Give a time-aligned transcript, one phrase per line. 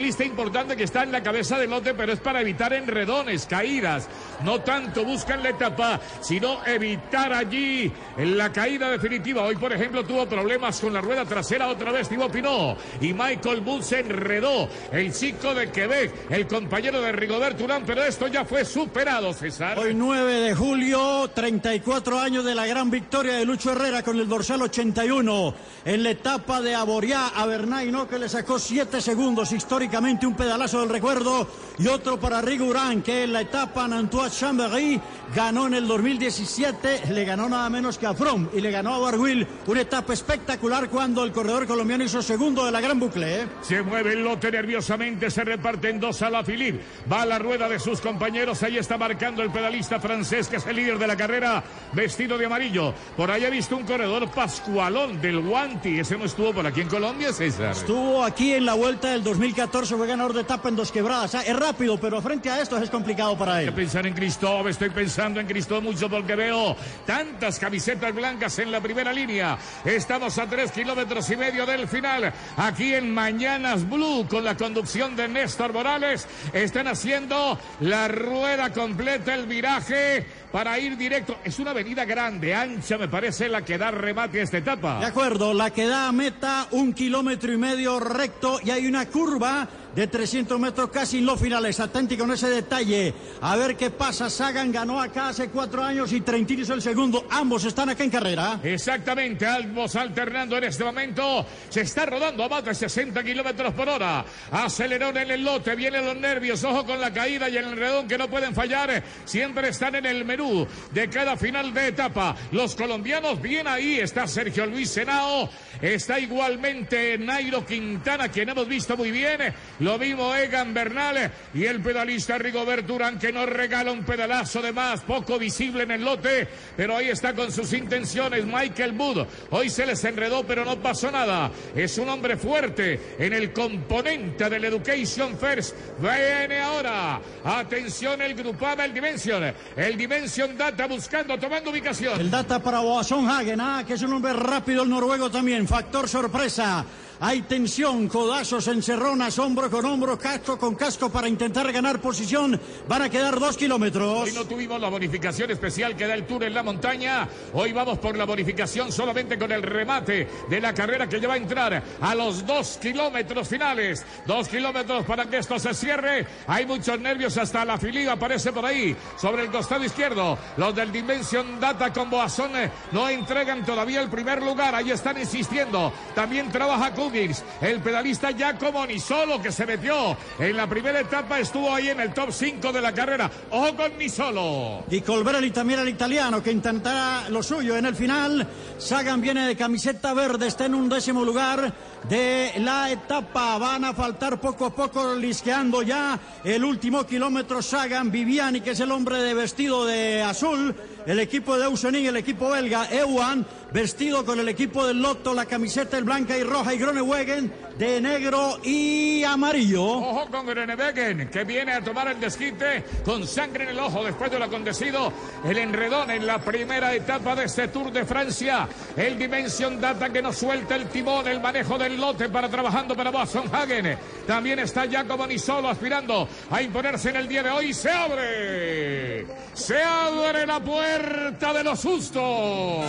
[0.00, 4.08] Lista importante que está en la cabeza del lote, pero es para evitar enredones, caídas.
[4.44, 9.42] No tanto buscan la etapa, sino evitar allí la caída definitiva.
[9.42, 12.78] Hoy, por ejemplo, tuvo problemas con la rueda trasera otra vez Thibaut Pinot.
[13.00, 14.68] Y Michael Bull se enredó.
[14.92, 19.78] El chico de Quebec, el compañero de Rigobert Urán, pero esto ya fue superado, César.
[19.78, 24.28] Hoy 9 de julio, 34 años de la gran victoria de Lucho Herrera con el
[24.28, 25.54] dorsal 81
[25.84, 28.08] en la etapa de Aboriá a Bernay, ¿no?
[28.08, 31.48] Que le sacó 7 segundos históricos un pedalazo del recuerdo
[31.78, 35.00] y otro para Rigurán que en la etapa Nantua Chambéry
[35.34, 38.98] ganó en el 2017, le ganó nada menos que a From y le ganó a
[38.98, 43.42] Barguil una etapa espectacular cuando el corredor colombiano hizo segundo de la gran bucle.
[43.42, 43.48] ¿eh?
[43.62, 46.80] Se mueve el lote nerviosamente, se reparten dos a la Philippe,
[47.10, 50.66] va a la rueda de sus compañeros, ahí está marcando el pedalista francés que es
[50.66, 51.62] el líder de la carrera,
[51.92, 52.94] vestido de amarillo.
[53.16, 56.88] Por ahí he visto un corredor Pascualón del Guanti, ese no estuvo por aquí en
[56.88, 57.72] Colombia, César.
[57.72, 61.34] Estuvo aquí en la vuelta del 2014 fue ganador de etapa en dos quebradas.
[61.34, 63.68] es rápido, pero frente a esto es complicado para él.
[63.68, 66.76] Hay que pensar en Cristóbal, estoy pensando en Cristóbal mucho porque veo
[67.06, 69.56] tantas camisetas blancas en la primera línea.
[69.82, 72.30] Estamos a tres kilómetros y medio del final.
[72.58, 79.34] Aquí en Mañanas Blue, con la conducción de Néstor Morales, están haciendo la rueda completa,
[79.34, 81.38] el viraje para ir directo.
[81.42, 85.00] Es una avenida grande, ancha, me parece, la que da remate a esta etapa.
[85.00, 89.66] De acuerdo, la que da meta un kilómetro y medio recto y hay una curva
[89.94, 91.80] de 300 metros casi en los finales.
[91.80, 93.14] Atenti con ese detalle.
[93.40, 94.30] A ver qué pasa.
[94.30, 97.26] Sagan ganó acá hace cuatro años y Trentin hizo el segundo.
[97.30, 98.60] Ambos están acá en carrera.
[98.62, 99.46] Exactamente.
[99.46, 101.44] Ambos alternando en este momento.
[101.68, 104.24] Se está rodando a más de 60 kilómetros por hora.
[104.50, 105.74] Acelerón en el lote.
[105.74, 106.62] Vienen los nervios.
[106.64, 109.02] Ojo con la caída y el enredón que no pueden fallar.
[109.24, 112.36] Siempre están en el menú de cada final de etapa.
[112.52, 113.98] Los colombianos bien ahí.
[114.00, 115.48] Está Sergio Luis Senao.
[115.80, 119.40] Está igualmente Nairo Quintana, quien hemos visto muy bien.
[119.80, 124.72] Lo mismo Egan Bernal y el pedalista Rigoberto Urán que nos regala un pedalazo de
[124.72, 129.26] más, poco visible en el lote, pero ahí está con sus intenciones Michael Wood.
[129.50, 131.50] Hoy se les enredó, pero no pasó nada.
[131.74, 135.74] Es un hombre fuerte en el componente del Education First.
[135.98, 137.20] Viene ahora.
[137.44, 139.54] Atención el grupaba el Dimension.
[139.76, 142.20] El Dimension Data buscando, tomando ubicación.
[142.20, 145.66] El Data para Boasson Hagen, ah, que es un hombre rápido el noruego también.
[145.66, 146.84] Factor sorpresa.
[147.22, 152.58] Hay tensión, codazos, encerronas, hombro con hombro, casco con casco para intentar ganar posición.
[152.88, 154.22] Van a quedar dos kilómetros.
[154.22, 157.28] Hoy no tuvimos la bonificación especial que da el Tour en la montaña.
[157.52, 161.34] Hoy vamos por la bonificación solamente con el remate de la carrera que ya va
[161.34, 164.02] a entrar a los dos kilómetros finales.
[164.24, 166.26] Dos kilómetros para que esto se cierre.
[166.46, 170.38] Hay muchos nervios hasta la filiga aparece por ahí sobre el costado izquierdo.
[170.56, 174.74] Los del Dimension Data con Boazón eh, no entregan todavía el primer lugar.
[174.74, 175.92] Ahí están insistiendo.
[176.14, 181.72] También trabaja con el pedalista Giacomo Nisolo que se metió en la primera etapa, estuvo
[181.72, 183.30] ahí en el top 5 de la carrera.
[183.50, 184.84] Ojo con Nisolo.
[184.90, 188.46] Y Colbrelli también el italiano que intentará lo suyo en el final.
[188.78, 191.72] Sagan viene de camiseta verde, está en un décimo lugar
[192.08, 193.58] de la etapa.
[193.58, 197.62] Van a faltar poco a poco lisqueando ya el último kilómetro.
[197.62, 200.74] Sagan Viviani, que es el hombre de vestido de azul.
[201.06, 205.46] El equipo de Ausenin, el equipo belga, Ewan, vestido con el equipo del Lotto, la
[205.46, 209.82] camiseta el blanca y roja y Gronewegen de negro y amarillo.
[209.82, 214.30] Ojo con Gronewegen, que viene a tomar el desquite con sangre en el ojo después
[214.30, 215.10] de lo acontecido.
[215.44, 218.68] El enredón en la primera etapa de este Tour de Francia.
[218.96, 223.10] El Dimension Data que nos suelta el timón, el manejo del lote para trabajando para
[223.10, 223.98] Boston Hagen.
[224.26, 227.74] También está Giacomo Nisolo aspirando a imponerse en el día de hoy.
[227.74, 229.26] Se abre.
[229.54, 232.84] Se abre la puerta de los sustos.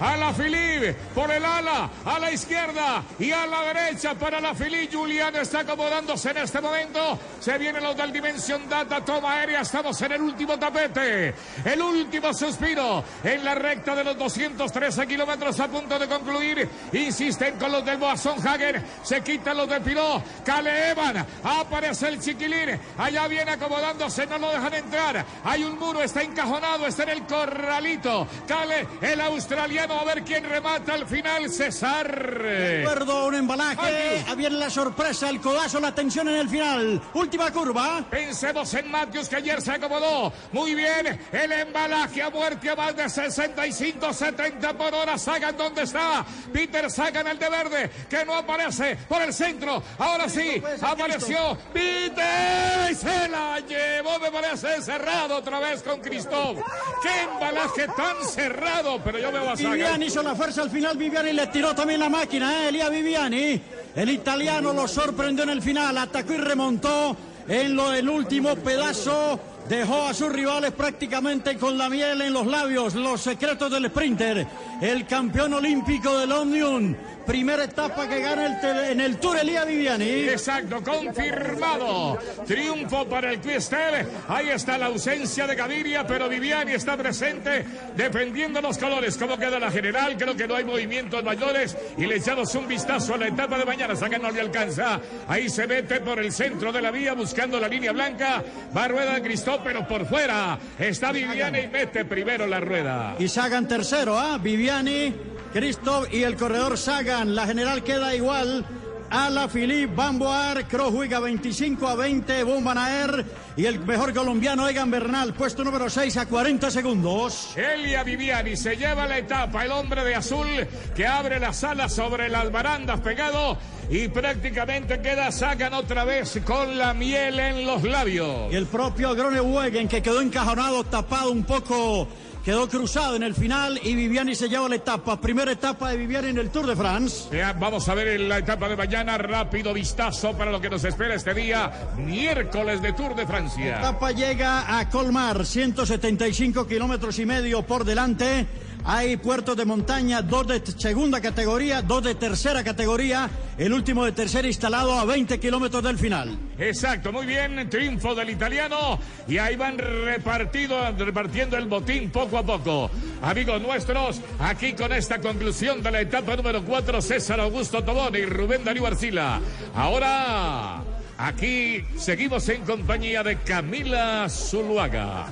[0.00, 4.54] A la Philippe, por el ala, a la izquierda y a la derecha para la
[4.54, 4.96] Philippe.
[4.96, 7.18] Julián está acomodándose en este momento.
[7.40, 9.60] Se viene los del Dimension Data, toma aérea.
[9.60, 15.58] Estamos en el último tapete, el último suspiro en la recta de los 213 kilómetros
[15.60, 16.68] a punto de concluir.
[16.92, 20.22] Insisten con los del Boasson Hagen, se quitan los del Piló.
[20.44, 22.78] Cale Evan, aparece el chiquilín.
[22.98, 25.24] Allá viene acomodándose, no lo dejan entrar.
[25.44, 28.26] Hay un muro, está encajonado, está en el corralito.
[28.46, 32.06] Cale, el australiano A ver quién remata al final, César.
[32.06, 34.24] Recuerdo un embalaje.
[34.36, 37.00] Viene la sorpresa, el codazo, la tensión en el final.
[37.14, 38.04] Última curva.
[38.08, 40.32] Pensemos en Matthews que ayer se acomodó.
[40.52, 41.18] Muy bien.
[41.32, 45.16] El embalaje a muerte a más de 65, 70 por hora.
[45.18, 46.24] Sagan dónde está.
[46.52, 49.82] Peter Sagan el de verde que no aparece por el centro.
[49.98, 54.18] Ahora sí, apareció Peter y se la llevó.
[54.18, 56.62] Me parece cerrado otra vez con Cristóbal.
[57.02, 59.00] ¡Qué embalaje tan cerrado!
[59.02, 59.77] Pero yo veo a Sagan.
[59.78, 60.96] Viviani hizo la fuerza al final.
[60.96, 62.68] Viviani le tiró también la máquina.
[62.68, 62.90] ¿eh?
[62.90, 63.60] Viviani.
[63.94, 65.96] El italiano lo sorprendió en el final.
[65.96, 67.16] Atacó y remontó
[67.46, 69.38] en lo del último pedazo.
[69.68, 72.96] Dejó a sus rivales prácticamente con la miel en los labios.
[72.96, 74.48] Los secretos del sprinter.
[74.82, 76.96] El campeón olímpico del Omnium.
[77.28, 80.04] Primera etapa que gana el tele- en el Tour Elia Viviani.
[80.30, 82.18] Exacto, confirmado.
[82.46, 84.06] Triunfo para el Cristel.
[84.28, 89.18] Ahí está la ausencia de Gaviria, pero Viviani está presente defendiendo los colores.
[89.18, 90.16] ¿Cómo queda la general?
[90.16, 91.76] Creo que no hay movimientos mayores.
[91.98, 93.94] Y le echamos un vistazo a la etapa de mañana.
[93.94, 94.98] Saca no le alcanza.
[95.28, 98.42] Ahí se mete por el centro de la vía buscando la línea blanca.
[98.74, 100.58] Va rueda Cristóbal, pero por fuera.
[100.78, 103.16] Está Viviani y mete primero la rueda.
[103.18, 104.38] Y Sagan tercero, ¿ah?
[104.38, 105.14] Viviani,
[105.52, 107.17] Christoph y el corredor Sagan.
[107.24, 108.64] La general queda igual.
[109.10, 113.24] Ala Philippe Bamboar, Crojuiga 25 a 20, Bombanaer
[113.56, 117.56] y el mejor colombiano Egan Bernal, puesto número 6 a 40 segundos.
[117.56, 120.46] Elia Viviani se lleva la etapa, el hombre de azul
[120.94, 123.56] que abre las alas sobre las barandas pegado
[123.90, 128.52] y prácticamente queda Sagan otra vez con la miel en los labios.
[128.52, 132.08] Y el propio Groenewegen que quedó encajonado, tapado un poco,
[132.44, 135.20] quedó cruzado en el final y Viviani se lleva la etapa.
[135.20, 137.28] Primera etapa de Viviani en el Tour de France.
[137.36, 140.84] Ya, vamos a ver en la etapa de mañana, rápido vistazo para lo que nos
[140.84, 143.78] espera este día, miércoles de Tour de La Francia.
[143.78, 148.46] etapa llega a Colmar, 175 kilómetros y medio por delante.
[148.90, 153.28] Hay puertos de montaña, dos de segunda categoría, dos de tercera categoría.
[153.58, 156.38] El último de tercera instalado a 20 kilómetros del final.
[156.58, 158.98] Exacto, muy bien, triunfo del italiano
[159.28, 162.90] y ahí van repartido, repartiendo el botín poco a poco.
[163.20, 168.24] Amigos nuestros, aquí con esta conclusión de la etapa número 4, César Augusto Tobón y
[168.24, 169.38] Rubén Darío Arcila.
[169.74, 170.82] Ahora,
[171.18, 175.26] aquí seguimos en compañía de Camila Zuluaga.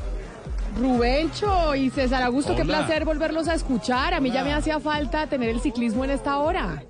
[0.76, 4.12] Rubencho y César Augusto, qué placer volverlos a escuchar.
[4.14, 6.82] A mí ya me hacía falta tener el ciclismo en esta hora.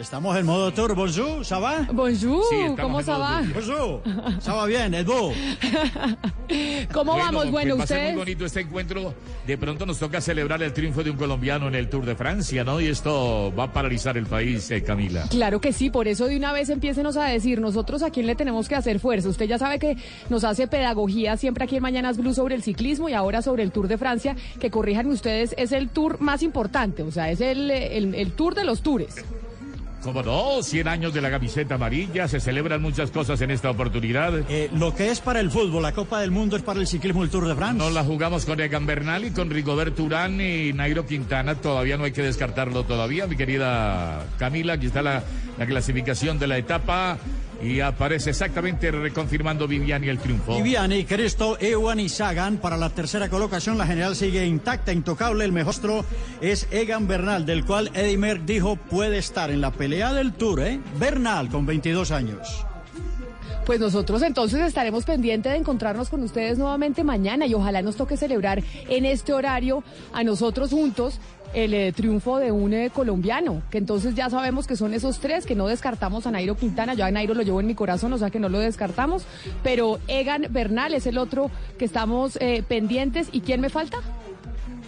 [0.00, 0.94] Estamos en modo tour.
[0.94, 1.86] Bonjour, ¿ça va?
[1.92, 3.42] Bonjour, Sí, ¿cómo se va?
[3.42, 3.52] tour.
[3.54, 4.00] Bonjour.
[4.40, 4.94] ¿Ça va bien?
[4.94, 5.04] ¿El?
[6.92, 7.50] ¿Cómo vamos?
[7.50, 9.12] Bueno, ser muy bonito este encuentro.
[9.46, 12.64] De pronto nos toca celebrar el triunfo de un colombiano en el Tour de Francia,
[12.64, 12.80] ¿no?
[12.80, 15.26] Y esto va a paralizar el país, eh, Camila.
[15.28, 18.34] Claro que sí, por eso de una vez empiécenos a decir nosotros a quién le
[18.34, 19.28] tenemos que hacer fuerza.
[19.28, 19.98] Usted ya sabe que
[20.30, 23.70] nos hace pedagogía siempre aquí en Mañanas Blue sobre el ciclismo y ahora sobre el
[23.70, 27.70] Tour de Francia, que corrijan ustedes, es el tour más importante, o sea, es el,
[27.70, 29.16] el, el tour de los tours.
[30.02, 34.32] Como no, 100 años de la camiseta amarilla, se celebran muchas cosas en esta oportunidad.
[34.48, 37.22] Eh, lo que es para el fútbol, la Copa del Mundo es para el ciclismo
[37.22, 37.76] el Tour de France.
[37.78, 41.54] Nos la jugamos con Egan Bernal y con Rigoberto Urán y Nairo Quintana.
[41.56, 44.74] Todavía no hay que descartarlo todavía, mi querida Camila.
[44.74, 45.22] Aquí está la,
[45.58, 47.18] la clasificación de la etapa
[47.62, 50.56] y aparece exactamente reconfirmando Viviani el triunfo.
[50.56, 53.78] Viviani, Cristo, Ewan y Sagan para la tercera colocación.
[53.78, 55.44] La general sigue intacta, intocable.
[55.44, 55.70] El mejor
[56.40, 60.60] es Egan Bernal, del cual Eddie Merckx dijo puede estar en la pelea del Tour,
[60.60, 60.80] ¿eh?
[60.98, 62.66] Bernal, con 22 años.
[63.66, 68.16] Pues nosotros entonces estaremos pendientes de encontrarnos con ustedes nuevamente mañana y ojalá nos toque
[68.16, 71.20] celebrar en este horario a nosotros juntos
[71.54, 75.46] el eh, triunfo de un eh, colombiano, que entonces ya sabemos que son esos tres,
[75.46, 78.18] que no descartamos a Nairo Quintana, yo a Nairo lo llevo en mi corazón, o
[78.18, 79.24] sea que no lo descartamos,
[79.62, 83.28] pero Egan Bernal es el otro que estamos eh, pendientes.
[83.32, 83.98] ¿Y quién me falta?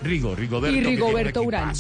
[0.03, 0.77] Rigo, Rigoberto.
[0.77, 1.75] Y Rigoberto Urán.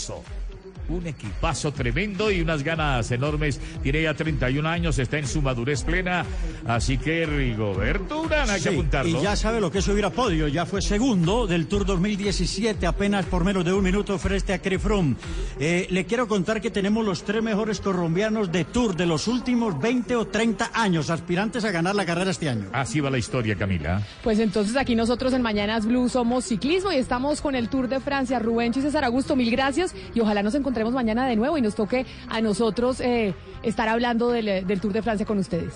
[0.92, 3.58] Un equipazo tremendo y unas ganas enormes.
[3.82, 6.26] Tiene ya 31 años, está en su madurez plena.
[6.66, 9.18] Así que Rigoberto Urán, hay que apuntarlo.
[9.18, 10.48] y ya sabe lo que es subir a podio.
[10.48, 14.82] Ya fue segundo del Tour 2017, apenas por menos de un minuto frente a Chris
[14.82, 15.16] Froome.
[15.58, 19.80] Eh, le quiero contar que tenemos los tres mejores colombianos de Tour de los últimos
[19.80, 22.68] 20 o 30 años, aspirantes a ganar la carrera este año.
[22.74, 24.02] Así va la historia, Camila.
[24.22, 27.98] Pues entonces aquí nosotros en Mañanas Blue somos ciclismo y estamos con el Tour de
[27.98, 28.38] Francia.
[28.38, 31.74] Rubén y César Augusto, mil gracias y ojalá nos encontremos mañana de nuevo y nos
[31.76, 35.74] toque a nosotros eh, estar hablando del, eh, del Tour de Francia con ustedes.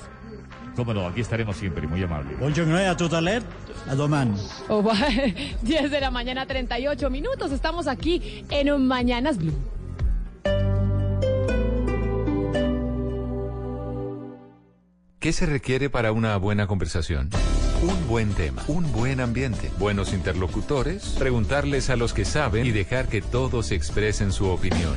[0.75, 2.35] Cómo no, aquí estaremos siempre, muy amable.
[2.39, 3.43] Bonjour a tout à l'heure,
[3.89, 4.35] a demain.
[4.69, 4.95] Va-
[5.63, 7.51] 10 de la mañana, 38 minutos.
[7.53, 9.55] Estamos aquí en Mañanas Blue.
[15.19, 17.31] ¿Qué se requiere para una buena conversación?
[17.83, 23.07] Un buen tema, un buen ambiente, buenos interlocutores, preguntarles a los que saben y dejar
[23.07, 24.97] que todos expresen su opinión.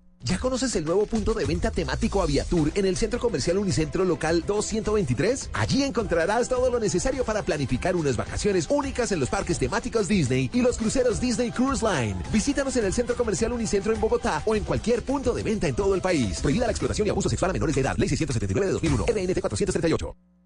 [0.23, 4.43] ¿Ya conoces el nuevo punto de venta temático Aviatur en el Centro Comercial Unicentro Local
[4.45, 5.49] 223?
[5.53, 10.51] Allí encontrarás todo lo necesario para planificar unas vacaciones únicas en los parques temáticos Disney
[10.53, 12.17] y los cruceros Disney Cruise Line.
[12.31, 15.75] Visítanos en el Centro Comercial Unicentro en Bogotá o en cualquier punto de venta en
[15.75, 16.39] todo el país.
[16.39, 17.95] Prohibida la explotación y abuso sexual a menores de edad.
[17.97, 19.05] Ley 679 de 2001.
[19.05, 20.40] RNT 438.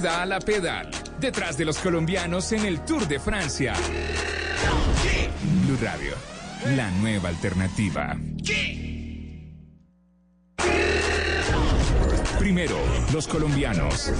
[0.00, 0.88] Pedal a pedal,
[1.18, 3.74] detrás de los colombianos en el Tour de Francia.
[5.64, 6.12] Blue Radio,
[6.76, 8.16] la nueva alternativa.
[12.38, 12.76] Primero,
[13.12, 14.12] los colombianos.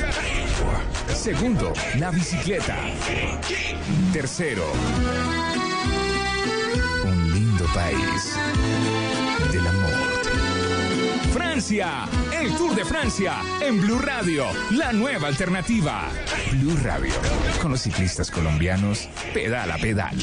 [1.15, 2.77] Segundo, la bicicleta.
[4.13, 4.65] Tercero,
[7.05, 8.37] un lindo país
[9.53, 10.08] del amor.
[11.33, 16.09] Francia, el Tour de Francia en Blue Radio, la nueva alternativa.
[16.53, 17.15] Blue Radio,
[17.61, 20.17] con los ciclistas colombianos, pedal a pedal.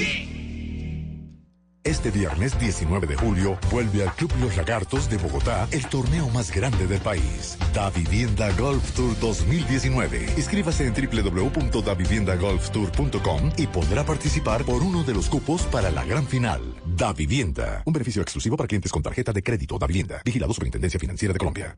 [1.85, 6.51] Este viernes 19 de julio vuelve al Club Los Lagartos de Bogotá el torneo más
[6.51, 10.33] grande del país, Da Vivienda Golf Tour 2019.
[10.35, 16.73] Inscríbase en www.daviviendagolftour.com y podrá participar por uno de los cupos para la gran final.
[16.87, 20.99] Da Vivienda, un beneficio exclusivo para clientes con tarjeta de crédito Da Vivienda, vigilado Superintendencia
[20.99, 21.77] Financiera de Colombia.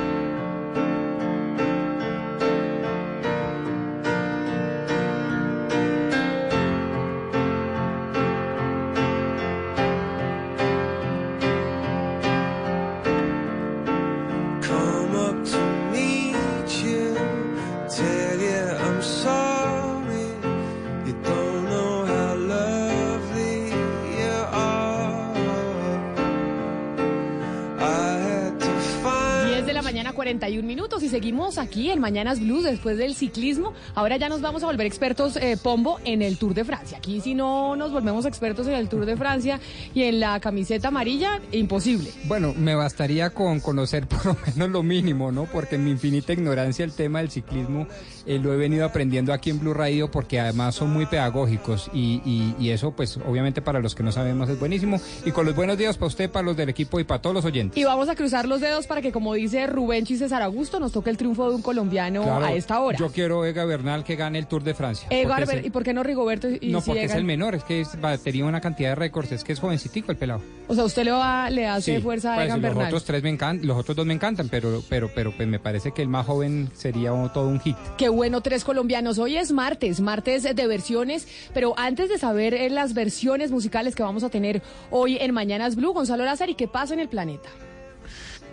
[31.57, 33.73] Aquí en Mañanas Blues después del ciclismo.
[33.95, 36.97] Ahora ya nos vamos a volver expertos, eh, Pombo, en el Tour de Francia.
[36.97, 39.59] Aquí si no nos volvemos expertos en el Tour de Francia
[39.93, 42.11] y en la camiseta amarilla, imposible.
[42.25, 45.45] Bueno, me bastaría con conocer por lo menos lo mínimo, ¿no?
[45.45, 47.87] Porque en mi infinita ignorancia el tema del ciclismo
[48.25, 52.21] eh, lo he venido aprendiendo aquí en Blue Radio porque además son muy pedagógicos y,
[52.25, 54.99] y- y eso pues obviamente para los que no sabemos es buenísimo.
[55.25, 57.45] Y con los buenos días para usted, para los del equipo y para todos los
[57.45, 57.77] oyentes.
[57.77, 60.91] Y vamos a cruzar los dedos para que, como dice Rubén y César Augusto, nos
[60.91, 62.97] toque el triunfo de un colombiano Claro, a esta hora.
[62.97, 65.07] Yo quiero Ega Bernal que gane el Tour de Francia.
[65.09, 66.47] Es el- ¿Y por qué no Rigoberto?
[66.49, 67.89] Y no, si porque es el menor, es que es,
[68.23, 70.41] tenía una cantidad de récords, es que es jovencitico el pelado.
[70.67, 72.87] O sea, usted le, va, le hace Sí, fuerza a pues, Egan los Bernal.
[72.87, 75.91] otros tres me encantan, los otros dos me encantan, pero, pero, pero pues me parece
[75.91, 77.75] que el más joven sería todo un hit.
[77.97, 79.17] Qué bueno, tres colombianos.
[79.19, 84.03] Hoy es martes, martes de versiones, pero antes de saber eh, las versiones musicales que
[84.03, 87.49] vamos a tener hoy en Mañanas Blue, Gonzalo Lázaro, ¿y qué pasa en el planeta?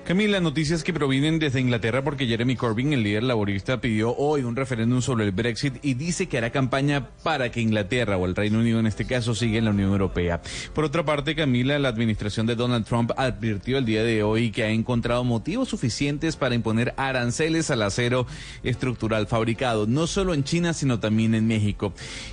[0.09, 4.57] Camila, noticias que provienen desde Inglaterra porque Jeremy Corbyn, el líder laborista, pidió hoy un
[4.57, 8.61] referéndum sobre el Brexit y dice que hará campaña para que Inglaterra o el Reino
[8.61, 10.41] Unido en este caso siga en la Unión Europea.
[10.73, 14.65] Por otra parte, Camila, la administración de Donald Trump advirtió el día de hoy que
[14.65, 18.27] ha encontrado motivos suficientes para imponer aranceles al acero
[18.63, 21.93] estructural fabricado, no solo en China, sino también en México.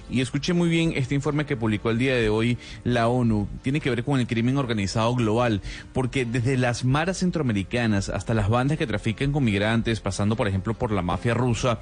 [0.10, 3.50] Y escuché muy bien este informe que publicó el día de hoy la ONU.
[3.63, 7.64] Tiene que ver con el crimen organizado global, porque desde las maras centroamericanas
[8.10, 11.79] hasta las bandas que trafican con migrantes, pasando por ejemplo por la mafia rusa,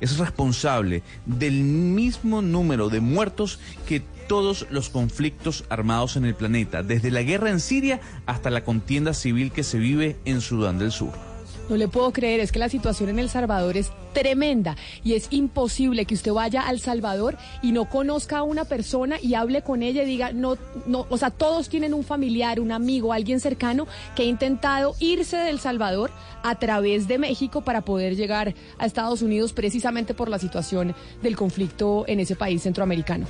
[0.00, 6.82] es responsable del mismo número de muertos que todos los conflictos armados en el planeta,
[6.82, 10.92] desde la guerra en Siria hasta la contienda civil que se vive en Sudán del
[10.92, 11.25] Sur.
[11.68, 15.26] No le puedo creer, es que la situación en El Salvador es tremenda y es
[15.30, 19.82] imposible que usted vaya al Salvador y no conozca a una persona y hable con
[19.82, 20.56] ella y diga, no,
[20.86, 25.38] no, o sea, todos tienen un familiar, un amigo, alguien cercano que ha intentado irse
[25.38, 26.12] del Salvador
[26.44, 31.36] a través de México para poder llegar a Estados Unidos precisamente por la situación del
[31.36, 33.26] conflicto en ese país centroamericano.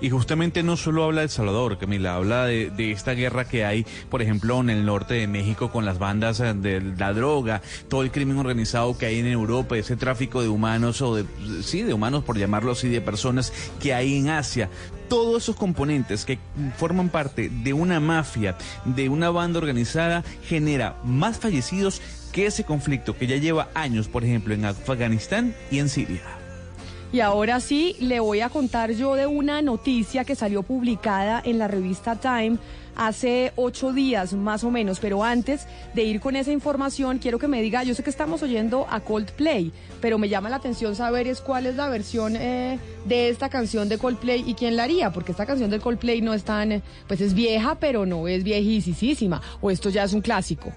[0.00, 3.64] Y justamente no solo habla de El Salvador, Camila, habla de, de esta guerra que
[3.64, 7.62] hay, por ejemplo, en el norte de México con las bandas eh, de la droga,
[7.88, 11.24] todo el crimen organizado que hay en Europa, ese tráfico de humanos o de,
[11.62, 14.68] sí, de humanos por llamarlo así, de personas que hay en Asia.
[15.08, 16.38] Todos esos componentes que
[16.76, 23.16] forman parte de una mafia, de una banda organizada, genera más fallecidos que ese conflicto
[23.16, 26.45] que ya lleva años, por ejemplo, en Afganistán y en Siria.
[27.16, 31.56] Y ahora sí, le voy a contar yo de una noticia que salió publicada en
[31.56, 32.58] la revista Time
[32.94, 37.48] hace ocho días más o menos, pero antes de ir con esa información, quiero que
[37.48, 41.26] me diga, yo sé que estamos oyendo a Coldplay, pero me llama la atención saber
[41.26, 45.10] es cuál es la versión eh, de esta canción de Coldplay y quién la haría,
[45.10, 49.40] porque esta canción de Coldplay no es tan, pues es vieja, pero no es viejísima,
[49.62, 50.70] o esto ya es un clásico.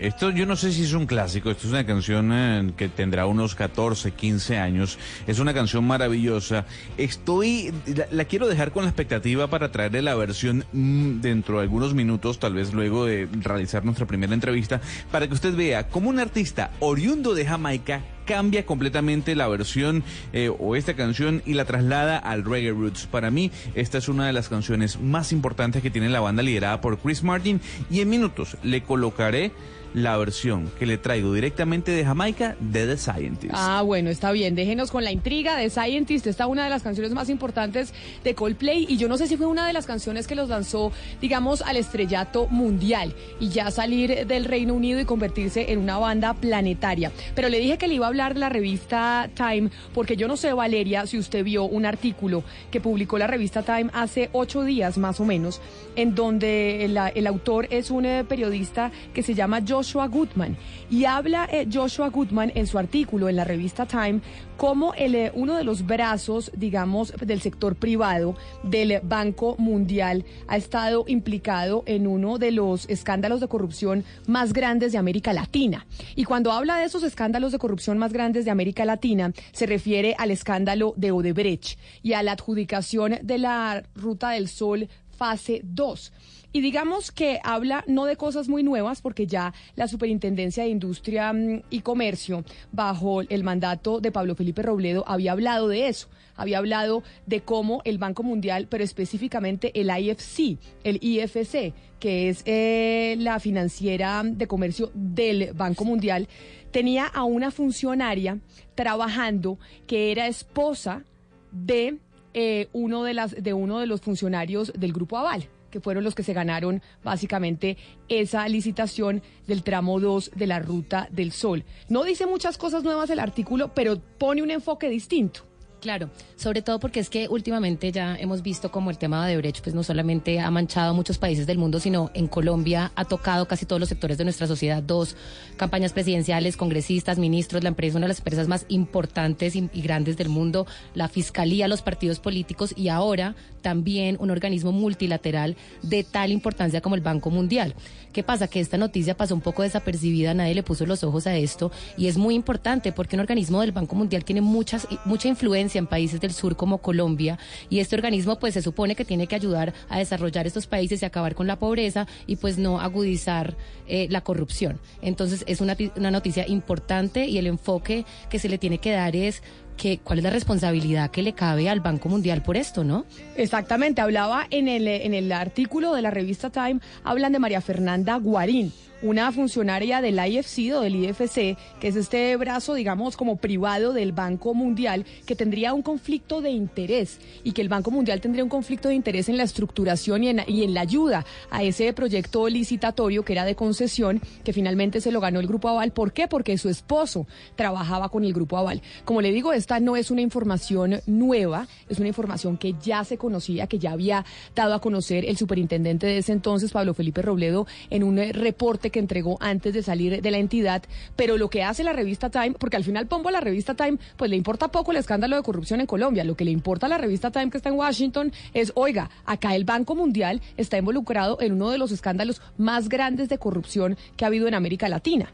[0.00, 3.26] Esto yo no sé si es un clásico, esto es una canción eh, que tendrá
[3.26, 6.66] unos 14, 15 años, es una canción maravillosa.
[6.96, 7.72] Estoy,
[8.10, 12.38] la, quiero dejar con la expectativa para traerle la versión mm, dentro de algunos minutos,
[12.38, 16.72] tal vez luego de realizar nuestra primera entrevista, para que usted vea cómo un artista
[16.80, 20.02] oriundo de Jamaica cambia completamente la versión
[20.32, 23.06] eh, o esta canción y la traslada al reggae roots.
[23.06, 26.80] Para mí, esta es una de las canciones más importantes que tiene la banda liderada
[26.80, 27.60] por Chris Martin
[27.90, 29.52] y en minutos le colocaré
[29.94, 33.54] la versión que le traigo directamente de Jamaica de The Scientist.
[33.56, 34.54] Ah, bueno, está bien.
[34.54, 36.26] Déjenos con la intriga de Scientist.
[36.26, 37.92] Esta es una de las canciones más importantes
[38.24, 40.92] de Coldplay y yo no sé si fue una de las canciones que los lanzó,
[41.20, 46.34] digamos, al estrellato mundial y ya salir del Reino Unido y convertirse en una banda
[46.34, 47.12] planetaria.
[47.34, 50.36] Pero le dije que le iba a hablar de la revista Time porque yo no
[50.36, 54.98] sé, Valeria, si usted vio un artículo que publicó la revista Time hace ocho días
[54.98, 55.60] más o menos,
[55.96, 60.56] en donde el, autor es un eh, periodista que se llama Joshua Goodman.
[60.90, 64.20] Y habla eh, Joshua Goodman en su artículo en la revista Time
[64.56, 70.56] como el, eh, uno de los brazos, digamos, del sector privado del Banco Mundial ha
[70.56, 75.84] estado implicado en uno de los escándalos de corrupción más grandes de América Latina.
[76.14, 80.14] Y cuando habla de esos escándalos de corrupción más grandes de América Latina, se refiere
[80.16, 86.12] al escándalo de Odebrecht y a la adjudicación de la Ruta del Sol fase 2.
[86.54, 91.32] Y digamos que habla no de cosas muy nuevas, porque ya la Superintendencia de Industria
[91.32, 96.08] mm, y Comercio, bajo el mandato de Pablo Felipe Robledo, había hablado de eso.
[96.36, 102.42] Había hablado de cómo el Banco Mundial, pero específicamente el IFC, el IFC, que es
[102.44, 106.28] eh, la financiera de comercio del Banco Mundial,
[106.70, 108.38] tenía a una funcionaria
[108.74, 111.04] trabajando que era esposa
[111.50, 111.98] de
[112.34, 116.14] eh, uno de las de uno de los funcionarios del grupo Aval que fueron los
[116.14, 117.76] que se ganaron básicamente
[118.08, 121.64] esa licitación del tramo 2 de la Ruta del Sol.
[121.88, 125.51] No dice muchas cosas nuevas el artículo, pero pone un enfoque distinto.
[125.82, 129.64] Claro, sobre todo porque es que últimamente ya hemos visto como el tema de Brecht
[129.64, 133.66] pues no solamente ha manchado muchos países del mundo, sino en Colombia ha tocado casi
[133.66, 135.16] todos los sectores de nuestra sociedad, dos
[135.56, 140.16] campañas presidenciales, congresistas, ministros, la empresa, una de las empresas más importantes y, y grandes
[140.16, 146.30] del mundo, la fiscalía, los partidos políticos y ahora también un organismo multilateral de tal
[146.30, 147.74] importancia como el Banco Mundial.
[148.12, 148.46] ¿Qué pasa?
[148.46, 152.06] Que esta noticia pasó un poco desapercibida, nadie le puso los ojos a esto y
[152.06, 156.20] es muy importante porque un organismo del Banco Mundial tiene muchas, mucha influencia en países
[156.20, 157.38] del sur como Colombia
[157.70, 161.04] y este organismo pues se supone que tiene que ayudar a desarrollar estos países y
[161.04, 163.56] acabar con la pobreza y pues no agudizar
[163.86, 164.78] eh, la corrupción.
[165.00, 169.16] Entonces es una, una noticia importante y el enfoque que se le tiene que dar
[169.16, 169.42] es
[169.76, 173.06] que cuál es la responsabilidad que le cabe al Banco Mundial por esto, ¿no?
[173.36, 178.16] Exactamente, hablaba en el, en el artículo de la revista Time, hablan de María Fernanda
[178.16, 183.92] Guarín, una funcionaria del IFC o del IFC, que es este brazo, digamos, como privado
[183.92, 188.44] del Banco Mundial, que tendría un conflicto de interés y que el Banco Mundial tendría
[188.44, 191.92] un conflicto de interés en la estructuración y en, y en la ayuda a ese
[191.92, 195.92] proyecto licitatorio que era de concesión, que finalmente se lo ganó el Grupo Aval.
[195.92, 196.28] ¿Por qué?
[196.28, 198.82] Porque su esposo trabajaba con el Grupo Aval.
[199.04, 203.18] Como le digo, esta no es una información nueva, es una información que ya se
[203.18, 207.66] conocía, que ya había dado a conocer el superintendente de ese entonces, Pablo Felipe Robledo,
[207.90, 210.84] en un reporte que entregó antes de salir de la entidad,
[211.16, 213.98] pero lo que hace la revista Time, porque al final Pombo a la revista Time,
[214.16, 216.88] pues le importa poco el escándalo de corrupción en Colombia, lo que le importa a
[216.88, 221.40] la revista Time que está en Washington es, oiga, acá el Banco Mundial está involucrado
[221.40, 225.32] en uno de los escándalos más grandes de corrupción que ha habido en América Latina.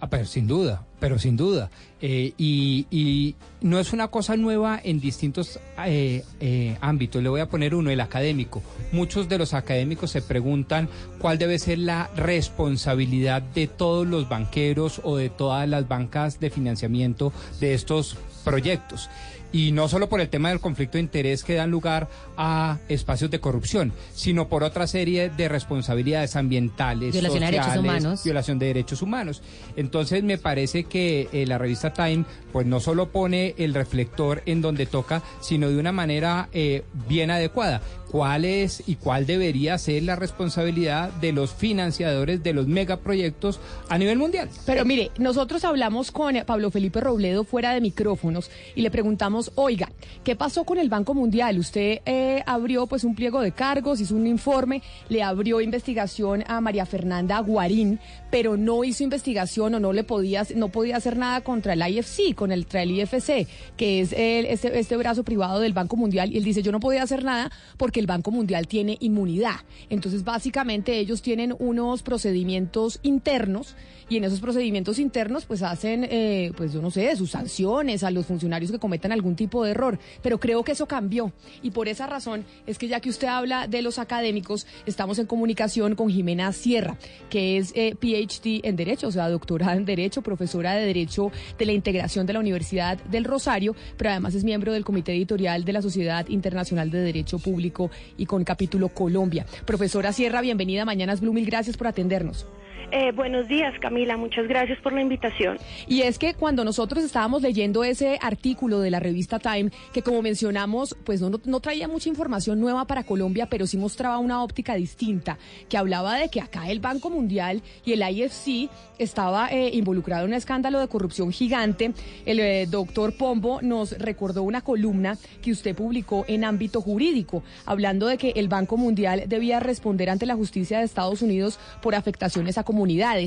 [0.00, 1.70] Ah, pero sin duda, pero sin duda.
[2.00, 7.20] Eh, y, y, no es una cosa nueva en distintos eh, eh, ámbitos.
[7.20, 8.62] Le voy a poner uno, el académico.
[8.92, 15.00] Muchos de los académicos se preguntan cuál debe ser la responsabilidad de todos los banqueros
[15.02, 19.10] o de todas las bancas de financiamiento de estos proyectos.
[19.50, 23.30] Y no solo por el tema del conflicto de interés que dan lugar a espacios
[23.30, 28.24] de corrupción, sino por otra serie de responsabilidades ambientales, Violación de derechos sociales, humanos.
[28.24, 29.42] violación de derechos humanos.
[29.76, 34.60] Entonces me parece que eh, la revista Time pues no solo pone el reflector en
[34.60, 37.80] donde toca, sino de una manera eh, bien adecuada.
[38.10, 43.98] ¿Cuál es y cuál debería ser la responsabilidad de los financiadores de los megaproyectos a
[43.98, 44.48] nivel mundial?
[44.64, 49.90] Pero mire, nosotros hablamos con Pablo Felipe Robledo fuera de micrófonos y le preguntamos, oiga,
[50.24, 51.58] ¿qué pasó con el Banco Mundial?
[51.58, 56.62] Usted eh, abrió pues un pliego de cargos, hizo un informe, le abrió investigación a
[56.62, 61.42] María Fernanda Guarín, pero no hizo investigación o no le podía, no podía hacer nada
[61.42, 65.96] contra el IFC, contra el IFC, que es el- este, este brazo privado del Banco
[65.96, 69.56] Mundial, y él dice, yo no podía hacer nada porque el Banco Mundial tiene inmunidad.
[69.90, 73.76] Entonces, básicamente, ellos tienen unos procedimientos internos
[74.10, 78.10] y en esos procedimientos internos, pues hacen, eh, pues yo no sé, sus sanciones a
[78.10, 79.98] los funcionarios que cometan algún tipo de error.
[80.22, 81.32] Pero creo que eso cambió.
[81.62, 85.26] Y por esa razón es que ya que usted habla de los académicos, estamos en
[85.26, 86.96] comunicación con Jimena Sierra,
[87.28, 91.66] que es eh, PhD en Derecho, o sea, doctorada en Derecho, profesora de Derecho de
[91.66, 95.72] la Integración de la Universidad del Rosario, pero además es miembro del Comité Editorial de
[95.74, 99.46] la Sociedad Internacional de Derecho Público y con capítulo Colombia.
[99.64, 102.46] Profesora Sierra, bienvenida a Mañanas Blue, mil gracias por atendernos.
[102.90, 104.16] Eh, buenos días, Camila.
[104.16, 105.58] Muchas gracias por la invitación.
[105.86, 110.22] Y es que cuando nosotros estábamos leyendo ese artículo de la revista Time, que como
[110.22, 114.74] mencionamos, pues no, no, traía mucha información nueva para Colombia, pero sí mostraba una óptica
[114.74, 115.36] distinta,
[115.68, 120.30] que hablaba de que acá el Banco Mundial y el IFC estaba eh, involucrado en
[120.30, 121.92] un escándalo de corrupción gigante.
[122.24, 128.06] El eh, doctor Pombo nos recordó una columna que usted publicó en ámbito jurídico, hablando
[128.06, 132.56] de que el Banco Mundial debía responder ante la justicia de Estados Unidos por afectaciones
[132.56, 132.77] a comunidades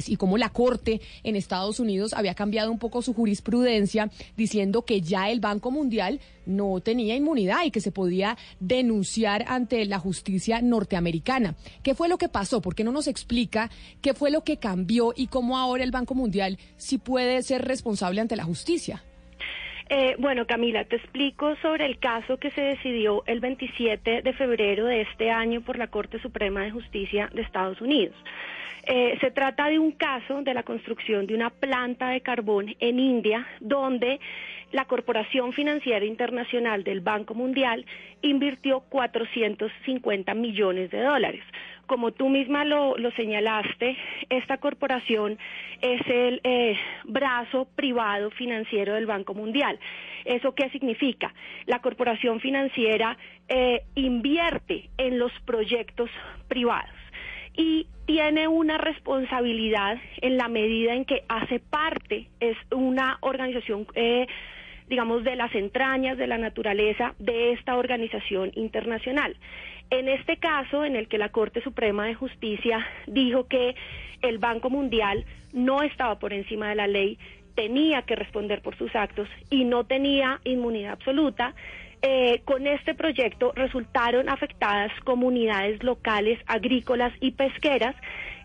[0.08, 5.02] y cómo la Corte en Estados Unidos había cambiado un poco su jurisprudencia diciendo que
[5.02, 10.62] ya el Banco Mundial no tenía inmunidad y que se podía denunciar ante la justicia
[10.62, 11.56] norteamericana.
[11.84, 12.62] ¿Qué fue lo que pasó?
[12.62, 13.70] ¿Por qué no nos explica
[14.02, 18.22] qué fue lo que cambió y cómo ahora el Banco Mundial sí puede ser responsable
[18.22, 19.04] ante la justicia?
[19.94, 24.86] Eh, bueno, Camila, te explico sobre el caso que se decidió el 27 de febrero
[24.86, 28.16] de este año por la Corte Suprema de Justicia de Estados Unidos.
[28.93, 32.99] Eh, se trata de un caso de la construcción de una planta de carbón en
[32.99, 34.19] India, donde
[34.73, 37.86] la Corporación Financiera Internacional del Banco Mundial
[38.21, 41.41] invirtió 450 millones de dólares.
[41.86, 43.95] Como tú misma lo, señalaste,
[44.30, 45.39] esta corporación
[45.82, 49.80] es el eh, brazo privado financiero del Banco Mundial.
[50.25, 51.34] ¿Eso qué significa?
[51.65, 56.10] La corporación financiera eh, invierte en los proyectos
[56.49, 57.01] privados
[57.56, 64.28] y tiene una responsabilidad en la medida en que hace parte, es una organización, eh,
[64.88, 69.36] digamos, de las entrañas de la naturaleza de esta organización internacional.
[69.90, 73.76] En este caso, en el que la Corte Suprema de Justicia dijo que
[74.22, 77.18] el Banco Mundial no estaba por encima de la ley,
[77.56, 81.54] tenía que responder por sus actos y no tenía inmunidad absoluta,
[82.04, 87.96] eh, con este proyecto resultaron afectadas comunidades locales, agrícolas y pesqueras.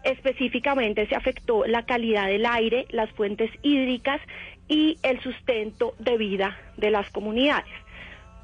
[0.04, 4.20] Específicamente se afectó la calidad del aire, las fuentes hídricas
[4.68, 7.72] y el sustento de vida de las comunidades.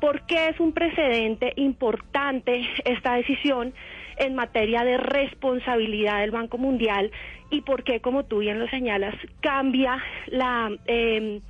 [0.01, 3.75] ¿Por qué es un precedente importante esta decisión
[4.17, 7.11] en materia de responsabilidad del Banco Mundial
[7.51, 11.41] y por qué, como tú bien lo señalas, cambia la eh,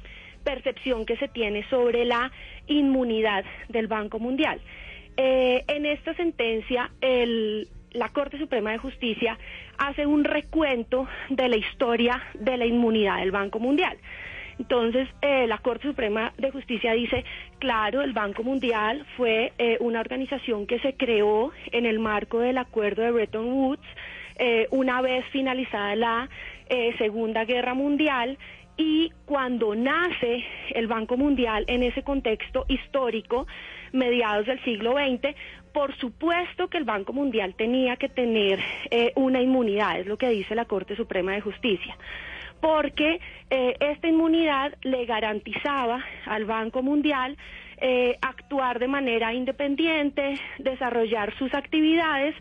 [0.42, 2.30] percepción que se tiene sobre la
[2.66, 4.60] inmunidad del Banco Mundial?
[5.16, 9.38] Eh, en esta sentencia, el, la Corte Suprema de Justicia
[9.78, 13.98] hace un recuento de la historia de la inmunidad del Banco Mundial.
[14.58, 17.24] Entonces, eh, la Corte Suprema de Justicia dice,
[17.58, 22.58] claro, el Banco Mundial fue eh, una organización que se creó en el marco del
[22.58, 23.86] acuerdo de Bretton Woods,
[24.70, 26.28] una vez finalizada la
[26.98, 28.38] Segunda Guerra Mundial,
[28.76, 33.46] y cuando nace el Banco Mundial en ese contexto histórico,
[33.92, 35.34] mediados del siglo XX,
[35.72, 40.30] por supuesto que el Banco Mundial tenía que tener eh, una inmunidad, es lo que
[40.30, 41.96] dice la Corte Suprema de Justicia
[42.62, 47.36] porque eh, esta inmunidad le garantizaba al Banco Mundial
[47.78, 52.36] eh, actuar de manera independiente, desarrollar sus actividades,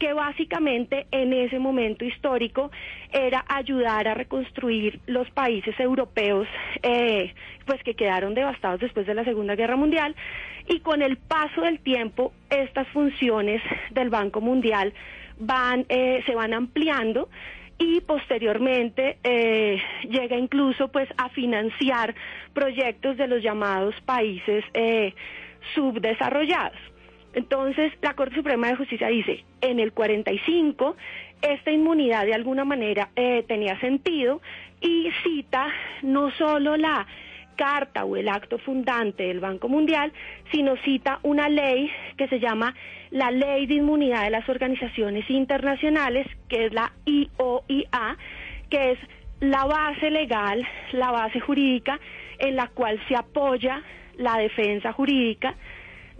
[0.00, 2.72] que básicamente en ese momento histórico
[3.12, 6.48] era ayudar a reconstruir los países europeos
[6.82, 7.34] eh,
[7.66, 10.16] pues que quedaron devastados después de la Segunda Guerra Mundial
[10.66, 14.94] y con el paso del tiempo estas funciones del Banco Mundial
[15.38, 17.28] van eh, se van ampliando
[17.78, 22.14] y posteriormente eh, llega incluso pues a financiar
[22.54, 24.64] proyectos de los llamados países
[25.74, 26.89] subdesarrollados.
[27.34, 30.96] Entonces, la Corte Suprema de Justicia dice, en el 45,
[31.42, 34.40] esta inmunidad de alguna manera eh, tenía sentido
[34.80, 35.68] y cita
[36.02, 37.06] no solo la
[37.56, 40.12] carta o el acto fundante del Banco Mundial,
[40.50, 42.74] sino cita una ley que se llama
[43.10, 48.16] la Ley de Inmunidad de las Organizaciones Internacionales, que es la IOIA,
[48.70, 48.98] que es
[49.40, 52.00] la base legal, la base jurídica
[52.38, 53.82] en la cual se apoya
[54.16, 55.54] la defensa jurídica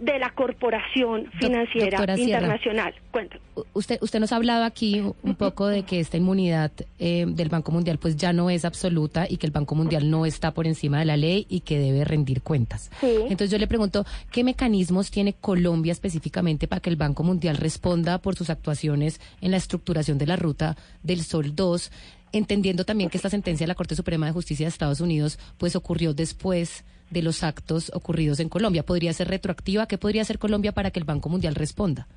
[0.01, 2.17] de la Corporación Financiera doctora.
[2.17, 2.93] Internacional.
[3.11, 3.41] Cuéntame.
[3.73, 7.71] Usted, usted nos ha hablado aquí un poco de que esta inmunidad eh, del Banco
[7.71, 10.99] Mundial pues ya no es absoluta y que el Banco Mundial no está por encima
[10.99, 12.89] de la ley y que debe rendir cuentas.
[12.99, 13.15] Sí.
[13.23, 18.17] Entonces yo le pregunto, ¿qué mecanismos tiene Colombia específicamente para que el Banco Mundial responda
[18.17, 21.91] por sus actuaciones en la estructuración de la ruta del Sol 2?
[22.33, 25.75] Entendiendo también que esta sentencia de la Corte Suprema de Justicia de Estados Unidos pues
[25.75, 28.83] ocurrió después de los actos ocurridos en Colombia.
[28.83, 29.87] ¿Podría ser retroactiva?
[29.87, 32.07] ¿Qué podría hacer Colombia para que el Banco Mundial responda?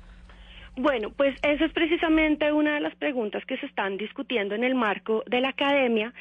[0.77, 4.75] Bueno, pues esa es precisamente una de las preguntas que se están discutiendo en el
[4.75, 6.13] marco de la academia,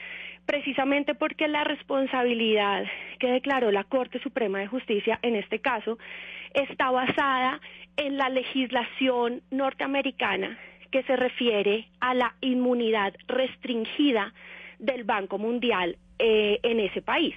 [0.47, 2.85] precisamente porque la responsabilidad
[3.19, 5.99] que declaró la Corte Suprema de Justicia en este caso
[6.53, 7.61] está basada
[7.97, 10.57] en la legislación norteamericana
[10.93, 14.33] que se refiere a la inmunidad restringida
[14.79, 17.35] del Banco Mundial eh, en ese país.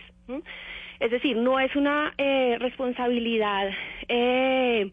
[0.99, 3.69] Es decir, no es una eh, responsabilidad
[4.07, 4.91] eh,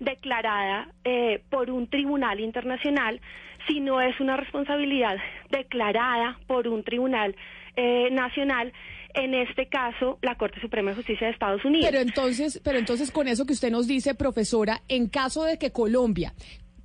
[0.00, 3.20] declarada eh, por un tribunal internacional,
[3.68, 5.16] sino es una responsabilidad
[5.50, 7.36] declarada por un tribunal
[7.76, 8.72] eh, nacional,
[9.14, 11.88] en este caso la Corte Suprema de Justicia de Estados Unidos.
[11.90, 15.70] Pero entonces, pero entonces con eso que usted nos dice, profesora, en caso de que
[15.70, 16.34] Colombia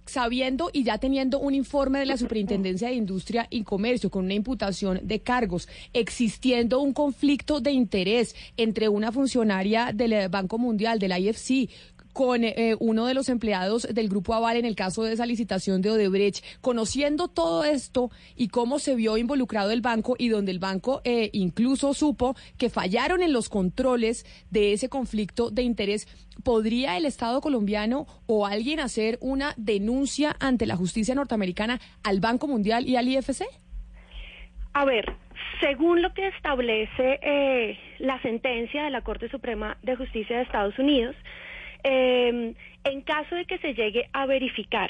[0.08, 4.34] sabiendo y ya teniendo un informe de la Superintendencia de Industria y Comercio con una
[4.34, 11.00] imputación de cargos, existiendo un conflicto de interés entre una funcionaria del eh, Banco Mundial,
[11.00, 11.70] del IFC,
[12.17, 15.84] con eh, uno de los empleados del Grupo Aval en el caso de esa licitación
[15.84, 20.58] de Odebrecht, conociendo todo esto y cómo se vio involucrado el banco y donde el
[20.58, 26.08] banco eh, incluso supo que fallaron en los controles de ese conflicto de interés,
[26.43, 32.47] ¿podría el Estado colombiano o alguien hacer una denuncia ante la justicia norteamericana al Banco
[32.47, 33.43] Mundial y al IFC?
[34.73, 35.06] A ver,
[35.62, 40.80] según lo que establece eh, la sentencia de la Corte Suprema de Justicia de Estados
[40.80, 41.15] Unidos,
[41.84, 44.90] eh, en caso de que se llegue a verificar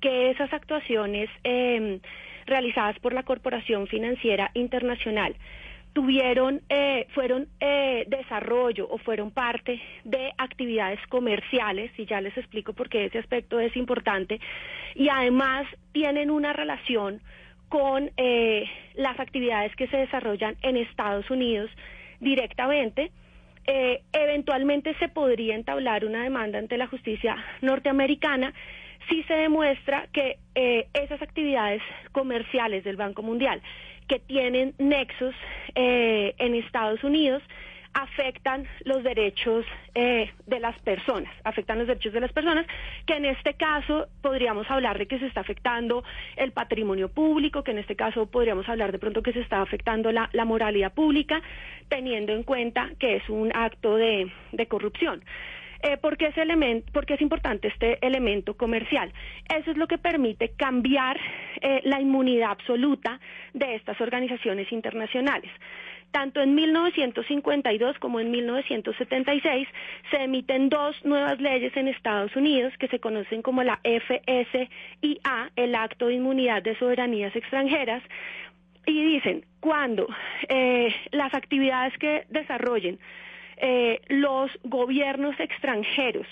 [0.00, 2.00] que esas actuaciones eh,
[2.46, 5.36] realizadas por la Corporación Financiera Internacional
[5.92, 12.72] tuvieron, eh, fueron eh, desarrollo o fueron parte de actividades comerciales, y ya les explico
[12.72, 14.40] por qué ese aspecto es importante,
[14.94, 17.20] y además tienen una relación
[17.68, 21.70] con eh, las actividades que se desarrollan en Estados Unidos
[22.20, 23.10] directamente,
[23.66, 28.52] eh, eventualmente se podría entablar una demanda ante la justicia norteamericana
[29.08, 33.62] si se demuestra que eh, esas actividades comerciales del Banco Mundial
[34.08, 35.34] que tienen nexos
[35.74, 37.42] eh, en Estados Unidos
[37.94, 42.66] afectan los derechos eh, de las personas, afectan los derechos de las personas,
[43.06, 46.04] que en este caso podríamos hablar de que se está afectando
[46.36, 50.10] el patrimonio público, que en este caso podríamos hablar de pronto que se está afectando
[50.12, 51.40] la, moralidad pública,
[51.88, 54.30] teniendo en cuenta que es un acto de,
[54.68, 55.22] corrupción.
[55.82, 59.12] Eh, ¿por, qué ese elemento, ¿Por qué es importante este elemento comercial?
[59.52, 61.18] Eso es lo que permite cambiar
[61.60, 63.18] eh, la inmunidad absoluta
[63.52, 65.50] de estas organizaciones internacionales.
[66.12, 69.66] Tanto en 1952 como en 1976
[70.10, 75.74] se emiten dos nuevas leyes en Estados Unidos que se conocen como la FSIA, el
[75.74, 78.02] Acto de Inmunidad de Soberanías Extranjeras,
[78.84, 80.06] y dicen, cuando
[80.48, 82.98] eh, las actividades que desarrollen
[83.56, 86.26] eh, los gobiernos extranjeros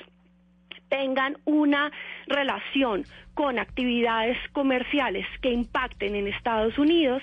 [0.89, 1.91] tengan una
[2.27, 7.23] relación con actividades comerciales que impacten en Estados Unidos,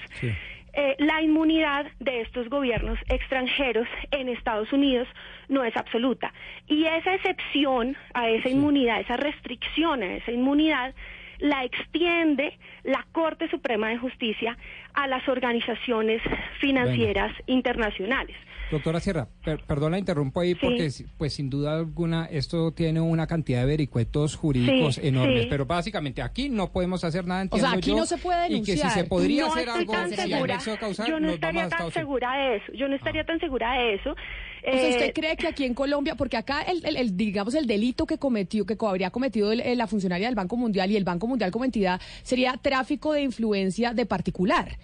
[0.79, 5.07] eh, la inmunidad de estos gobiernos extranjeros en Estados Unidos
[5.49, 6.31] no es absoluta.
[6.67, 10.93] Y esa excepción a esa inmunidad, esa restricción a esa inmunidad,
[11.39, 14.57] la extiende la Corte Suprema de Justicia
[14.93, 16.21] a las organizaciones
[16.59, 18.35] financieras internacionales.
[18.69, 23.25] Doctora Sierra, per- perdón la interrumpo ahí porque pues sin duda alguna esto tiene una
[23.25, 25.47] cantidad de vericuetos jurídicos Sí, enormes, sí.
[25.49, 28.47] pero básicamente aquí no podemos hacer nada, O entiendo sea, aquí yo, no se puede
[28.47, 28.91] Y que si denunciar.
[28.91, 30.57] se podría no hacer algo si segura.
[30.81, 32.73] causal, Yo no nos estaría tan segura de eso.
[32.73, 34.15] Yo no estaría tan segura de eso.
[34.59, 37.53] O sea, Eh, ¿usted cree que aquí en Colombia, porque acá el, el- el, digamos
[37.55, 41.03] el delito que cometió, que habría cometido el- la funcionaria del Banco Mundial y el
[41.03, 44.77] Banco Mundial como entidad sería tráfico de influencia de particular?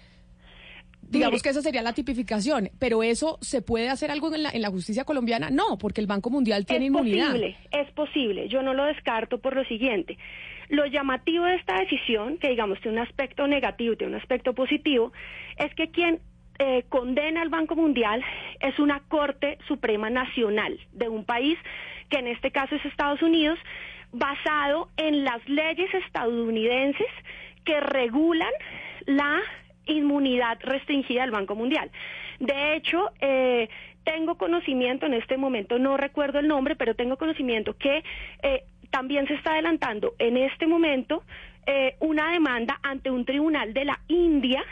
[1.06, 4.62] Digamos que esa sería la tipificación, pero eso se puede hacer algo en la, en
[4.62, 7.26] la justicia colombiana, no, porque el Banco Mundial tiene es inmunidad.
[7.26, 8.48] posible, es posible.
[8.48, 10.18] Yo no lo descarto por lo siguiente.
[10.70, 14.54] Lo llamativo de esta decisión, que digamos tiene un aspecto negativo y tiene un aspecto
[14.54, 15.12] positivo,
[15.58, 16.20] es que quien
[16.58, 18.22] eh, condena al Banco Mundial
[18.60, 21.58] es una Corte Suprema Nacional de un país
[22.08, 23.58] que en este caso es Estados Unidos,
[24.12, 27.08] basado en las leyes estadounidenses
[27.64, 28.52] que regulan
[29.06, 29.40] la
[29.86, 31.90] inmunidad restringida del Banco Mundial.
[32.38, 33.68] De hecho, eh,
[34.04, 38.04] tengo conocimiento, en este momento no recuerdo el nombre, pero tengo conocimiento que
[38.42, 41.24] eh, también se está adelantando en este momento
[41.66, 44.62] eh, una demanda ante un tribunal de la India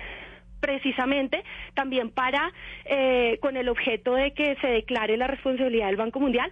[0.62, 1.42] precisamente
[1.74, 2.52] también para
[2.84, 6.50] eh, con el objeto de que se declare la responsabilidad del Banco Mundial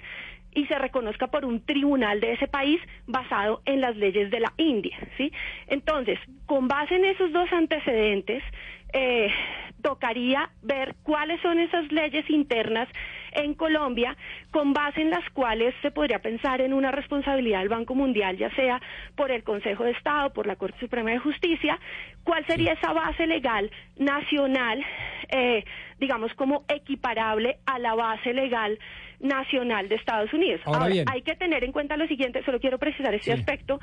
[0.52, 4.52] y se reconozca por un tribunal de ese país basado en las leyes de la
[4.56, 5.32] India, ¿sí?
[5.68, 8.42] Entonces, con base en esos dos antecedentes,
[8.92, 9.28] eh,
[9.80, 12.88] tocaría ver cuáles son esas leyes internas
[13.32, 14.16] en Colombia
[14.50, 18.50] con base en las cuales se podría pensar en una responsabilidad del Banco Mundial, ya
[18.54, 18.80] sea
[19.16, 21.78] por el Consejo de Estado, por la Corte Suprema de Justicia,
[22.24, 24.84] cuál sería esa base legal nacional,
[25.28, 25.64] eh,
[25.98, 28.78] digamos como equiparable a la base legal
[29.20, 30.60] nacional de Estados Unidos.
[30.64, 31.04] Ahora bien.
[31.10, 33.80] hay que tener en cuenta lo siguiente, solo quiero precisar este aspecto.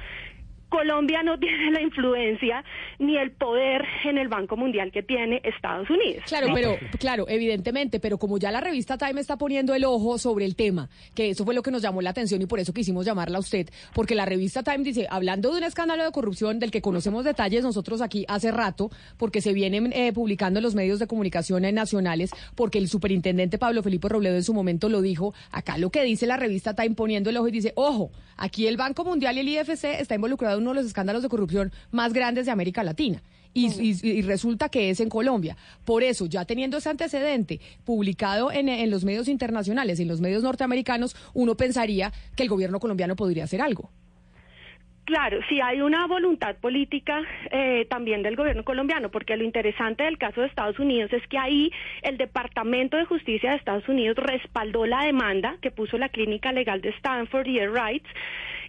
[0.69, 2.63] Colombia no tiene la influencia
[2.99, 6.23] ni el poder en el Banco Mundial que tiene Estados Unidos.
[6.27, 10.45] Claro, pero claro, evidentemente, pero como ya la revista Time está poniendo el ojo sobre
[10.45, 13.05] el tema, que eso fue lo que nos llamó la atención y por eso quisimos
[13.05, 16.71] llamarla a usted, porque la revista Time dice, hablando de un escándalo de corrupción del
[16.71, 20.99] que conocemos detalles nosotros aquí hace rato, porque se vienen eh, publicando en los medios
[20.99, 25.77] de comunicación nacionales, porque el superintendente Pablo Felipe Robledo en su momento lo dijo, acá
[25.77, 29.03] lo que dice la revista Time poniendo el ojo y dice, ojo, aquí el Banco
[29.03, 32.51] Mundial y el IFC está involucrado uno de los escándalos de corrupción más grandes de
[32.51, 33.21] América Latina.
[33.53, 35.57] Y, y- y resulta que es en Colombia.
[35.83, 40.43] Por eso, ya teniendo ese antecedente publicado en, en los medios internacionales, en los medios
[40.43, 43.89] norteamericanos, uno pensaría que el gobierno colombiano podría hacer algo.
[45.05, 50.17] Claro, sí hay una voluntad política eh, también del gobierno colombiano, porque lo interesante del
[50.17, 54.85] caso de Estados Unidos es que ahí el Departamento de Justicia de Estados Unidos respaldó
[54.85, 58.09] la demanda que puso la clínica legal de Stanford y Air Rights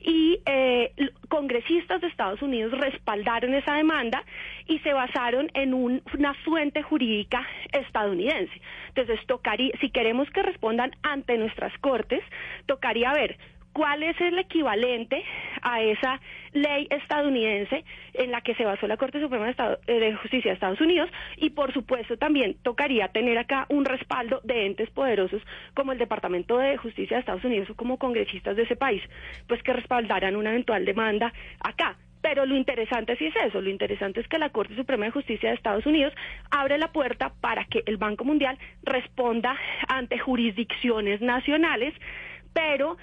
[0.08, 0.90] y eh,
[1.28, 4.24] congresistas de Estados Unidos respaldaron esa demanda
[4.66, 8.58] y se basaron en un- una fuente jurídica estadounidense.
[8.88, 12.22] Entonces, tocaría, si queremos que respondan ante nuestras cortes,
[12.64, 13.36] tocaría ver
[13.78, 15.22] cuál es el equivalente
[15.62, 16.20] a esa
[16.52, 20.50] ley estadounidense en la que se basó la Corte Suprema de, Estado- eh, de Justicia
[20.50, 25.40] de Estados Unidos y por supuesto también tocaría tener acá un respaldo de entes poderosos
[25.74, 29.00] como el Departamento de Justicia de Estados Unidos o como congresistas de ese país,
[29.46, 31.96] pues que respaldaran una eventual demanda acá.
[32.20, 35.50] Pero lo interesante sí es eso, lo interesante es que la Corte Suprema de Justicia
[35.50, 36.12] de Estados Unidos
[36.50, 41.94] abre la puerta para que el Banco Mundial responda ante jurisdicciones nacionales,
[42.52, 42.96] pero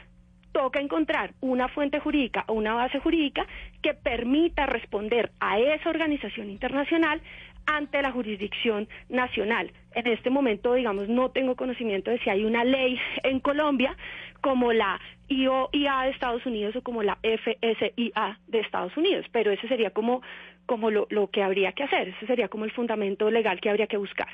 [0.55, 3.45] toca encontrar una fuente jurídica o una base jurídica
[3.81, 7.19] que permita responder a esa organización internacional
[7.65, 9.73] ante la jurisdicción nacional.
[9.95, 13.97] En este momento, digamos, no tengo conocimiento de si hay una ley en Colombia
[14.39, 19.67] como la IOIA de Estados Unidos o como la FSIA de Estados Unidos, pero ese
[19.67, 20.21] sería como,
[20.65, 23.87] como lo, lo que habría que hacer, ese sería como el fundamento legal que habría
[23.87, 24.29] que buscar.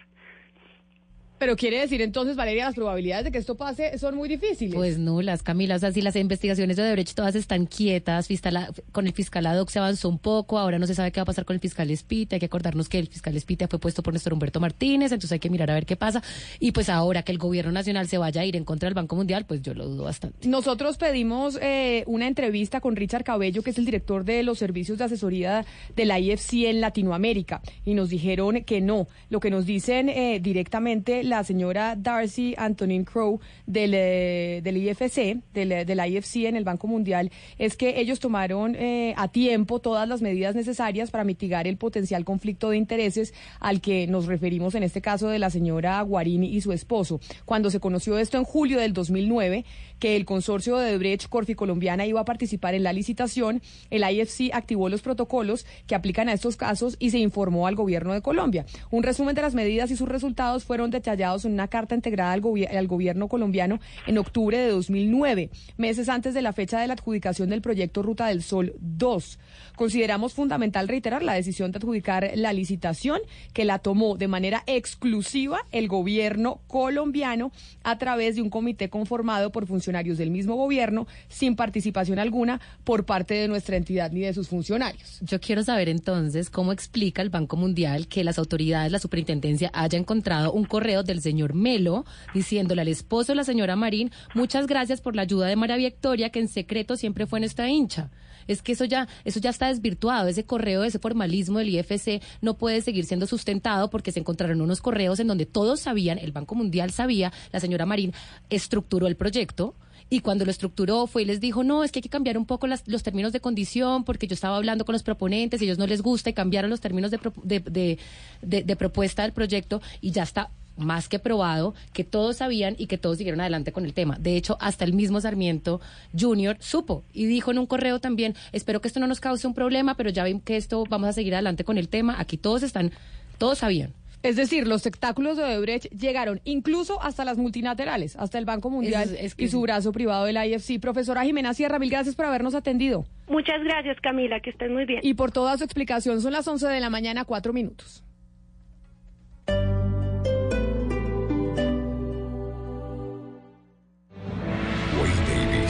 [1.42, 4.76] Pero quiere decir entonces, Valeria, las probabilidades de que esto pase son muy difíciles.
[4.76, 8.72] Pues no, las Camila, o sea, si las investigaciones de Odebrecht todas están quietas, fiscala-
[8.92, 11.24] con el fiscal ad hoc se avanzó un poco, ahora no se sabe qué va
[11.24, 14.04] a pasar con el fiscal Espita, hay que acordarnos que el fiscal Espita fue puesto
[14.04, 16.22] por Néstor Humberto Martínez, entonces hay que mirar a ver qué pasa,
[16.60, 19.16] y pues ahora que el gobierno nacional se vaya a ir en contra del Banco
[19.16, 20.48] Mundial, pues yo lo dudo bastante.
[20.48, 25.00] Nosotros pedimos eh, una entrevista con Richard Cabello, que es el director de los servicios
[25.00, 29.08] de asesoría de la IFC en Latinoamérica, y nos dijeron que no.
[29.32, 35.42] Lo que nos dicen eh, directamente la señora Darcy Antonin Crow del, eh, del IFC,
[35.54, 40.08] del, del IFC en el Banco Mundial, es que ellos tomaron eh, a tiempo todas
[40.08, 44.84] las medidas necesarias para mitigar el potencial conflicto de intereses al que nos referimos en
[44.84, 47.22] este caso de la señora Guarini y su esposo.
[47.46, 49.64] Cuando se conoció esto en julio del 2009,
[50.02, 53.62] que el consorcio de Brecht Corfi Colombiana iba a participar en la licitación,
[53.92, 58.12] el IFC activó los protocolos que aplican a estos casos y se informó al gobierno
[58.12, 58.66] de Colombia.
[58.90, 62.42] Un resumen de las medidas y sus resultados fueron detallados en una carta integrada al,
[62.76, 67.50] al gobierno colombiano en octubre de 2009, meses antes de la fecha de la adjudicación
[67.50, 69.40] del proyecto Ruta del Sol 2.
[69.76, 73.20] Consideramos fundamental reiterar la decisión de adjudicar la licitación
[73.54, 77.52] que la tomó de manera exclusiva el gobierno colombiano
[77.84, 83.06] a través de un comité conformado por funcionarios del mismo gobierno sin participación alguna por
[83.06, 85.20] parte de nuestra entidad ni de sus funcionarios.
[85.22, 89.98] Yo quiero saber entonces cómo explica el Banco Mundial que las autoridades, la superintendencia, haya
[89.98, 95.02] encontrado un correo del señor Melo diciéndole al esposo de la señora Marín, muchas gracias
[95.02, 98.10] por la ayuda de María Victoria, que en secreto siempre fue nuestra hincha.
[98.52, 102.58] Es que eso ya, eso ya está desvirtuado, ese correo, ese formalismo del IFC no
[102.58, 106.56] puede seguir siendo sustentado porque se encontraron unos correos en donde todos sabían, el Banco
[106.56, 108.14] Mundial sabía, la señora Marín
[108.50, 109.76] estructuró el proyecto,
[110.14, 112.46] y cuando lo estructuró fue y les dijo, no, es que hay que cambiar un
[112.46, 115.78] poco las- los términos de condición porque yo estaba hablando con los proponentes y ellos
[115.78, 117.98] no les gusta y cambiaron los términos de, pro- de, de-
[118.42, 120.50] de- de propuesta del proyecto y ya está
[120.82, 124.18] más que probado que todos sabían y que todos siguieron adelante con el tema.
[124.20, 125.80] De hecho, hasta el mismo Sarmiento
[126.18, 129.54] Junior supo y dijo en un correo también, espero que esto no nos cause un
[129.54, 132.16] problema, pero ya ven que esto vamos a seguir adelante con el tema.
[132.20, 132.92] Aquí todos están,
[133.38, 133.94] todos sabían.
[134.24, 139.10] Es decir, los espectáculos de Odebrecht llegaron incluso hasta las multilaterales, hasta el Banco Mundial
[139.16, 139.64] Es- es que y su sí.
[139.64, 140.80] brazo privado del IFC.
[140.80, 143.04] Profesora Jimena Sierra, mil gracias por habernos atendido.
[143.28, 145.00] Muchas gracias, Camila, que estés muy bien.
[145.02, 148.04] Y por toda su explicación, son las 11 de la mañana, cuatro minutos.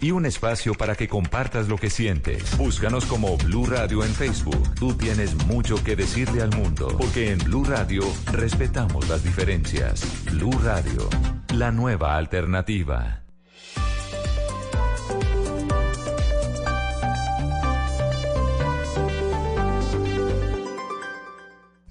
[0.00, 2.56] y un espacio para que compartas lo que sientes.
[2.56, 4.74] Búscanos como Blue Radio en Facebook.
[4.74, 10.04] Tú tienes mucho que decirle al mundo, porque en Blue Radio respetamos las diferencias.
[10.30, 11.08] Blue Radio,
[11.54, 13.22] la nueva alternativa.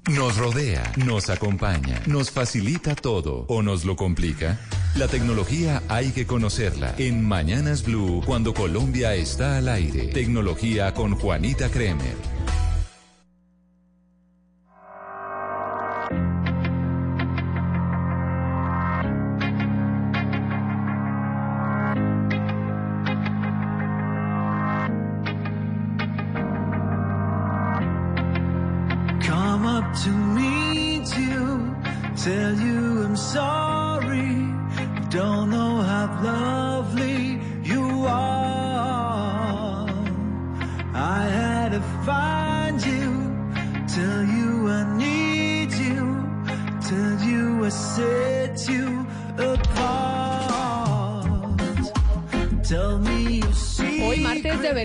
[0.07, 4.59] Nos rodea, nos acompaña, nos facilita todo o nos lo complica.
[4.95, 6.95] La tecnología hay que conocerla.
[6.97, 10.07] En Mañanas Blue, cuando Colombia está al aire.
[10.07, 12.15] Tecnología con Juanita Kremer.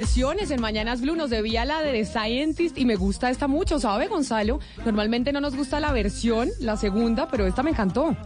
[0.01, 3.79] Versiones en Mañanas Blue nos debía la de The Scientist y me gusta esta mucho,
[3.79, 4.59] ¿sabe Gonzalo?
[4.83, 8.17] Normalmente no nos gusta la versión, la segunda, pero esta me encantó.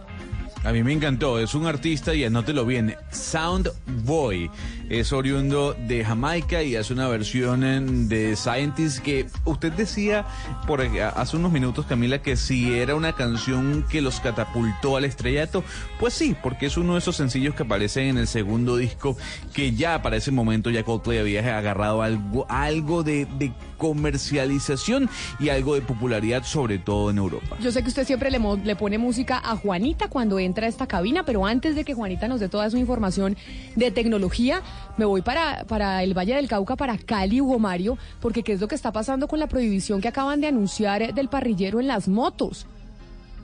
[0.63, 3.71] A mí me encantó, es un artista y anótelo bien, Sound
[4.05, 4.49] Boy.
[4.89, 10.25] Es oriundo de Jamaica y hace una versión en- de Scientist que usted decía
[10.67, 15.63] por hace unos minutos, Camila, que si era una canción que los catapultó al estrellato,
[15.99, 19.17] pues sí, porque es uno de esos sencillos que aparecen en el segundo disco
[19.53, 23.27] que ya para ese momento ya Coldplay había agarrado algo, algo de,
[23.77, 27.57] comercialización y algo de popularidad, sobre todo en Europa.
[27.61, 30.87] Yo sé que usted siempre le, le pone música a Juanita cuando entra a esta
[30.87, 33.35] cabina, pero antes de que Juanita nos dé toda su información
[33.75, 34.61] de tecnología,
[34.97, 38.61] me voy para, para el Valle del Cauca, para Cali, Hugo Mario, porque ¿qué es
[38.61, 41.87] lo que está pasando con la prohibición que acaban de anunciar eh, del parrillero en
[41.87, 42.65] las motos?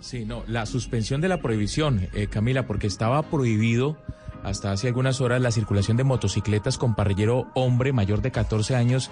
[0.01, 3.97] Sí, no, la suspensión de la prohibición, eh, Camila, porque estaba prohibido
[4.43, 9.11] hasta hace algunas horas la circulación de motocicletas con parrillero hombre mayor de 14 años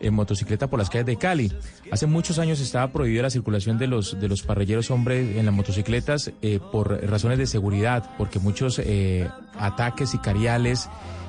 [0.00, 1.52] en motocicleta por las calles de Cali.
[1.90, 5.54] Hace muchos años estaba prohibida la circulación de los, de los parrilleros hombres en las
[5.54, 9.28] motocicletas eh, por razones de seguridad, porque muchos eh,
[9.58, 10.88] ataques sicariales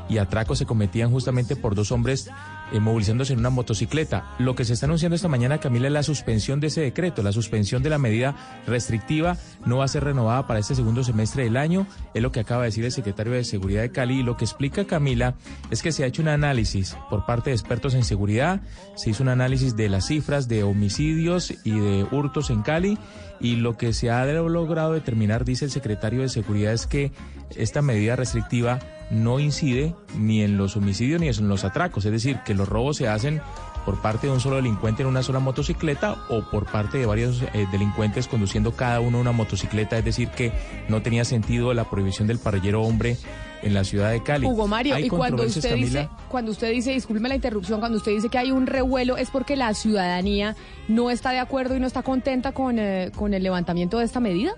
[0.09, 2.29] y atracos se cometían justamente por dos hombres
[2.71, 4.35] eh, movilizándose en una motocicleta.
[4.39, 7.31] Lo que se está anunciando esta mañana, Camila, es la suspensión de ese decreto, la
[7.31, 8.35] suspensión de la medida
[8.65, 12.39] restrictiva no va a ser renovada para este segundo semestre del año, es lo que
[12.39, 14.19] acaba de decir el secretario de Seguridad de Cali.
[14.19, 15.35] Y lo que explica Camila
[15.69, 18.61] es que se ha hecho un análisis por parte de expertos en seguridad,
[18.95, 22.97] se hizo un análisis de las cifras de homicidios y de hurtos en Cali
[23.39, 27.11] y lo que se ha logrado determinar, dice el secretario de Seguridad, es que
[27.55, 28.79] esta medida restrictiva
[29.09, 32.97] no incide ni en los homicidios ni en los atracos, es decir, que los robos
[32.97, 33.41] se hacen
[33.85, 37.43] por parte de un solo delincuente en una sola motocicleta o por parte de varios
[37.53, 40.51] eh, delincuentes conduciendo cada uno una motocicleta, es decir, que
[40.89, 43.17] no tenía sentido la prohibición del parrillero hombre
[43.61, 44.45] en la ciudad de Cali.
[44.47, 48.11] Hugo Mario, Hay y cuando usted dice, cuando usted dice, discúlpeme la interrupción, cuando usted
[48.11, 50.55] dice que hay un revuelo es porque la ciudadanía
[50.87, 54.19] no está de acuerdo y no está contenta con, eh, con el levantamiento de esta
[54.19, 54.53] medida.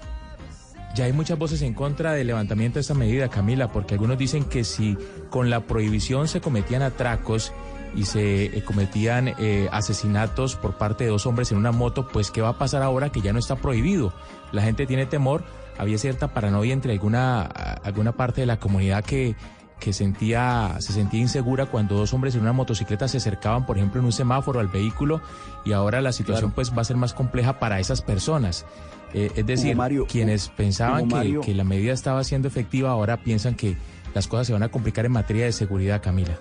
[0.98, 4.46] Ya hay muchas voces en contra del levantamiento de esta medida, Camila, porque algunos dicen
[4.46, 4.98] que si
[5.30, 7.54] con la prohibición se cometían atracos
[7.96, 12.32] y se eh, cometían eh, asesinatos por parte de dos hombres en una moto, pues
[12.32, 14.12] ¿qué va a pasar ahora que ya no está prohibido?
[14.52, 15.44] La gente tiene temor,
[15.78, 19.36] había cierta paranoia entre alguna, alguna parte de la comunidad que
[19.80, 24.00] que sentía, se sentía insegura cuando dos hombres en una motocicleta se acercaban, por ejemplo,
[24.00, 25.22] en un semáforo al vehículo
[25.66, 28.66] y ahora la situación pues va a ser más compleja para esas personas.
[29.14, 31.42] Eh, es decir, Mario, quienes pensaban Hugo que, Mario.
[31.42, 33.78] que la medida estaba siendo efectiva ahora piensan que
[34.14, 36.38] las cosas se van a complicar en materia de seguridad, Camila.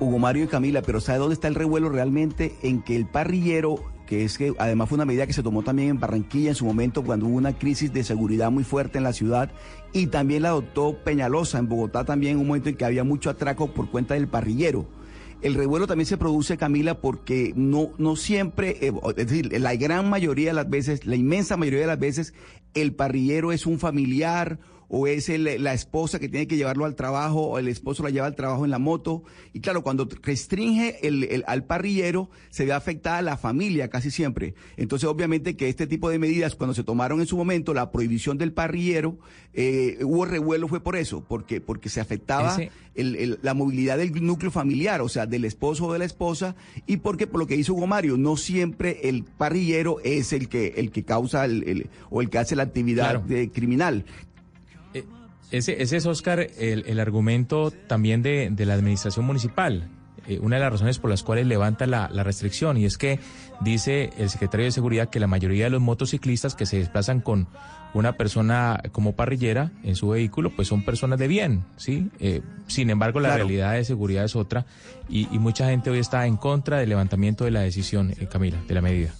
[0.00, 2.54] Hugo Mario y Camila, pero ¿sabe dónde está el revuelo realmente?
[2.62, 3.76] En que el parrillero,
[4.06, 6.64] que es que además fue una medida que se tomó también en Barranquilla en su
[6.64, 9.50] momento cuando hubo una crisis de seguridad muy fuerte en la ciudad,
[9.92, 13.30] y también la adoptó Peñalosa en Bogotá también en un momento en que había mucho
[13.30, 14.86] atraco por cuenta del parrillero.
[15.44, 20.08] El revuelo también se produce, Camila, porque no, no siempre, eh, es decir, la gran
[20.08, 22.32] mayoría de las veces, la inmensa mayoría de las veces,
[22.72, 24.58] el parrillero es un familiar
[24.96, 28.10] o es el- la esposa que tiene que llevarlo al trabajo o el esposo la
[28.10, 29.24] lleva al trabajo en la moto.
[29.52, 34.54] Y claro, cuando restringe el, el- al parrillero, se ve afectada la familia casi siempre.
[34.76, 38.38] Entonces, obviamente que este tipo de medidas, cuando se tomaron en su momento, la prohibición
[38.38, 39.18] del parrillero,
[39.52, 43.98] eh, hubo revuelo fue por eso, porque, porque se afectaba Ese- el- el- la movilidad
[43.98, 46.54] del núcleo familiar, o sea, del esposo o de la esposa,
[46.86, 50.74] y porque por lo que hizo Hugo Mario, no siempre el parrillero es el que,
[50.76, 53.24] el que causa el, el- o el que hace la actividad Claro.
[53.26, 54.04] de- criminal.
[55.56, 59.88] Ese, ese es, Oscar, el, el argumento también de, de la administración municipal.
[60.26, 63.20] Eh, una de las razones por las cuales levanta la, la restricción y es que
[63.60, 67.46] dice el secretario de Seguridad que la mayoría de los motociclistas que se desplazan con
[67.92, 72.08] una persona como parrillera en su vehículo, pues son personas de bien, ¿sí?
[72.20, 73.44] Eh, sin embargo, la Claro.
[73.44, 74.64] realidad de seguridad es otra
[75.08, 78.56] y, y mucha gente hoy está en contra del levantamiento de la decisión, eh, Camila,
[78.66, 79.14] de la medida.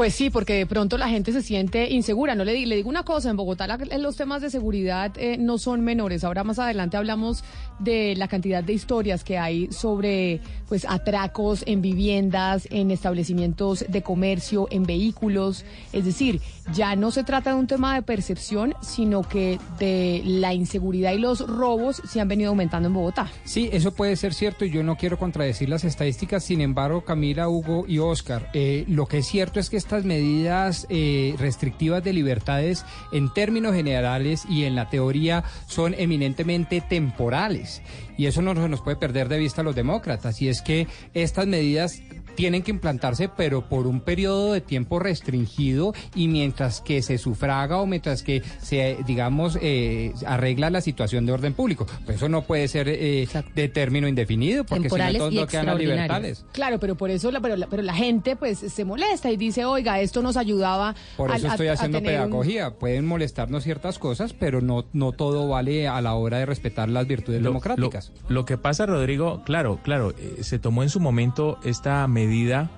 [0.00, 2.34] Pues sí, porque de pronto la gente se siente insegura.
[2.34, 5.58] No le, le digo una cosa, en Bogotá la- los temas de seguridad eh, no
[5.58, 6.24] son menores.
[6.24, 7.44] Ahora más adelante hablamos
[7.80, 10.40] de la cantidad de historias que hay sobre
[10.70, 15.66] pues atracos en viviendas, en establecimientos de comercio, en vehículos.
[15.92, 16.40] Es decir,
[16.72, 21.18] ya no se trata de un tema de percepción, sino que de la inseguridad y
[21.18, 23.30] los robos se han venido aumentando en Bogotá.
[23.44, 26.44] Sí, eso puede ser cierto y yo no quiero contradecir las estadísticas.
[26.44, 30.86] Sin embargo, Camila, Hugo y Oscar, eh, lo que es cierto es que estas medidas
[30.88, 37.82] eh, restrictivas de libertades en términos generales y en la teoría son eminentemente temporales.
[38.16, 40.42] Y eso no se nos puede perder de vista los demócratas.
[40.42, 42.02] Y es que estas medidas
[42.40, 47.76] tienen que implantarse, pero por un periodo de tiempo restringido y mientras que se sufraga
[47.78, 51.86] o mientras que se, digamos, eh, arregla la situación de orden público.
[52.06, 55.66] Pues eso no puede ser eh, de término indefinido, porque si no y no quedan
[55.66, 56.44] las libertades.
[56.52, 59.64] Claro, pero por eso, la, pero, la, pero la gente pues se molesta y dice,
[59.66, 62.70] oiga, esto nos ayudaba Por a- eso a- estoy a haciendo un- pedagogía.
[62.70, 67.06] Pueden molestarnos ciertas cosas, pero no, no todo vale a la hora de respetar las
[67.06, 68.12] virtudes Lo- democráticas.
[68.28, 72.29] Lo, lo que pasa, Rodrigo, claro, claro, eh, se tomó en su momento esta medida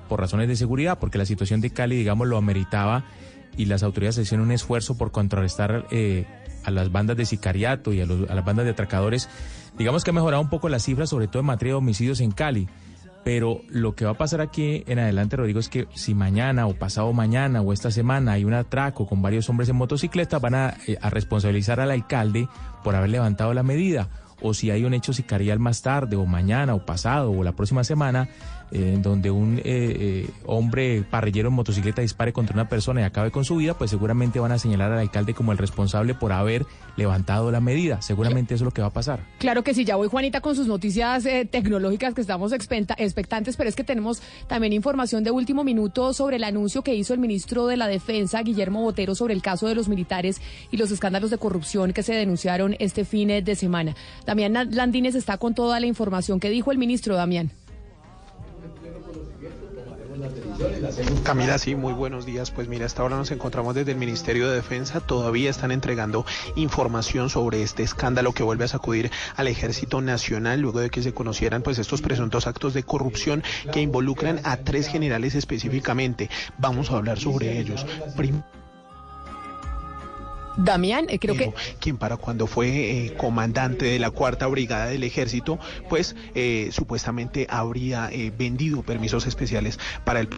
[0.09, 3.05] por razones de seguridad, porque la situación de Cali, digamos, lo ameritaba
[3.57, 6.27] y las autoridades hicieron un esfuerzo por contrarrestar eh,
[6.65, 9.29] a las bandas de sicariato y a, los- a las bandas de atracadores.
[9.79, 12.31] Digamos que ha mejorado un poco las cifras, sobre todo en materia de homicidios en
[12.31, 12.69] Cali.
[13.25, 16.75] Pero lo que va a pasar aquí en adelante, Rodrigo, es que si mañana o
[16.75, 20.75] pasado mañana o esta semana hay un atraco con varios hombres en motocicleta, van a,
[20.89, 22.49] eh, a responsabilizar al alcalde
[22.83, 24.09] por haber levantado la medida.
[24.41, 27.85] O si hay un hecho sicarial más tarde o mañana o pasado o la próxima
[27.85, 28.29] semana,
[28.73, 33.05] eh, en donde un eh, eh, hombre parrillero en motocicleta dispare contra una persona y
[33.05, 36.33] acabe con su vida, pues seguramente van a señalar al alcalde como el responsable por
[36.33, 36.66] haber
[36.97, 38.03] levantado la medida.
[38.03, 39.20] Seguramente eso es lo que va a pasar.
[39.39, 43.68] Claro que sí, ya voy Juanita con sus noticias eh, tecnológicas que estamos expectantes, pero
[43.68, 47.66] es que tenemos también información de último minuto sobre el anuncio que hizo el ministro
[47.66, 51.39] de la Defensa, Guillermo Botero, sobre el caso de los militares y los escándalos de
[51.39, 53.95] corrupción que se denunciaron este fin de semana.
[54.27, 57.53] Damián Landines está con toda la información que dijo el ministro, Damián.
[61.25, 62.51] Camila, sí, muy buenos días.
[62.51, 65.01] Pues mira, hasta ahora nos encontramos desde el Ministerio de Defensa.
[65.01, 66.25] Todavía están entregando
[66.57, 71.12] información sobre este escándalo que vuelve a sacudir al Ejército Nacional luego de que se
[71.14, 73.43] conocieran pues estos presuntos actos de corrupción
[73.73, 76.31] que involucran a tres generales específicamente.
[76.59, 77.87] Vamos a hablar sobre ellos.
[78.16, 78.43] Prim-
[80.57, 81.53] Damián, eh, creo que...
[81.81, 87.47] quien para cuando fue eh, comandante de la cuarta brigada del ejército, pues eh, supuestamente
[87.51, 90.29] habría eh, vendido permisos especiales para el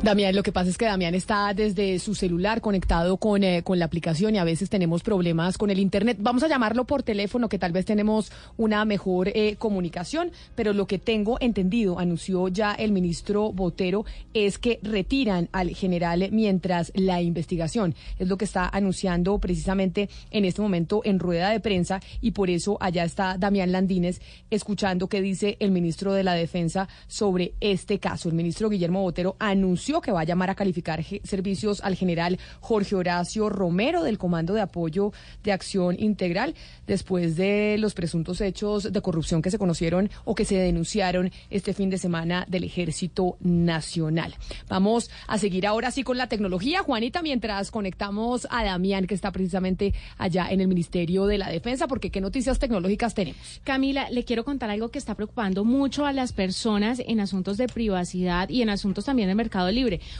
[0.00, 3.80] Damián, lo que pasa es que Damián está desde su celular conectado con, eh, con
[3.80, 6.18] la aplicación y a veces tenemos problemas con el Internet.
[6.20, 10.86] Vamos a llamarlo por teléfono, que tal vez tenemos una mejor eh, comunicación, pero lo
[10.86, 17.20] que tengo entendido, anunció ya el ministro Botero, es que retiran al general mientras la
[17.20, 17.96] investigación.
[18.20, 22.50] Es lo que está anunciando precisamente en este momento en rueda de prensa y por
[22.50, 27.98] eso allá está Damián Landines escuchando qué dice el ministro de la Defensa sobre este
[27.98, 28.28] caso.
[28.28, 32.94] El ministro Guillermo Botero anunció que va a llamar a calificar servicios al general Jorge
[32.94, 35.12] Horacio Romero del Comando de Apoyo
[35.42, 36.54] de Acción Integral
[36.86, 41.72] después de los presuntos hechos de corrupción que se conocieron o que se denunciaron este
[41.72, 44.34] fin de semana del Ejército Nacional.
[44.68, 49.32] Vamos a seguir ahora sí con la tecnología, Juanita, mientras conectamos a Damián, que está
[49.32, 53.40] precisamente allá en el Ministerio de la Defensa, porque qué noticias tecnológicas tenemos.
[53.64, 57.66] Camila, le quiero contar algo que está preocupando mucho a las personas en asuntos de
[57.66, 59.70] privacidad y en asuntos también de mercado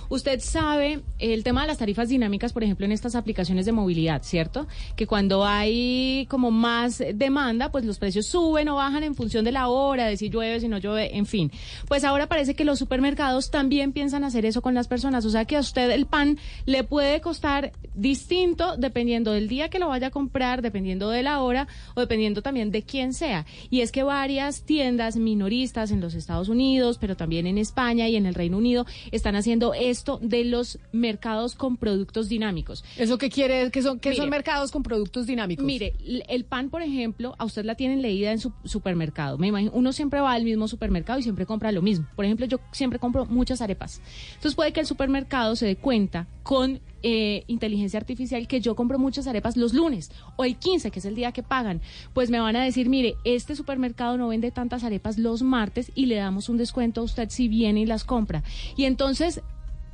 [0.08, 4.22] Usted sabe el tema de las tarifas dinámicas, por ejemplo, en estas aplicaciones de movilidad,
[4.22, 4.66] ¿cierto?
[4.96, 9.52] Que cuando hay como más demanda, pues los precios suben o bajan en función de
[9.52, 11.50] la hora, de si llueve, si no llueve, en fin.
[11.88, 15.24] Pues ahora parece que los supermercados también piensan hacer eso con las personas.
[15.24, 19.78] O sea que a usted el pan le puede costar distinto dependiendo del día que
[19.78, 23.44] lo vaya a comprar, dependiendo de la hora o dependiendo también de quién sea.
[23.70, 28.16] Y es que varias tiendas minoristas en los Estados Unidos, pero también en España y
[28.16, 32.84] en el Reino Unido, están haciendo esto de los mercados con productos dinámicos.
[32.96, 33.70] ¿Eso qué quiere?
[33.70, 35.64] ¿Qué son, qué son mercados con productos dinámicos?
[35.64, 35.94] Mire,
[36.28, 39.38] el pan, por ejemplo, a usted la tienen leída en su supermercado.
[39.38, 42.06] Me imagino, uno siempre va al mismo supermercado y siempre compra lo mismo.
[42.16, 44.00] Por ejemplo, yo siempre compro muchas arepas.
[44.34, 48.98] Entonces puede que el supermercado se dé cuenta con eh, inteligencia artificial que yo compro
[48.98, 51.80] muchas arepas los lunes o el 15, que es el día que pagan.
[52.12, 56.06] Pues me van a decir, mire, este supermercado no vende tantas arepas los martes y
[56.06, 58.42] le damos un descuento a usted si viene y las compra.
[58.76, 59.42] Y entonces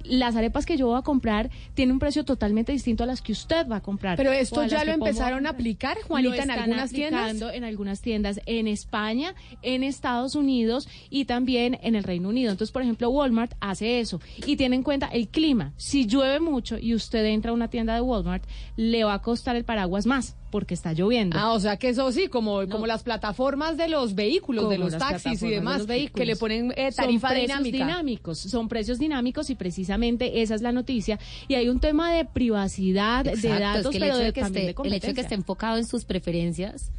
[0.04, 3.32] las arepas que yo voy a comprar tienen un precio totalmente distinto a las que
[3.32, 4.16] usted va a comprar.
[4.16, 7.54] Pero esto ya lo empezaron a aplicar, Juanita, Lo en están algunas tiendas.
[7.54, 12.50] En algunas tiendas en España, en Estados Unidos y también en el Reino Unido.
[12.52, 15.72] Entonces, por ejemplo, Walmart hace eso y tiene en cuenta el clima.
[15.76, 18.44] Si llueve mucho y usted entra a una tienda de Walmart,
[18.76, 21.36] le va a costar el paraguas más porque está lloviendo.
[21.36, 24.96] Ah, o sea que eso sí, como, como las plataformas de los vehículos, de los
[24.96, 26.14] taxis y de demás, los vehículos.
[26.20, 27.76] que le ponen eh, Son tarifa precios dinámica.
[27.76, 31.18] dinámicos, son precios dinámicos y precisamente esa es la noticia.
[31.48, 34.40] Y hay un tema de privacidad, de datos, es que el pero hecho de, que
[34.42, 35.22] también esté, de el hecho de que competencia.
[35.22, 36.92] esté enfocado en sus preferencias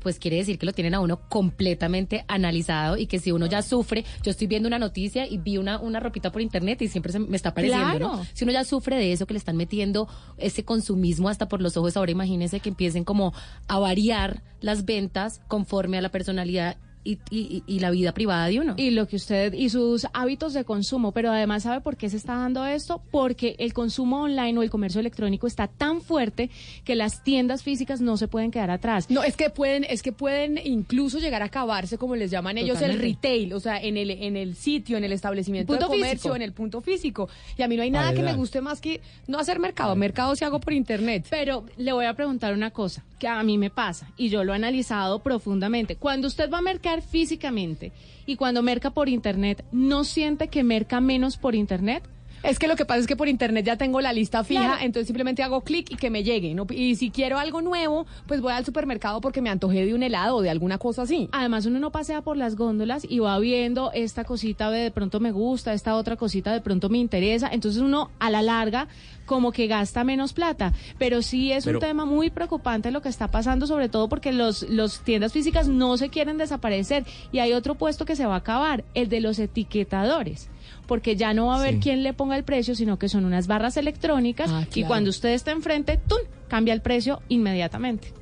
[0.00, 3.62] pues quiere decir que lo tienen a uno completamente analizado y que si uno ya
[3.62, 7.12] sufre, yo estoy viendo una noticia y vi una, una ropita por internet y siempre
[7.12, 8.26] se me está apareciendo, ¿no?
[8.32, 11.76] Si uno ya sufre de eso, que le están metiendo ese consumismo hasta por los
[11.76, 13.32] ojos, ahora imagínese que empiecen como
[13.68, 18.60] a variar las ventas conforme a la personalidad y, y- y la vida privada de
[18.60, 18.74] uno.
[18.76, 22.16] Y lo que usted y sus hábitos de consumo, pero además sabe por qué se
[22.16, 26.50] está dando esto, porque el consumo online o el comercio electrónico está tan fuerte
[26.84, 29.08] que las tiendas físicas no se pueden quedar atrás.
[29.10, 32.80] No, es que pueden, es que pueden incluso llegar a acabarse, como les llaman ellos,
[32.82, 36.16] el retail, o sea, en el, en el sitio, en el establecimiento Punto de comercio,
[36.18, 36.36] físico.
[36.36, 37.28] en el punto físico.
[37.56, 39.96] Y a mí no hay nada que me guste más que no hacer mercado.
[39.96, 41.26] Mercado si hago por internet.
[41.30, 44.52] Pero le voy a preguntar una cosa que a mí me pasa y yo lo
[44.52, 45.96] he analizado profundamente.
[45.96, 46.62] Cuando usted va a
[47.00, 47.92] físicamente
[48.26, 52.02] y cuando merca por internet, ¿no siente que merca menos por internet?
[52.42, 54.78] Es que lo que pasa es que por internet ya tengo la lista fija, Claro.
[54.82, 56.54] entonces simplemente hago clic y que me llegue.
[56.54, 56.66] ¿no?
[56.70, 60.36] Y si quiero algo nuevo, pues voy al supermercado porque me antojé de un helado
[60.36, 61.28] o de alguna cosa así.
[61.32, 65.32] Además, uno no pasea por las góndolas y va viendo esta cosita de pronto me
[65.32, 67.48] gusta, esta otra cosita de pronto me interesa.
[67.52, 68.88] Entonces uno a la larga
[69.26, 70.72] como que gasta menos plata.
[70.98, 74.32] Pero sí es Pero- un tema muy preocupante lo que está pasando, sobre todo porque
[74.32, 77.04] los, los tiendas físicas no se quieren desaparecer.
[77.32, 80.48] Y hay otro puesto que se va a acabar, el de los etiquetadores.
[80.90, 81.80] Porque ya no va a haber Sí.
[81.80, 85.28] quien le ponga el precio, sino que son unas barras electrónicas Ah, y cuando usted
[85.28, 86.18] está enfrente, ¡tum!
[86.48, 88.12] cambia el precio inmediatamente.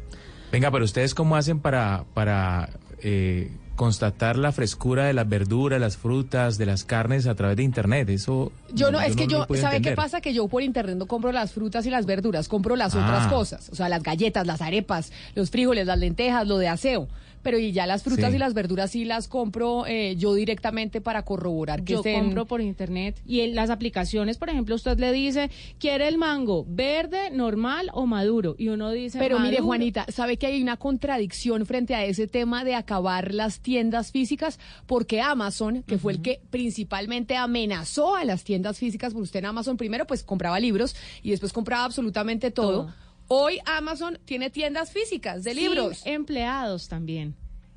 [0.53, 2.69] Venga, pero ustedes cómo hacen para, para
[3.03, 7.63] eh, constatar la frescura de las verduras, las frutas, de las carnes a través de
[7.63, 8.11] internet.
[8.11, 10.21] Eso Yo no, es que yo, ¿sabe qué pasa?
[10.21, 13.03] Que yo por internet no compro las frutas y las verduras, compro las Ah.
[13.05, 17.09] otras cosas, o sea, las galletas, las arepas, los frijoles, las lentejas, lo de aseo.
[17.43, 18.37] Pero y ya las frutas Sí.
[18.37, 22.21] y las verduras sí las compro eh, yo directamente para corroborar que Yo estén...
[22.21, 26.65] compro por internet y en las aplicaciones, por ejemplo, usted le dice, ¿quiere el mango
[26.69, 28.55] verde, normal o maduro?
[28.59, 29.61] Y uno dice, Pero mire.
[29.61, 34.59] Juanita, ¿sabe que hay una contradicción frente a ese tema de acabar las tiendas físicas?
[34.87, 39.47] Porque Amazon, que fue el que principalmente amenazó a las tiendas físicas, porque usted en
[39.47, 42.69] Amazon primero pues compraba libros y después compraba absolutamente todo.
[42.69, 42.95] Todo.
[43.29, 46.03] Hoy Amazon tiene tiendas físicas de Sin libros.
[46.05, 47.35] empleados también.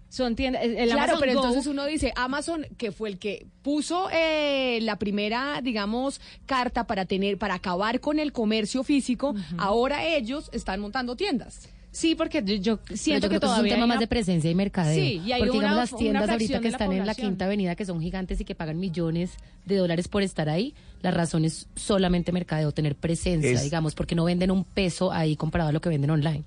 [0.09, 0.63] Son tiendas.
[0.63, 4.79] el Claro, Amazon pero Go- entonces uno dice, Amazon, que fue el que puso eh,
[4.81, 10.81] la primera, digamos, carta para tener, para acabar con el comercio físico, ahora ellos están
[10.81, 11.69] montando tiendas.
[11.93, 14.07] Sí, porque yo, siento yo que que es un todavía tema hay más una- de
[14.07, 14.95] presencia y mercadeo.
[14.95, 17.15] Sí, y hay porque una- digamos las una tiendas ahorita que la están en la.
[17.15, 19.31] Quinta Avenida, que son gigantes y que pagan millones
[19.65, 24.15] de dólares por estar ahí, la razón es solamente mercadeo, tener presencia, Es- digamos, porque
[24.15, 26.43] no venden un peso ahí comparado a lo que venden online.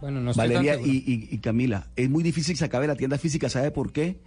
[0.00, 3.16] Bueno, no Valeria y, y- y Camila, es muy difícil que se acabe la tienda
[3.16, 4.18] física, ¿sabe por qué?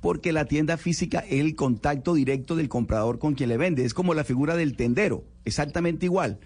[0.00, 3.84] Porque la tienda física es el contacto directo del comprador con quien le vende.
[3.84, 6.38] Es como la figura del tendero, exactamente igual.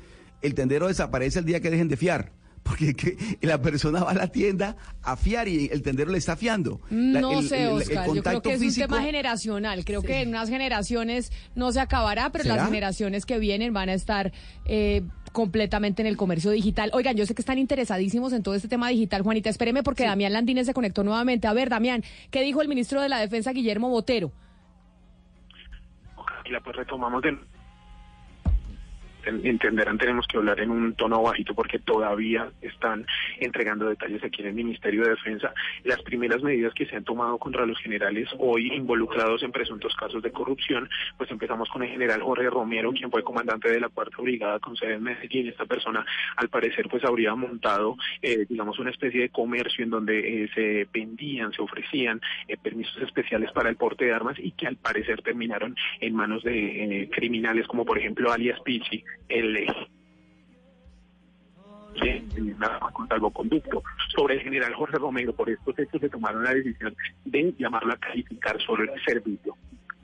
[0.42, 2.32] El tendero desaparece el día que dejen de fiar.
[2.66, 6.36] Porque que la persona va a la tienda a fiar y el tendero le está
[6.36, 6.80] fiando.
[6.90, 8.06] La- No el- sé, el- el Oscar.
[8.14, 9.84] Yo creo que es un tema generacional.
[9.84, 13.94] Creo que en unas generaciones no se acabará, pero las generaciones que vienen van a
[13.94, 14.32] estar
[14.64, 15.02] eh,
[15.32, 16.90] completamente en el comercio digital.
[16.94, 19.22] Oigan, yo sé que están interesadísimos en todo este tema digital.
[19.22, 21.46] Juanita, espéreme porque Damián Landines se conectó nuevamente.
[21.46, 24.32] A ver, Damián, ¿qué dijo el ministro de la Defensa, Guillermo Botero?
[26.44, 27.40] y la pues retomamos de en-
[29.26, 33.06] entenderán tenemos que hablar en un tono bajito porque todavía están
[33.38, 35.52] entregando detalles aquí en el Ministerio de Defensa.
[35.84, 40.22] Las primeras medidas que se han tomado contra los generales hoy involucrados en presuntos casos
[40.22, 44.22] de corrupción, pues empezamos con el general Jorge Romero, quien fue comandante de la Cuarta
[44.22, 45.48] Brigada con sede en Medellín.
[45.48, 46.04] Esta persona,
[46.36, 50.88] al parecer, pues habría montado, eh, digamos, una especie de comercio en donde eh, se
[50.92, 55.22] vendían, se ofrecían eh, permisos especiales para el porte de armas y que al parecer
[55.22, 59.56] terminaron en manos de eh, criminales como por ejemplo alias Pichi, el
[62.02, 63.82] eh, de nada con salvoconducto.
[64.14, 66.94] Sobre el general Jorge Romero, por estos hechos se tomaron la decisión
[67.24, 69.56] de llamarlo a calificar solo el servicio.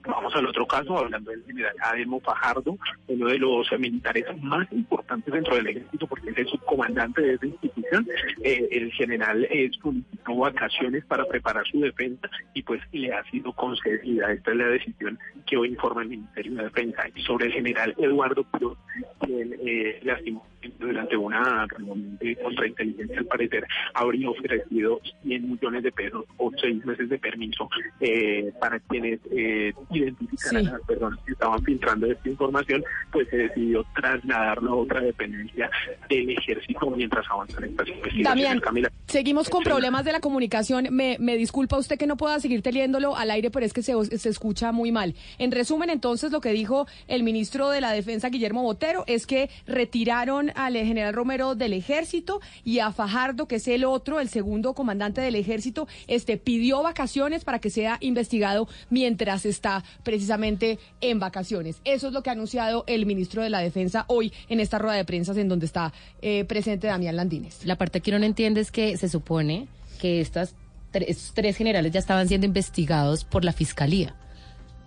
[0.04, 2.76] Vamos al otro caso, hablando del general Ademo Fajardo,
[3.06, 7.46] uno de los militares más importantes dentro del ejército, porque es el subcomandante de esa
[7.46, 8.08] institución.
[8.42, 13.52] Eh, el general eh, solicitó vacaciones para preparar su defensa y pues le ha sido
[13.52, 14.32] concedida.
[14.32, 17.02] Esta es la decisión que hoy informa el Ministerio de Defensa.
[17.26, 18.76] Sobre el general Eduardo Cruz,
[19.20, 25.92] quien eh, lastimosamente durante una reunión de contrainteligencia, al parecer, habría ofrecido 100 millones de
[25.92, 27.68] pesos o seis meses de permiso
[28.00, 30.68] eh, para quienes eh, identificaran Sí.
[30.68, 32.82] a las personas que estaban filtrando esta información,
[33.12, 35.70] pues se decidió trasladarlo a otra dependencia
[36.08, 38.24] del ejército mientras avanzan estas investigaciones.
[38.24, 38.90] Damián, Camila.
[39.06, 40.88] seguimos con problemas de la comunicación.
[40.90, 43.92] Me, me disculpa usted que no pueda seguir teniéndolo al aire, pero es que se,
[44.18, 45.14] se escucha muy mal.
[45.38, 49.48] En resumen, entonces, lo que dijo el ministro de la Defensa, Guillermo Botero, es que
[49.66, 54.74] retiraron al general Romero del ejército y a Fajardo, que es el otro, el segundo
[54.74, 61.80] comandante del ejército, este pidió vacaciones para que sea investigado mientras está precisamente en vacaciones.
[61.84, 64.96] Eso es lo que ha anunciado el ministro de la Defensa hoy en esta rueda
[64.96, 67.64] de prensa en donde está eh, presente Damián Landines.
[67.64, 69.66] La parte que uno no entiende es que se supone
[70.00, 70.54] que estas
[70.92, 74.14] estos tres generales ya estaban siendo investigados por la fiscalía.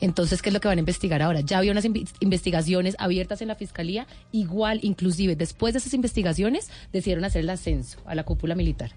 [0.01, 1.41] Entonces, ¿qué es lo que van a investigar ahora?
[1.41, 7.23] Ya había unas investigaciones abiertas en la fiscalía, igual, inclusive después de esas investigaciones, decidieron
[7.25, 8.91] hacer el ascenso a la cúpula militar.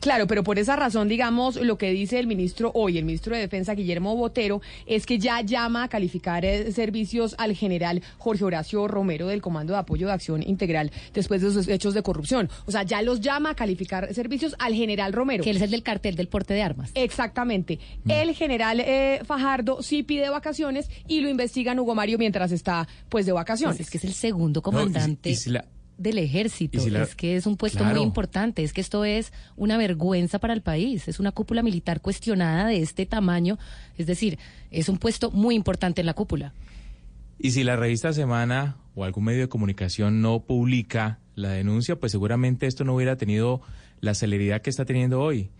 [0.00, 3.42] Claro, pero por esa razón, digamos, lo que dice el ministro hoy, el ministro de
[3.42, 8.88] Defensa, Guillermo Botero, es que ya llama a calificar eh, servicios al general Jorge Horacio
[8.88, 12.48] Romero del Comando de Apoyo de Acción Integral después de esos hechos de corrupción.
[12.66, 15.44] O sea, ya los llama a calificar servicios al general Romero.
[15.44, 16.90] Que él es el del cartel del porte de armas.
[16.94, 17.78] Exactamente.
[18.08, 23.26] El general eh, Fajardo sí pide vacaciones y lo investigan Hugo Mario mientras está pues
[23.26, 23.76] de vacaciones.
[23.76, 25.30] Pues es que es el segundo comandante.
[25.30, 25.64] y si la-
[26.00, 26.78] del ejército.
[26.78, 27.96] Y si la- Es que es un puesto Claro.
[27.96, 28.62] muy importante.
[28.64, 31.06] Es que esto es una vergüenza para el país.
[31.08, 33.58] Es una cúpula militar cuestionada de este tamaño.
[33.98, 34.38] Es decir,
[34.70, 36.52] es un puesto muy importante en la cúpula.
[37.38, 42.12] Y si la revista Semana o algún medio de comunicación no publica la denuncia, pues
[42.12, 43.60] seguramente esto no hubiera tenido
[44.00, 45.50] la celeridad que está teniendo hoy.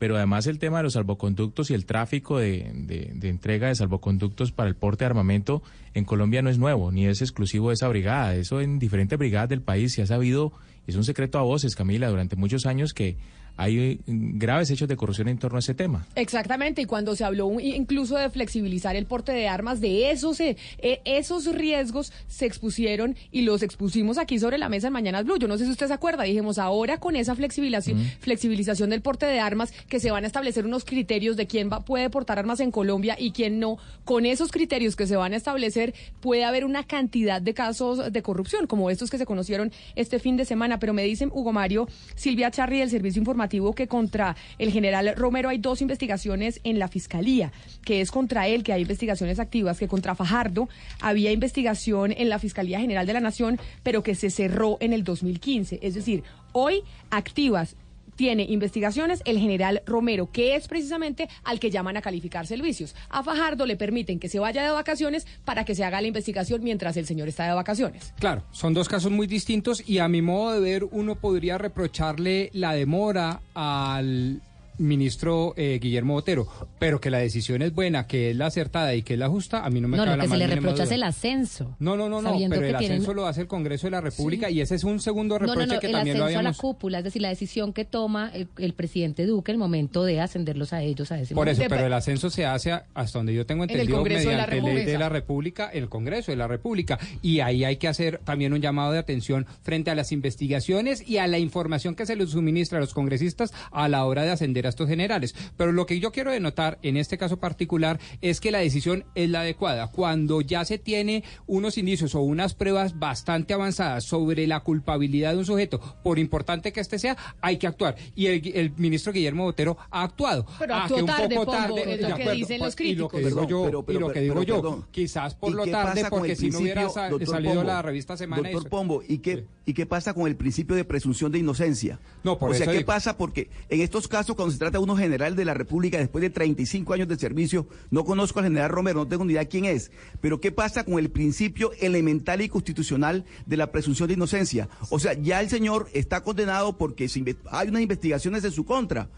[0.00, 3.76] Pero además el tema de los salvoconductos y el tráfico de, de- de entrega de
[3.76, 5.62] salvoconductos para el porte de armamento
[5.94, 8.34] en Colombia no es nuevo, ni es exclusivo de esa brigada.
[8.34, 10.52] Eso en diferentes brigadas del país se ha sabido,
[10.88, 13.16] es un secreto a voces, Camila, durante muchos años que
[13.56, 16.06] hay mm, graves hechos de corrupción en torno a ese tema.
[16.14, 20.56] Exactamente, y cuando se habló incluso de flexibilizar el porte de armas, de esos, eh,
[20.78, 25.38] eh, esos riesgos se expusieron y los expusimos aquí sobre la mesa en Mañanas Blue.
[25.38, 29.26] Yo no sé si usted se acuerda, dijimos ahora con esa flexibilización, flexibilización del porte
[29.26, 32.60] de armas, que se van a establecer unos criterios de quién va, puede portar armas
[32.60, 33.78] en Colombia y quién no.
[34.04, 38.22] Con esos criterios que se van a establecer, puede haber una cantidad de casos de
[38.22, 40.78] corrupción, como estos que se conocieron este fin de semana.
[40.78, 45.58] Pero me dicen Hugo Mario, Silvia Charri del Servicio Que contra el general Romero hay
[45.58, 47.52] dos investigaciones en la fiscalía,
[47.84, 50.68] que es contra él que hay investigaciones activas, que contra Fajardo
[51.00, 55.04] había investigación en la Fiscalía General de la Nación, pero que se cerró en el
[55.04, 55.80] 2015.
[55.82, 56.22] Es decir,
[56.52, 57.76] hoy activas
[58.20, 62.94] tiene investigaciones el general Romero, que es precisamente al que llaman a calificar servicios.
[63.08, 66.62] A Fajardo le permiten que se vaya de vacaciones para que se haga la investigación
[66.62, 68.12] mientras el señor está de vacaciones.
[68.18, 72.50] Claro, son dos casos muy distintos y a mi modo de ver uno podría reprocharle
[72.52, 74.42] la demora al
[74.80, 79.02] ministro eh, Guillermo Botero, pero que la decisión es buena, que es la acertada y
[79.02, 80.46] que es la justa, a mí no me No, cabe lo la que se le
[80.46, 81.76] reprocha es el ascenso.
[81.78, 84.00] No, no, no, no, sabiendo pero el tienen- ascenso lo hace el Congreso de la
[84.00, 86.40] República y ese es un segundo No, reproche no, no, que el también lo ascenso
[86.40, 90.04] a la cúpula, es decir, la decisión que toma el, el presidente Duque el momento
[90.04, 93.18] de ascenderlos a ellos a ese Por eso, pero el ascenso se hace a- hasta
[93.18, 95.88] donde yo tengo En el entendido Congreso de la mediante ley de la República, el
[95.88, 96.98] Congreso de la República.
[97.22, 101.18] Y ahí hay que hacer también un llamado de atención frente a las investigaciones y
[101.18, 104.66] a la información que se les suministra a los congresistas a la hora de ascender
[104.66, 105.34] a estos generales.
[105.56, 109.28] Pero lo que yo quiero denotar en este caso particular es que la decisión es
[109.30, 109.88] la adecuada.
[109.88, 115.38] Cuando ya se tiene unos indicios o unas pruebas bastante avanzadas sobre la culpabilidad de
[115.38, 117.96] un sujeto, por importante que este sea, hay que actuar.
[118.14, 120.46] Y el, el ministro Guillermo Botero ha actuado.
[120.58, 122.94] Pero Ah, actuó que un tarde, poco Pombo, tarde, es lo que dicen los Y
[122.94, 123.18] lo que críticos.
[123.20, 124.86] digo Perdón, yo, pero- pero- y lo que pero- digo pero, yo, perdón.
[124.90, 127.62] quizás por ¿Y lo tarde, porque si no hubiera salido Pombo?
[127.64, 128.42] la revista Semana.
[128.42, 131.98] Doctor eso- Pombo, ¿y qué, ¿y qué pasa con el principio de presunción de inocencia?
[132.22, 132.86] No, por o sea, eso ¿qué digo.
[132.86, 133.16] pasa?
[133.16, 136.28] Porque en estos casos, cuando se trata de uno general de la República después de
[136.28, 139.90] 35 años de servicio, no conozco al general Romero, no tengo ni idea quién es,
[140.20, 144.68] pero ¿qué pasa con el principio elemental y constitucional de la presunción de inocencia?
[144.90, 147.08] O sea, ya el señor está condenado porque
[147.50, 149.08] hay unas investigaciones en su contra.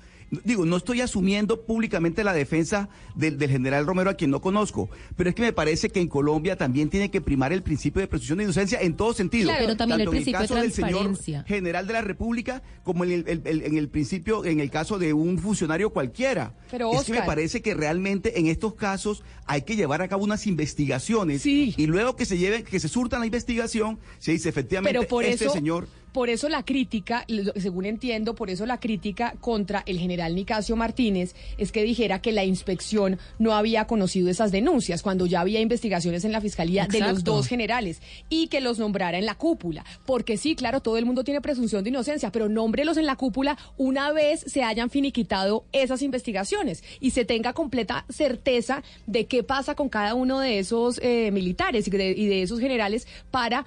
[0.45, 4.89] Digo, no estoy asumiendo públicamente la defensa del, del general Romero a quien no conozco,
[5.15, 8.09] pero es que me parece que en Colombia también tiene que primar el principio de
[8.09, 9.49] presunción de inocencia en todo sentido.
[9.51, 13.05] Claro, pero también el en principio de caso del señor general de la República como
[13.05, 16.55] en el, el- el- en el principio, en el caso de un funcionario cualquiera.
[16.71, 17.27] Pero, es que me Oscar.
[17.27, 22.17] parece que realmente en estos casos hay que llevar a cabo unas investigaciones y luego
[22.17, 25.53] que se lleven, que se surtan la investigación, se dice efectivamente Pero por este eso,
[25.55, 27.25] señor por eso la crítica,
[27.57, 32.33] según entiendo, por eso la crítica contra el general Nicasio Martínez es que dijera que
[32.33, 37.01] la inspección no había conocido esas denuncias cuando ya había investigaciones en la fiscalía de
[37.01, 39.85] los dos generales y que los nombrara en la cúpula.
[40.05, 43.57] Porque sí, claro, todo el mundo tiene presunción de inocencia, pero nómbrelos en la cúpula
[43.79, 49.75] una vez se hayan finiquitado esas investigaciones y se tenga completa certeza de qué pasa
[49.75, 53.65] con cada uno de esos eh, militares y de, y de esos generales para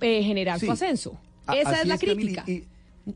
[0.00, 0.66] eh, generar Sí.
[0.66, 1.18] su ascenso.
[1.54, 2.44] Esa así es la crítica.
[2.46, 2.64] Y,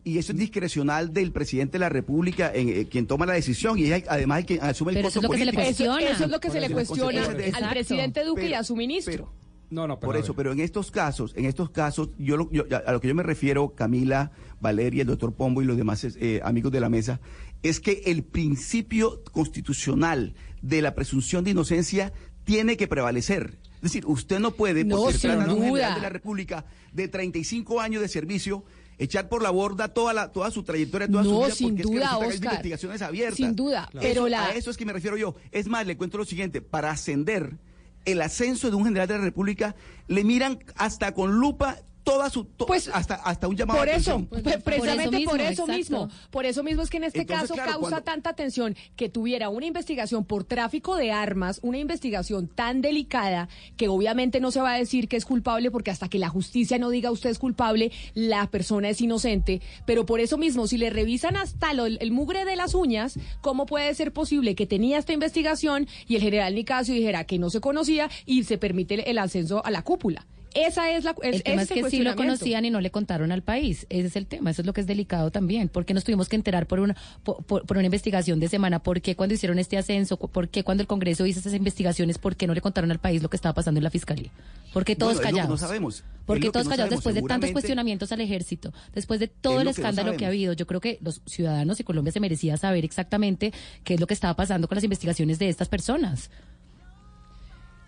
[0.04, 3.78] y eso es discrecional del presidente de la República, en, eh, quien toma la decisión
[3.78, 5.52] y es además el quien asume el Pero costo eso es lo que se le
[5.52, 5.98] político.
[5.98, 9.32] Eso, eso es lo que se le cuestiona al presidente Duque y a su ministro.
[9.70, 12.64] No, no, pero Por eso, pero en estos casos, en estos casos, yo, lo- yo-
[12.86, 14.30] a lo que yo me refiero, Camila,
[14.60, 17.20] Valeria, el doctor Pombo y los demás eh, amigos de la mesa,
[17.62, 22.12] es que el principio constitucional de la presunción de inocencia
[22.44, 23.58] tiene que prevalecer.
[23.82, 26.08] Es decir, usted no puede, No, por ser sin trata de un general de la
[26.08, 28.64] República de 35 años de servicio,
[28.96, 31.82] echar por la borda toda la toda su trayectoria, toda su No, vida, sin porque
[31.82, 33.36] es que hay investigaciones abiertas.
[33.38, 35.34] Sin duda, Eso- pero la- a eso es que me refiero yo.
[35.50, 37.58] Es más, le cuento lo siguiente, para ascender
[38.04, 39.74] el ascenso de un general de la República
[40.06, 44.26] le miran hasta con lupa toda su to- hasta hasta un llamado Por de eso,
[44.28, 47.54] pues, precisamente mismo, por eso mismo, por eso mismo es que en este Entonces, caso
[47.54, 52.48] claro, causa cuando- tanta atención que tuviera una investigación por tráfico de armas, una investigación
[52.48, 56.18] tan delicada que obviamente no se va a decir que es culpable porque hasta que
[56.18, 60.66] la justicia no diga usted es culpable, la persona es inocente, pero por eso mismo
[60.66, 64.66] si le revisan hasta lo- el mugre de las uñas, ¿cómo puede ser posible que
[64.66, 68.94] tenía esta investigación y el general Nicasio dijera que no se conocía y se permite
[68.94, 70.26] el, el ascenso a la cúpula?
[70.54, 73.42] Esa es la El tema es que sí lo conocían y no le contaron al
[73.42, 73.86] país.
[73.88, 74.50] Ese es el tema.
[74.50, 75.68] Eso es lo que es delicado también.
[75.68, 78.82] ¿Por qué nos tuvimos que enterar por una, por, por- por una investigación de semana?
[78.82, 80.16] ¿Por qué cuando hicieron este ascenso?
[80.18, 82.18] ¿Por qué cuando el Congreso hizo esas investigaciones?
[82.18, 84.30] ¿Por qué no le contaron al país lo que estaba pasando en la Fiscalía?
[84.72, 85.60] ¿Por qué todos Bueno, es lo que callados?
[85.62, 86.04] no sabemos.
[86.26, 88.72] ¿Por Es qué lo que todos no callados sabemos, después de tantos cuestionamientos al ejército?
[88.94, 90.98] Después de todo Es el lo que no escándalo que, ha habido, yo creo que
[91.02, 93.52] los ciudadanos y Colombia se merecía saber exactamente
[93.84, 96.30] qué es lo que estaba pasando con las investigaciones de estas personas.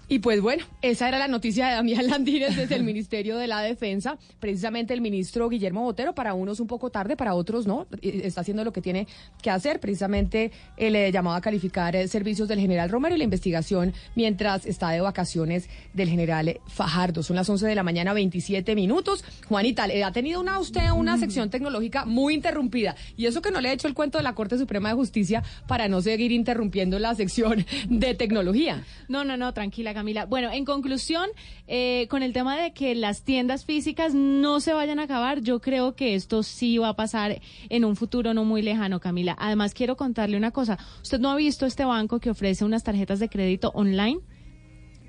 [0.09, 3.61] Y pues bueno, esa era la noticia de Damián Landines desde el Ministerio de la
[3.61, 4.19] Defensa.
[4.39, 8.65] Precisamente el ministro Guillermo Botero, para unos un poco tarde, para otros no, está haciendo
[8.65, 9.07] lo que tiene
[9.43, 9.81] que hacer.
[9.81, 14.91] Precisamente eh, llamado a calificar eh, servicios del general Romero y la investigación mientras está
[14.91, 17.23] de vacaciones del general Fajardo.
[17.23, 19.25] Son las 11 de la mañana, 27 minutos.
[19.49, 22.95] Juanita, ha tenido una usted una sección tecnológica muy interrumpida.
[23.17, 25.43] Y eso que no le he hecho el cuento de la Corte Suprema de Justicia
[25.67, 28.85] para no seguir interrumpiendo la sección de tecnología.
[29.09, 30.27] No, no, no, tranquila Camila.
[30.27, 31.31] Bueno, en conclusión,
[31.67, 35.61] eh, con el tema de que las tiendas físicas no se vayan a acabar, yo
[35.61, 39.37] creo que esto sí va a pasar en un futuro no muy lejano, Camila.
[39.39, 40.79] Además, quiero contarle una cosa.
[41.03, 44.21] ¿Usted no ha visto este banco que ofrece unas tarjetas de crédito online?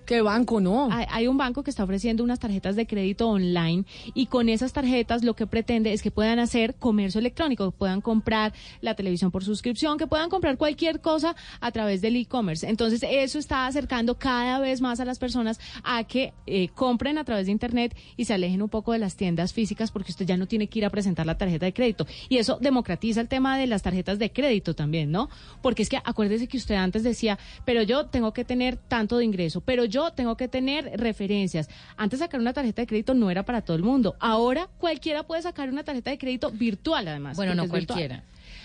[0.06, 0.90] ¿Qué banco no?
[0.92, 5.24] Hay, un banco que está ofreciendo unas tarjetas de crédito online y con esas tarjetas
[5.24, 9.98] lo que pretende es que puedan hacer comercio electrónico, puedan comprar la televisión por suscripción,
[9.98, 12.70] que puedan comprar cualquier cosa a través del e-commerce.
[12.70, 17.24] Entonces eso está acercando cada vez más a las personas a que eh, compren a
[17.24, 20.38] través de internet y se alejen un poco de las tiendas físicas porque usted ya
[20.38, 22.06] no tiene que ir a presentar la tarjeta de crédito.
[22.30, 25.30] Y eso democratiza el tema de las tarjetas de crédito también, ¿no?
[25.64, 29.26] Porque es que acuérdese que usted antes decía, pero yo tengo que tener tanto de
[29.26, 31.70] ingreso, pero yo tengo que tener referencias.
[31.98, 34.16] Antes sacar una tarjeta de crédito no era para todo el mundo.
[34.20, 37.38] Ahora cualquiera puede sacar una tarjeta de crédito virtual, además.
[37.38, 37.98] Bueno, no es virtual.
[37.98, 38.24] cualquiera.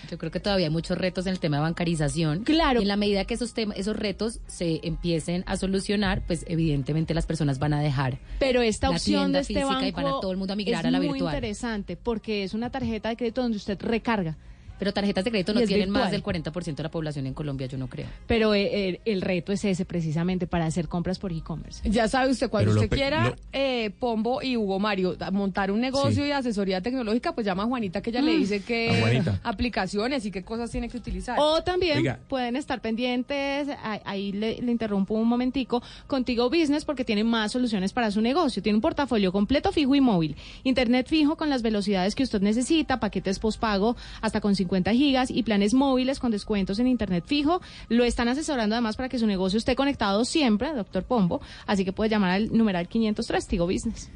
[0.09, 2.43] Yo creo que todavía hay muchos retos en el tema de bancarización.
[2.43, 2.79] Claro.
[2.79, 7.13] Y en la medida que esos temas, esos retos se empiecen a solucionar, pues evidentemente
[7.13, 8.19] las personas van a dejar.
[8.39, 10.81] Pero esta la opción de este banco y van a todo el mundo a migrar
[10.81, 11.35] es a la muy virtual.
[11.35, 14.37] interesante porque es una tarjeta de crédito donde usted recarga.
[14.81, 17.77] Pero tarjetas de crédito no tienen más del 40% de la población en Colombia, yo
[17.77, 18.07] no creo.
[18.25, 21.87] Pero eh, el, el reto es ese precisamente para hacer compras por e-commerce.
[21.87, 25.81] Ya sabe usted, cuando Pero usted quiera, lo- eh, Pombo y Hugo Mario, montar un
[25.81, 26.29] negocio Sí.
[26.29, 28.39] y asesoría tecnológica, pues llama a Juanita que ella le Mm.
[28.39, 31.37] dice qué aplicaciones y qué cosas tiene que utilizar.
[31.39, 32.19] O también Oiga.
[32.27, 33.67] pueden estar pendientes,
[34.03, 38.63] ahí le, le interrumpo un momentico, Contigo Business porque tiene más soluciones para su negocio.
[38.63, 42.99] Tiene un portafolio completo fijo y móvil, internet fijo con las velocidades que usted necesita,
[42.99, 47.61] paquetes postpago hasta con 50 gigas y planes móviles con descuentos en internet fijo.
[47.89, 51.93] Lo están asesorando además para que su negocio esté conectado siempre, doctor Pombo, así que
[51.93, 54.09] puede llamar al numeral 503 Tigo Business.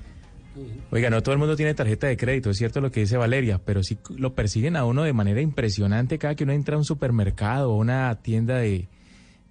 [0.90, 3.60] Oiga, no todo el mundo tiene tarjeta de crédito, es cierto lo que dice Valeria,
[3.64, 6.86] pero sí lo persiguen a uno de manera impresionante cada que uno entra a un
[6.86, 8.88] supermercado una tienda de,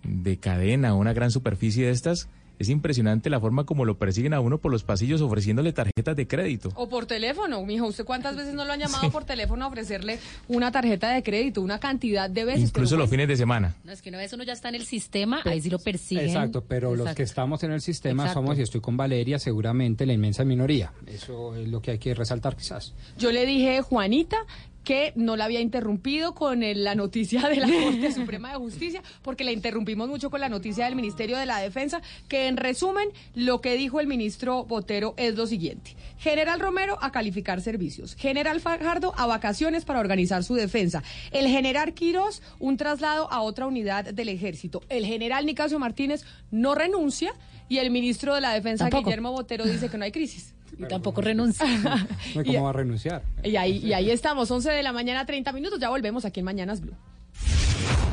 [0.02, 2.30] de cadena o una gran superficie de estas.
[2.58, 6.26] Es impresionante la forma como lo persiguen a uno por los pasillos ofreciéndole tarjetas de
[6.26, 6.70] crédito.
[6.76, 7.86] O por teléfono, mijo.
[7.86, 11.62] ¿Usted cuántas veces no lo han llamado por teléfono a ofrecerle una tarjeta de crédito?
[11.62, 12.68] Una cantidad de veces.
[12.70, 13.76] Incluso los fines de semana.
[13.84, 16.26] No, es que una vez uno ya está en el sistema, ahí sí lo persiguen.
[16.26, 18.40] Exacto, pero los que estamos en el sistema Exacto.
[18.40, 20.92] somos, y estoy con Valeria, seguramente la inmensa minoría.
[21.06, 22.94] Eso es lo que hay que resaltar quizás.
[23.18, 24.38] Yo le dije, Juanita,
[24.84, 29.02] que no la había interrumpido con el- la noticia de la Corte Suprema de Justicia,
[29.22, 33.08] porque la interrumpimos mucho con la noticia del Ministerio de la Defensa, que en resumen,
[33.34, 35.96] lo que dijo el ministro Botero es lo siguiente.
[36.18, 38.14] General Romero a calificar servicios.
[38.14, 41.02] General Fajardo a vacaciones para organizar su defensa.
[41.30, 44.82] El general Quirós, un traslado a otra unidad del ejército.
[44.88, 47.32] El general Nicasio Martínez no renuncia
[47.68, 49.04] y el ministro de la Defensa, Tampoco.
[49.04, 50.54] Guillermo Botero, dice que no hay crisis.
[50.78, 51.66] Y tampoco renuncia.
[52.34, 53.22] No, Y- ¿Cómo va a renunciar?
[53.42, 55.78] Y ahí, y ahí estamos, 11 de la mañana, 30 minutos.
[55.80, 56.94] Ya volvemos aquí en Mañanas Blue.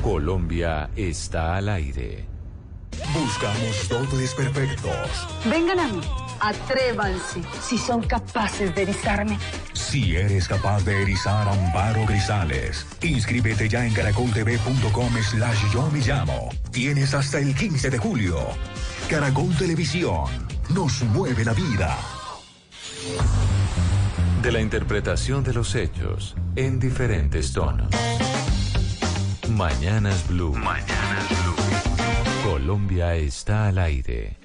[0.03, 2.25] Colombia está al aire.
[3.13, 5.27] Buscamos dobles perfectos.
[5.49, 6.01] Vengan a mí,
[6.39, 9.37] atrévanse, si son capaces de erizarme.
[9.73, 15.99] Si eres capaz de erizar a Amparo Grisales, inscríbete ya en caracoltv.com slash yo me
[15.99, 16.49] llamo.
[16.71, 18.37] Tienes hasta el 15 de julio.
[19.09, 20.25] Caracol Televisión
[20.73, 21.97] nos mueve la vida.
[24.41, 27.87] De la interpretación de los hechos en diferentes tonos.
[29.49, 30.53] Mañanas Blue.
[30.53, 32.51] Mañanas Blue.
[32.51, 34.37] Colombia está al aire.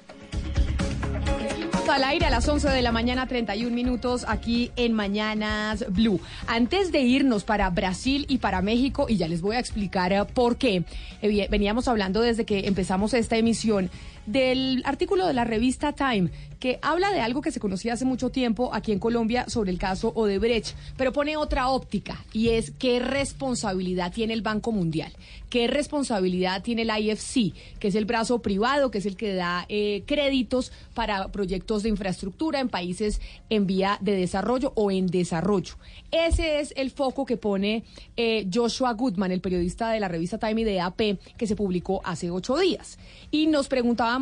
[1.97, 6.19] Al aire a las 11 de la mañana, 31 minutos aquí en Mañanas Blue.
[6.45, 10.23] Antes de irnos para Brasil y para México, y ya les voy a explicar eh,
[10.25, 10.83] por qué,
[11.23, 13.89] eh, veníamos hablando desde que empezamos esta emisión
[14.27, 18.29] del artículo de la revista Time que habla de algo que se conocía hace mucho
[18.29, 22.99] tiempo aquí en Colombia sobre el caso Odebrecht, pero pone otra óptica y es qué
[22.99, 25.11] responsabilidad tiene el Banco Mundial,
[25.49, 29.65] qué responsabilidad tiene el IFC, que es el brazo privado, que es el que da
[29.69, 35.75] eh, créditos para proyectos de infraestructura en países en vía de desarrollo o en desarrollo.
[36.11, 37.83] Ese es el foco que pone
[38.15, 42.01] eh, Joshua Goodman, el periodista de la revista Time y de AP, que se publicó
[42.03, 42.97] hace ocho días.
[43.29, 43.67] Y nos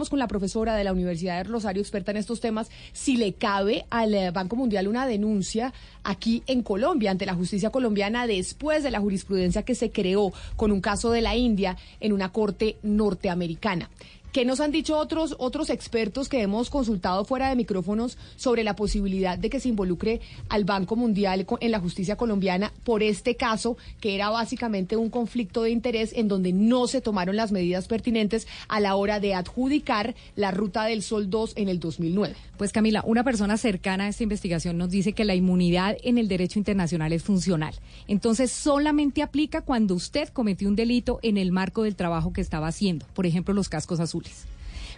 [0.04, 3.86] con la profesora de la Universidad de Rosario, experta en estos temas, si le cabe
[3.90, 5.74] al eh, Banco Mundial una denuncia
[6.04, 10.72] aquí en Colombia, ante la justicia colombiana, después de la jurisprudencia que se creó con
[10.72, 13.90] un caso de la India en una corte norteamericana.
[14.36, 18.76] ¿Qué nos han dicho otros, otros expertos que hemos consultado fuera de micrófonos sobre la
[18.76, 20.20] posibilidad de que se involucre
[20.50, 25.64] al Banco Mundial en la justicia colombiana por este caso, que era básicamente un conflicto
[25.64, 30.16] de interés en donde no se tomaron las medidas pertinentes a la hora de adjudicar
[30.36, 32.36] la Ruta del Sol 2 en el 2009?
[32.58, 36.28] Pues Camila, una persona cercana a esta investigación nos dice que la inmunidad en el
[36.28, 37.74] derecho internacional es funcional.
[38.10, 42.68] Entonces solamente aplica cuando usted cometió un delito en el marco del trabajo que estaba
[42.68, 44.25] haciendo, por ejemplo los cascos azules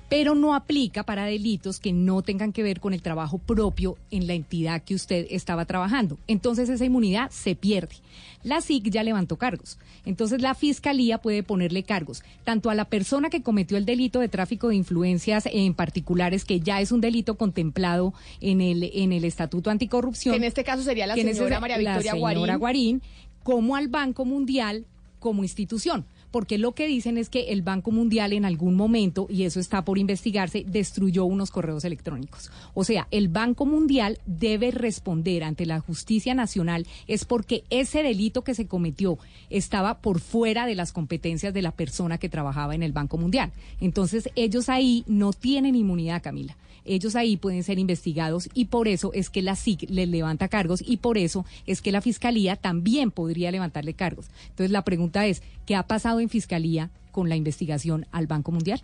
[0.10, 4.28] pero no aplica para delitos que no tengan que ver con el trabajo propio en
[4.28, 6.18] la entidad que usted estaba trabajando.
[6.28, 7.96] Entonces esa inmunidad se pierde.
[8.44, 9.78] La SIC ya levantó cargos.
[10.06, 14.30] Entonces la Fiscalía puede ponerle cargos tanto a la persona que cometió el delito de
[14.30, 19.26] tráfico de influencias en particulares, que ya es un delito contemplado en el, en el
[19.26, 20.34] Estatuto Anticorrupción.
[20.34, 23.02] Que en este caso sería la señora María Victoria la señora Guarín,
[23.44, 24.86] como al Banco Mundial
[25.20, 29.44] como institución porque lo que dicen es que el Banco Mundial en algún momento, y
[29.44, 32.52] eso está por investigarse, destruyó unos correos electrónicos.
[32.74, 38.44] O sea, el Banco Mundial debe responder ante la justicia nacional es porque ese delito
[38.44, 39.18] que se cometió
[39.50, 43.52] estaba por fuera de las competencias de la persona que trabajaba en el Banco Mundial.
[43.80, 46.56] Entonces, ellos ahí no tienen inmunidad, Camila
[46.88, 50.84] ellos ahí pueden ser investigados y por eso es que la SIC les levanta cargos
[50.86, 54.28] y por eso es que la Fiscalía también podría levantarle cargos.
[54.50, 58.82] Entonces la pregunta es, ¿qué ha pasado en Fiscalía con la investigación al Banco Mundial?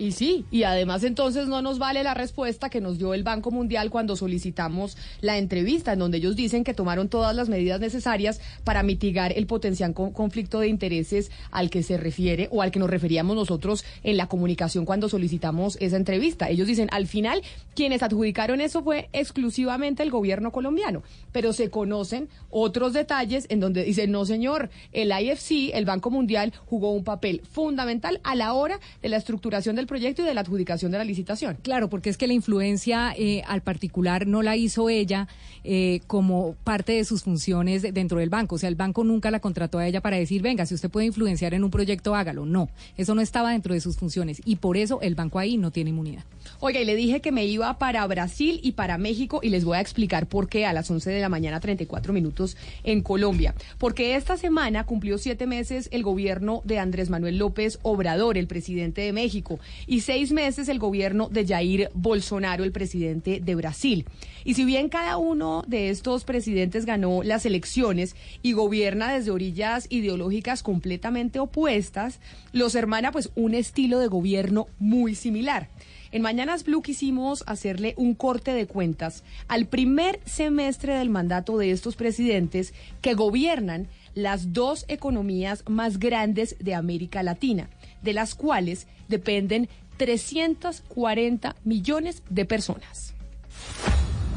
[0.00, 3.50] Y sí, y además entonces no nos vale la respuesta que nos dio el Banco
[3.50, 8.40] Mundial cuando solicitamos la entrevista, en donde ellos dicen que tomaron todas las medidas necesarias
[8.62, 12.88] para mitigar el potencial conflicto de intereses al que se refiere o al que nos
[12.88, 16.48] referíamos nosotros en la comunicación cuando solicitamos esa entrevista.
[16.48, 17.42] Ellos dicen, al final,
[17.74, 23.82] quienes adjudicaron eso fue exclusivamente el gobierno colombiano, pero se conocen otros detalles en donde
[23.82, 28.78] dicen, no señor, el IFC, el Banco Mundial, jugó un papel fundamental a la hora
[29.02, 31.58] de la estructuración del proyecto y de la adjudicación de la licitación.
[31.62, 35.26] Claro, porque es que la influencia eh, al particular no la hizo ella
[35.64, 38.54] eh, como parte de sus funciones dentro del banco.
[38.54, 41.06] O sea, el banco nunca la contrató a ella para decir, venga, si usted puede
[41.06, 42.46] influenciar en un proyecto, hágalo.
[42.46, 45.72] No, eso no estaba dentro de sus funciones y por eso el banco ahí no
[45.72, 46.24] tiene inmunidad.
[46.60, 49.76] Oiga, y le dije que me iba para Brasil y para México y les voy
[49.76, 53.54] a explicar por qué a las 11 de la mañana, 34 minutos en Colombia.
[53.78, 59.02] Porque esta semana cumplió siete meses el gobierno de Andrés Manuel López Obrador, el presidente
[59.02, 64.04] de México, y seis meses el gobierno de Jair Bolsonaro, el presidente de Brasil.
[64.44, 69.86] Y si bien cada uno de estos presidentes ganó las elecciones y gobierna desde orillas
[69.90, 72.20] ideológicas completamente opuestas,
[72.52, 75.68] los hermana pues un estilo de gobierno muy similar.
[76.10, 81.70] En Mañanas Blue quisimos hacerle un corte de cuentas al primer semestre del mandato de
[81.70, 82.72] estos presidentes
[83.02, 87.68] que gobiernan las dos economías más grandes de América Latina,
[88.02, 93.14] de las cuales dependen 340 millones de personas.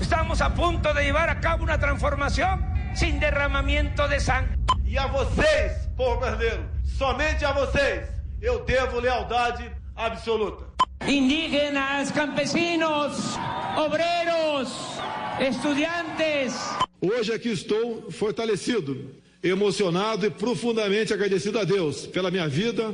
[0.02, 4.58] Estamos a punto de llevar a cabo una transformación sin derramamiento de sangre.
[4.86, 8.10] E a vocês, povo brasileiro, somente a vocês,
[8.42, 10.66] eu devo lealdade absoluta.
[11.08, 13.38] Indígenas, campesinos,
[13.78, 15.00] obreros,
[15.40, 16.54] estudiantes.
[17.00, 22.94] Hoje aqui estou fortalecido, emocionado e profundamente agradecido a Deus pela minha vida.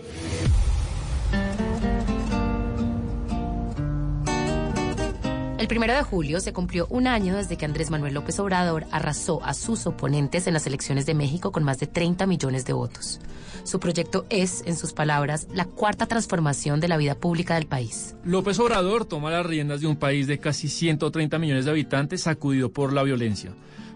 [5.57, 9.43] El primero de julio se cumplió un año desde que Andrés Manuel López Obrador arrasó
[9.43, 13.19] a sus oponentes en las elecciones de México con más de 30 millones de votos.
[13.65, 18.15] Su proyecto es, en sus palabras, la cuarta transformación de la vida pública del país.
[18.23, 22.71] López Obrador toma las riendas de un país de casi 130 millones de habitantes sacudido
[22.71, 23.51] por la violencia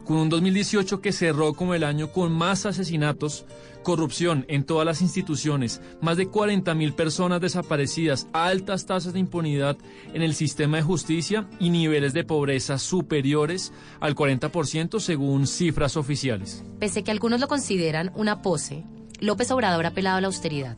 [0.05, 3.45] con un 2018 que cerró como el año con más asesinatos,
[3.83, 9.77] corrupción en todas las instituciones, más de 40 mil personas desaparecidas, altas tasas de impunidad
[10.13, 16.63] en el sistema de justicia y niveles de pobreza superiores al 40% según cifras oficiales.
[16.79, 18.85] Pese que algunos lo consideran una pose,
[19.19, 20.77] López Obrador ha apelado a la austeridad.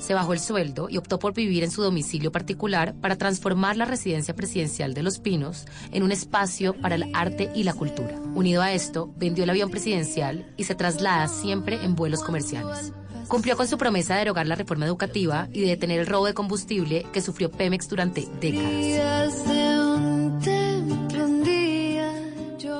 [0.00, 3.84] Se bajó el sueldo y optó por vivir en su domicilio particular para transformar la
[3.84, 8.18] residencia presidencial de Los Pinos en un espacio para el arte y la cultura.
[8.34, 12.92] Unido a esto, vendió el avión presidencial y se traslada siempre en vuelos comerciales.
[13.28, 16.34] Cumplió con su promesa de derogar la reforma educativa y de detener el robo de
[16.34, 19.34] combustible que sufrió Pemex durante décadas.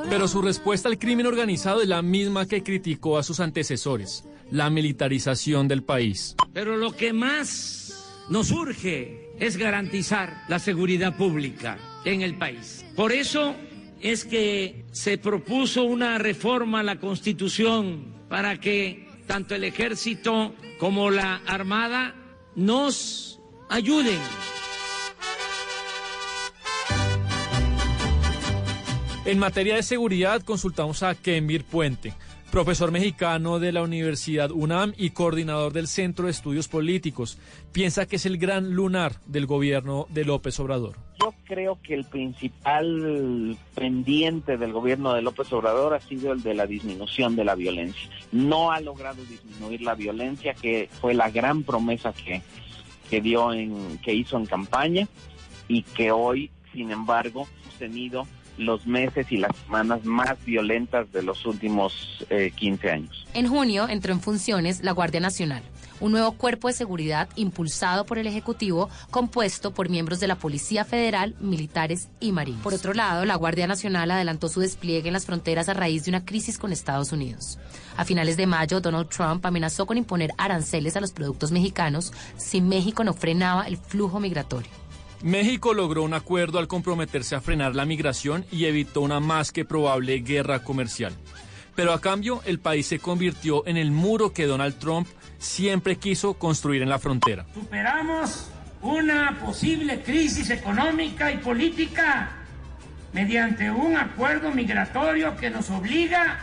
[0.08, 4.70] Pero su respuesta al crimen organizado es la misma que criticó a sus antecesores, la
[4.70, 6.36] militarización del país.
[6.52, 12.84] Pero lo que más nos urge es garantizar la seguridad pública en el país.
[12.94, 13.54] Por eso
[14.00, 21.10] es que se propuso una reforma a la Constitución para que tanto el ejército como
[21.10, 22.14] la armada
[22.54, 24.18] nos ayuden.
[29.24, 32.14] En materia de seguridad consultamos a Kemir Puente,
[32.50, 37.38] profesor mexicano de la Universidad UNAM y coordinador del Centro de Estudios Políticos.
[37.72, 40.96] Piensa que es el gran lunar del gobierno de López Obrador.
[41.20, 46.54] Yo creo que el principal pendiente del gobierno de López Obrador ha sido el de
[46.54, 48.10] la disminución de la violencia.
[48.32, 52.42] No ha logrado disminuir la violencia, que fue la gran promesa que,
[53.08, 55.06] que dio en, que hizo en campaña
[55.68, 58.26] y que hoy, sin embargo, hemos tenido
[58.60, 63.26] los meses y las semanas más violentas de los últimos eh, 15 años.
[63.34, 65.62] En junio entró en funciones la Guardia Nacional,
[66.00, 70.84] un nuevo cuerpo de seguridad impulsado por el Ejecutivo, compuesto por miembros de la Policía
[70.84, 72.62] Federal, militares y marines.
[72.62, 76.10] Por otro lado, la Guardia Nacional adelantó su despliegue en las fronteras a raíz de
[76.10, 77.58] una crisis con Estados Unidos.
[77.96, 82.60] A finales de mayo, Donald Trump amenazó con imponer aranceles a los productos mexicanos si
[82.60, 84.79] México no frenaba el flujo migratorio.
[85.22, 89.66] México logró un acuerdo al comprometerse a frenar la migración y evitó una más que
[89.66, 91.12] probable guerra comercial.
[91.76, 95.06] Pero a cambio, el país se convirtió en el muro que Donald Trump
[95.38, 97.46] siempre quiso construir en la frontera.
[97.54, 98.50] Superamos
[98.82, 102.30] una posible crisis económica y política
[103.12, 106.38] mediante un acuerdo migratorio que nos obliga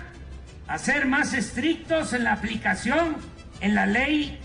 [0.67, 3.15] a ser más estrictos en la aplicación
[3.59, 4.37] en la ley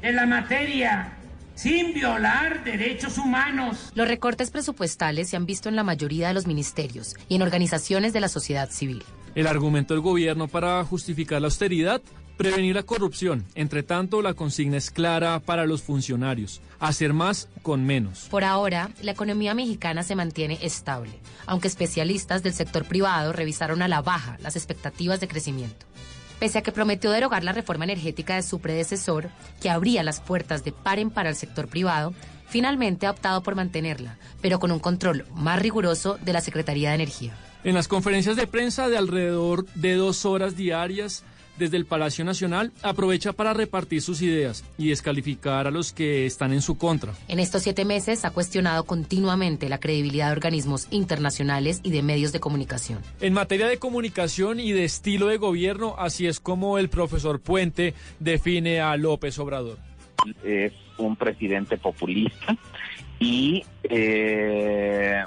[0.00, 1.13] de la materia
[1.54, 3.92] sin violar derechos humanos.
[3.94, 8.12] Los recortes presupuestales se han visto en la mayoría de los ministerios y en organizaciones
[8.12, 9.04] de la sociedad civil.
[9.34, 12.00] El argumento del gobierno para justificar la austeridad,
[12.36, 13.44] prevenir la corrupción.
[13.54, 18.28] Entre tanto, la consigna es clara para los funcionarios, hacer más con menos.
[18.30, 23.88] Por ahora, la economía mexicana se mantiene estable, aunque especialistas del sector privado revisaron a
[23.88, 25.86] la baja las expectativas de crecimiento.
[26.38, 29.30] Pese a que prometió derogar la reforma energética de su predecesor,
[29.60, 32.12] que abría las puertas de par en par al sector privado,
[32.46, 36.96] finalmente ha optado por mantenerla, pero con un control más riguroso de la Secretaría de
[36.96, 37.34] Energía.
[37.64, 41.24] En las conferencias de prensa de alrededor de dos horas diarias
[41.58, 46.52] desde el Palacio Nacional, aprovecha para repartir sus ideas y descalificar a los que están
[46.52, 47.12] en su contra.
[47.28, 52.32] En estos siete meses ha cuestionado continuamente la credibilidad de organismos internacionales y de medios
[52.32, 53.00] de comunicación.
[53.20, 57.94] En materia de comunicación y de estilo de gobierno, así es como el profesor Puente
[58.18, 59.78] define a López Obrador.
[60.42, 62.56] Es un presidente populista
[63.18, 65.22] y, eh,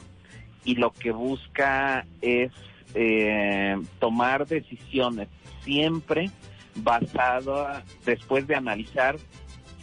[0.65, 2.51] y lo que busca es
[2.99, 5.27] eh, tomar decisiones
[5.63, 6.31] siempre
[6.75, 7.67] basado
[8.05, 9.17] después de analizar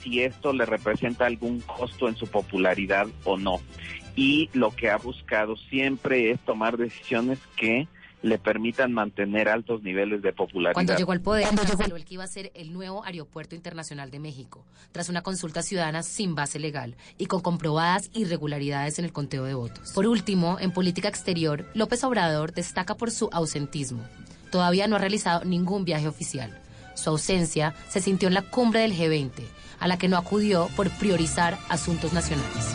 [0.03, 3.61] si esto le representa algún costo en su popularidad o no.
[4.17, 7.87] Y lo que ha buscado siempre es tomar decisiones que
[8.25, 10.73] le permitan mantener altos niveles de popularidad.
[10.73, 14.19] Cuando llegó al poder, canceló el que iba a ser el nuevo Aeropuerto Internacional de
[14.19, 19.45] México, tras una consulta ciudadana sin base legal y con comprobadas irregularidades en el conteo
[19.45, 19.93] de votos.
[19.93, 24.03] Por último, en política exterior, López Obrador destaca por su ausentismo.
[24.51, 26.59] Todavía no ha realizado ningún viaje oficial.
[26.95, 29.33] Su ausencia se sintió en la cumbre del G20,
[29.81, 32.75] a la que no acudió por priorizar asuntos nacionales.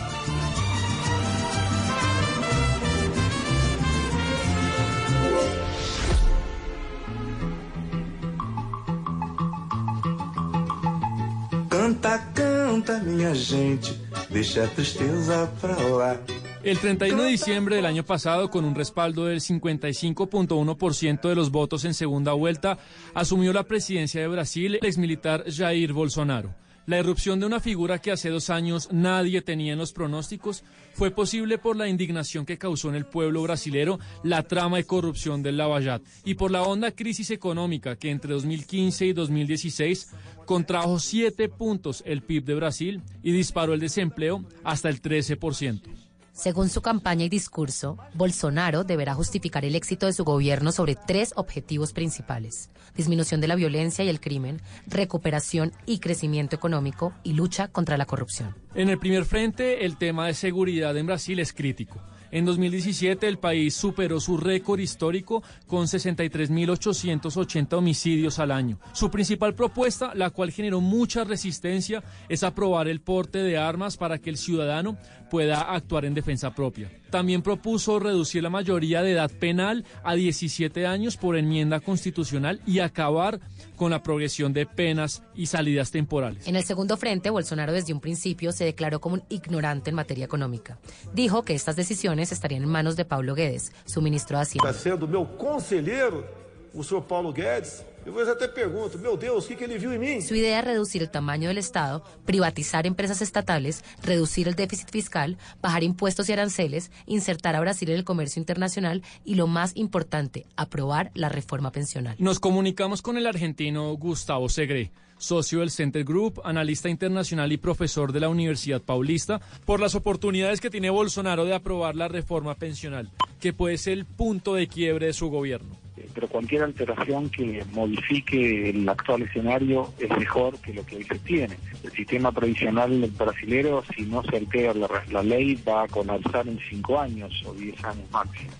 [16.62, 21.84] El 31 de diciembre del año pasado, con un respaldo del 55.1% de los votos
[21.84, 22.78] en segunda vuelta,
[23.14, 26.54] asumió la presidencia de Brasil el exmilitar Jair Bolsonaro.
[26.90, 31.12] La irrupción de una figura que hace dos años nadie tenía en los pronósticos fue
[31.12, 35.56] posible por la indignación que causó en el pueblo brasilero la trama de corrupción del
[35.56, 40.08] Lavallato y por la honda crisis económica que entre 2015 y 2016
[40.46, 45.99] contrajo siete puntos el PIB de Brasil y disparó el desempleo hasta el 13%.
[46.32, 51.32] Según su campaña y discurso, Bolsonaro deberá justificar el éxito de su gobierno sobre tres
[51.36, 52.70] objetivos principales.
[52.96, 58.06] Disminución de la violencia y el crimen, recuperación y crecimiento económico y lucha contra la
[58.06, 58.54] corrupción.
[58.74, 62.00] En el primer frente, el tema de seguridad en Brasil es crítico.
[62.32, 68.78] En 2017 el país superó su récord histórico con 63.880 homicidios al año.
[68.92, 74.18] Su principal propuesta, la cual generó mucha resistencia, es aprobar el porte de armas para
[74.18, 74.96] que el ciudadano
[75.30, 76.90] pueda actuar en defensa propia.
[77.08, 82.80] También propuso reducir la mayoría de edad penal a 17 años por enmienda constitucional y
[82.80, 83.40] acabar
[83.76, 86.46] con la progresión de penas y salidas temporales.
[86.46, 90.24] En el segundo frente, Bolsonaro desde un principio se declaró como un ignorante en materia
[90.24, 90.78] económica.
[91.14, 94.70] Dijo que estas decisiones estarían en manos de Pablo Guedes, su ministro de Hacienda.
[94.70, 96.26] Está sendo meu conselheiro,
[96.74, 97.84] o senhor Paulo Guedes.
[98.12, 100.20] Eu até pergunto, meu Deus, o que, que ele viu em mim?
[100.20, 105.38] Su idea es reducir el tamaño del Estado, privatizar empresas estatales, reducir el déficit fiscal,
[105.62, 110.46] bajar impuestos y aranceles, insertar a Brasil en el comercio internacional y, lo más importante,
[110.56, 112.16] aprobar la reforma pensional.
[112.18, 118.12] Nos comunicamos con el argentino Gustavo Segre, socio del Center Group, analista internacional y profesor
[118.12, 123.10] de la Universidad Paulista, por las oportunidades que tiene Bolsonaro de aprobar la reforma pensional,
[123.38, 125.76] que puede ser el punto de quiebre de su gobierno.
[126.14, 131.18] Pero cualquier alteración que modifique el actual escenario es mejor que lo que hoy se
[131.20, 131.56] tiene.
[131.82, 134.74] El sistema previsional brasilero, si no se altera
[135.10, 138.50] la, ley, va a colapsar en cinco años o diez años máximo.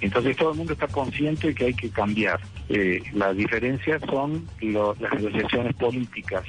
[0.00, 2.40] Entonces todo el mundo está consciente de que hay que cambiar.
[2.68, 6.44] Eh, las diferencias son lo- las negociaciones políticas.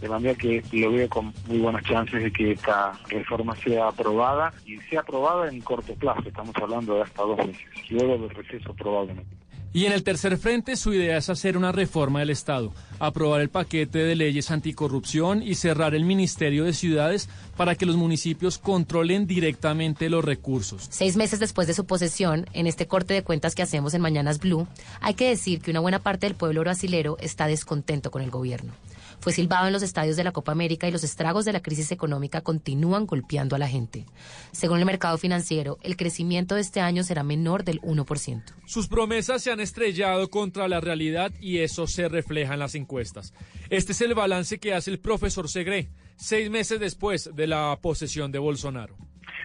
[0.00, 4.52] De manera que lo veo con muy buenas chances de que esta reforma sea aprobada
[4.66, 6.22] y sea aprobada en corto plazo.
[6.26, 7.62] Estamos hablando de hasta dos meses.
[7.88, 9.30] Luego del receso probablemente.
[9.74, 13.48] Y en el tercer frente, su idea es hacer una reforma del Estado, aprobar el
[13.48, 19.26] paquete de leyes anticorrupción y cerrar el Ministerio de Ciudades para que los municipios controlen
[19.26, 20.88] directamente los recursos.
[20.90, 24.40] Seis meses después de su posesión, en este corte de cuentas que hacemos en Mañanas
[24.40, 24.68] Blue,
[25.00, 28.74] hay que decir que una buena parte del pueblo brasilero está descontento con el gobierno.
[29.22, 31.92] Fue silbado en los estadios de la Copa América y los estragos de la crisis
[31.92, 34.04] económica continúan golpeando a la gente.
[34.50, 38.42] Según el mercado financiero, el crecimiento de este año será menor del 1%.
[38.66, 43.32] Sus promesas se han estrellado contra la realidad y eso se refleja en las encuestas.
[43.70, 48.32] Este es el balance que hace el profesor Segre, seis meses después de la posesión
[48.32, 48.96] de Bolsonaro.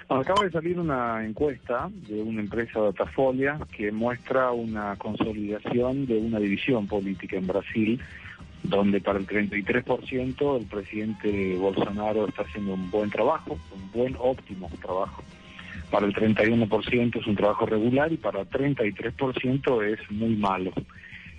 [0.10, 6.40] Acaba de salir una encuesta de una empresa Datafolia que muestra una consolidación de una
[6.40, 8.02] división política en Brasil,
[8.68, 14.70] donde para el 33% el presidente Bolsonaro está haciendo un buen trabajo, un buen óptimo
[14.82, 15.24] trabajo.
[15.90, 20.74] Para el 31% es un trabajo regular y para el 33% es muy malo.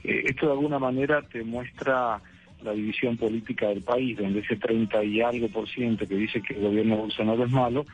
[0.04, 2.20] Eh, esto de alguna manera te muestra
[2.62, 6.54] la división política del país, donde ese 30 y algo por ciento que dice que
[6.54, 7.84] el gobierno de Bolsonaro es malo,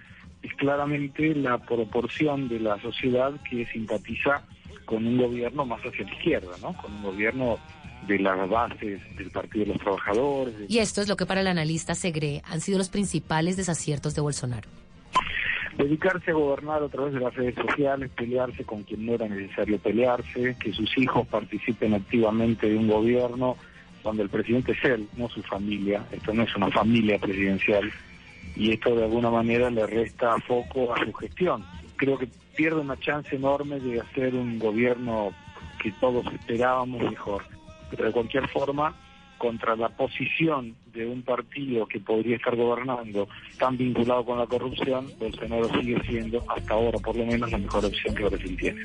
[0.42, 4.44] es claramente la proporción de la sociedad que simpatiza
[4.84, 6.74] con un gobierno más hacia la izquierda, ¿no?
[6.74, 7.58] Con un gobierno
[8.06, 10.54] de las bases del Partido de los Trabajadores.
[10.68, 14.20] Y esto es lo que para el analista Segre han sido los principales desaciertos de
[14.20, 14.68] Bolsonaro.
[15.76, 19.78] Dedicarse a gobernar a través de las redes sociales, pelearse con quien no era necesario
[19.78, 23.56] pelearse, que sus hijos participen activamente de un gobierno
[24.04, 26.04] donde el presidente es él, no su familia.
[26.12, 27.90] Esto no es una familia presidencial
[28.54, 31.64] y esto de alguna manera le resta foco a su gestión.
[31.96, 35.32] Creo que pierde una chance enorme de hacer un gobierno
[35.82, 37.42] que todos esperábamos mejor.
[37.96, 38.94] Pero de cualquier forma,
[39.38, 45.10] contra la posición de un partido que podría estar gobernando tan vinculado con la corrupción,
[45.18, 48.82] Bolsonaro sigue siendo, hasta ahora por lo menos, la mejor opción que Brasil tiene.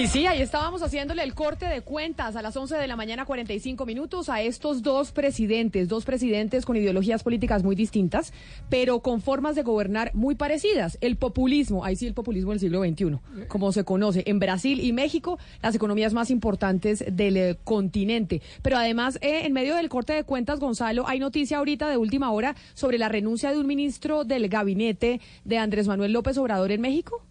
[0.00, 3.26] Y sí, ahí estábamos haciéndole el corte de cuentas a las 11 de la mañana,
[3.26, 8.32] 45 minutos, a estos dos presidentes, dos presidentes con ideologías políticas muy distintas,
[8.70, 10.96] pero con formas de gobernar muy parecidas.
[11.02, 13.18] El populismo, ahí sí el populismo del siglo XXI,
[13.48, 18.40] como se conoce, en Brasil y México, las economías más importantes del eh, continente.
[18.62, 22.32] Pero además, eh, en medio del corte de cuentas, Gonzalo, hay noticia ahorita de última
[22.32, 26.80] hora sobre la renuncia de un ministro del gabinete de Andrés Manuel López Obrador en
[26.80, 27.22] México.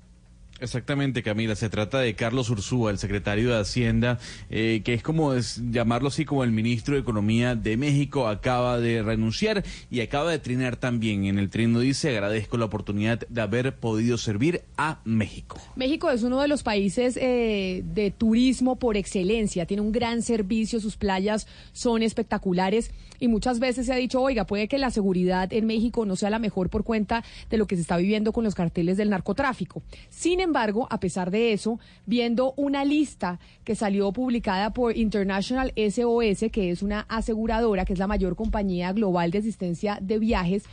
[0.61, 1.56] Exactamente, Camila.
[1.56, 4.19] Se trata de Carlos Ursúa, el secretario de Hacienda,
[4.49, 8.27] eh, que es como llamarlo así como el ministro de Economía de México.
[8.27, 11.26] Acaba de renunciar y acaba de trinar también.
[11.26, 15.57] En el trino dice, agradezco la oportunidad de haber podido servir a México.
[15.76, 20.80] México es uno de los países eh, de turismo por excelencia, tiene un gran servicio,
[20.80, 25.52] sus playas son espectaculares y muchas veces se ha dicho, oiga, puede que la seguridad
[25.52, 28.44] en México no sea la mejor por cuenta de lo que se está viviendo con
[28.44, 29.81] los carteles del narcotráfico.
[30.10, 36.51] Sin embargo, a pesar de eso, viendo una lista que salió publicada por International SOS,
[36.51, 40.63] que es una aseguradora, que es la mayor compañía global de asistencia de viajes,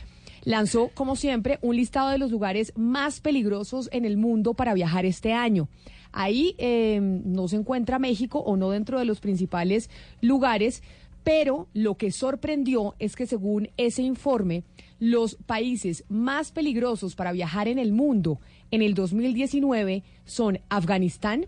[0.43, 5.05] lanzó, como siempre, un listado de los lugares más peligrosos en el mundo para viajar
[5.05, 5.69] este año.
[6.11, 9.89] Ahí eh, no se encuentra México o no dentro de los principales
[10.21, 10.81] lugares,
[11.27, 14.63] pero lo que sorprendió es que según ese informe,
[14.97, 18.39] los países más peligrosos para viajar en el mundo
[18.71, 21.47] en el 2019 son Afganistán,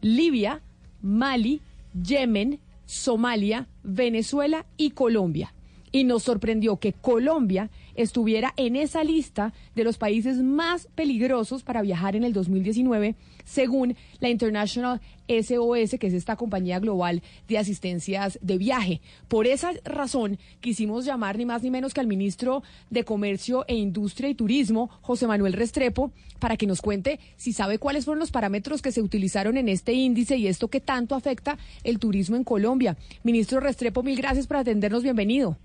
[0.00, 0.62] Libia,
[1.02, 1.60] Mali,
[2.00, 5.52] Yemen, Somalia, Venezuela y Colombia.
[5.90, 11.82] Y nos sorprendió que Colombia estuviera en esa lista de los países más peligrosos para
[11.82, 18.38] viajar en el 2019, según la International SOS, que es esta compañía global de asistencias
[18.42, 19.00] de viaje.
[19.28, 23.74] Por esa razón, quisimos llamar ni más ni menos que al ministro de Comercio e
[23.74, 28.30] Industria y Turismo, José Manuel Restrepo, para que nos cuente si sabe cuáles fueron los
[28.30, 32.44] parámetros que se utilizaron en este índice y esto que tanto afecta el turismo en
[32.44, 32.96] Colombia.
[33.22, 35.02] Ministro Restrepo, mil gracias por atendernos.
[35.02, 35.56] Bienvenido.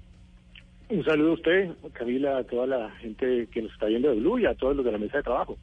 [0.92, 4.40] Un saludo a usted, Camila, a toda la gente que nos está viendo de Blue
[4.40, 5.58] y a todos los de la mesa de trabajo.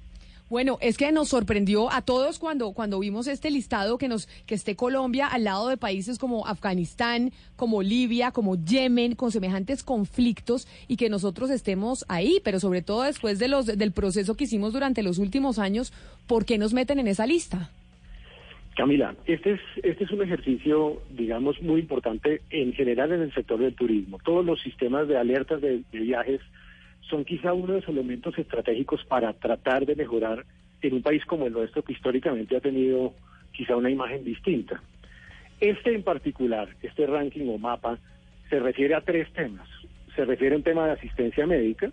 [0.48, 4.54] Bueno, es que nos sorprendió a todos cuando, cuando vimos este listado que nos que
[4.54, 10.66] esté Colombia al lado de países como Afganistán, como Libia, como Yemen, con semejantes conflictos
[10.88, 14.72] y que nosotros estemos ahí, pero sobre todo después de los del proceso que hicimos
[14.72, 15.92] durante los últimos años,
[16.26, 17.70] ¿por qué nos meten en esa lista?
[18.78, 23.58] Camila, este es, este es un ejercicio, digamos, muy importante en general en el sector
[23.58, 24.20] del turismo.
[24.24, 26.40] Todos los sistemas de alertas de, de viajes
[27.00, 30.44] son quizá uno de los elementos estratégicos para tratar de mejorar
[30.80, 33.14] en un país como el nuestro, que históricamente ha tenido
[33.50, 34.80] quizá una imagen distinta.
[35.58, 37.98] Este en particular, este ranking o mapa,
[38.48, 39.68] se refiere a tres temas.
[40.14, 41.90] Se refiere a un tema de asistencia médica,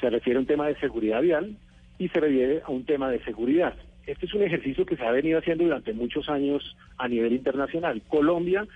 [0.00, 1.58] se refiere a un tema de seguridad vial
[1.98, 3.74] y se refiere a un tema de seguridad.
[4.06, 8.02] Este es un ejercicio que se ha venido haciendo durante muchos años a nivel internacional.
[8.08, 8.66] Colombia,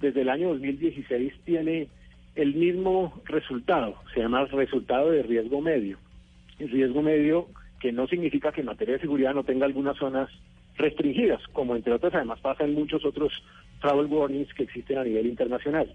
[0.00, 1.88] desde el año 2016, tiene
[2.34, 5.98] el mismo resultado, se llama resultado de riesgo medio.
[6.58, 7.48] El riesgo medio
[7.78, 10.30] que no significa que en materia de seguridad no tenga algunas zonas
[10.76, 13.32] restringidas, como entre otras además pasa en muchos otros
[13.80, 15.92] travel warnings que existen a nivel internacional.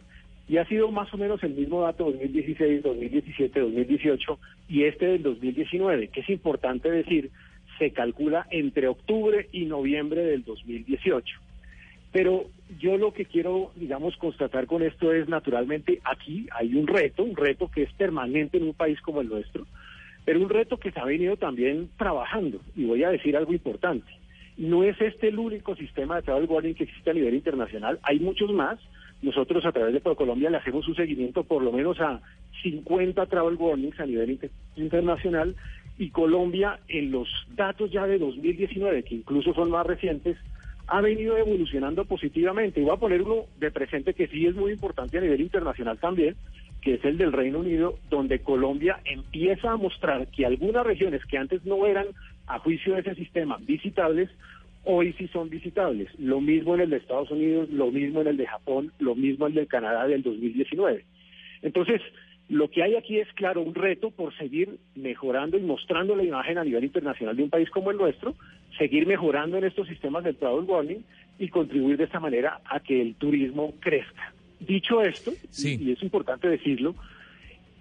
[0.48, 4.40] Y ha sido más o menos el mismo dato 2016, 2017, 2018
[4.70, 7.32] y este del 2019, que es importante decir
[7.78, 11.40] se calcula entre octubre y noviembre del 2018.
[12.12, 12.46] Pero
[12.80, 17.36] yo lo que quiero, digamos, constatar con esto es, naturalmente, aquí hay un reto, un
[17.36, 19.66] reto que es permanente en un país como el nuestro,
[20.26, 22.60] pero un reto que se ha venido también trabajando.
[22.76, 24.12] Y voy a decir algo importante.
[24.58, 28.20] No es este el único sistema de travel warning que existe a nivel internacional, hay
[28.20, 28.80] muchos más.
[29.22, 32.22] Nosotros a través de Colombia le hacemos un seguimiento por lo menos a
[32.62, 35.56] 50 travel warnings a nivel inter internacional
[35.98, 40.38] y Colombia en los datos ya de 2019, que incluso son más recientes,
[40.88, 42.80] ha venido evolucionando positivamente.
[42.80, 45.98] Y voy a poner uno de presente que sí es muy importante a nivel internacional
[45.98, 46.36] también,
[46.82, 51.38] que es el del Reino Unido, donde Colombia empieza a mostrar que algunas regiones que
[51.38, 52.08] antes no eran,
[52.46, 54.30] a juicio de ese sistema, visitables,
[54.86, 56.08] hoy sí son visitables.
[56.18, 59.48] Lo mismo en el de Estados Unidos, lo mismo en el de Japón, lo mismo
[59.48, 61.04] en el de Canadá del 2019.
[61.62, 62.02] Entonces,
[62.50, 66.58] lo que hay aquí es, claro, un reto por seguir mejorando y mostrando la imagen
[66.58, 68.36] a nivel internacional de un país como el nuestro,
[68.78, 71.04] seguir mejorando en estos sistemas del travel warning
[71.40, 74.34] y contribuir de esta manera a que el turismo crezca.
[74.60, 76.96] Dicho esto, y es importante decirlo,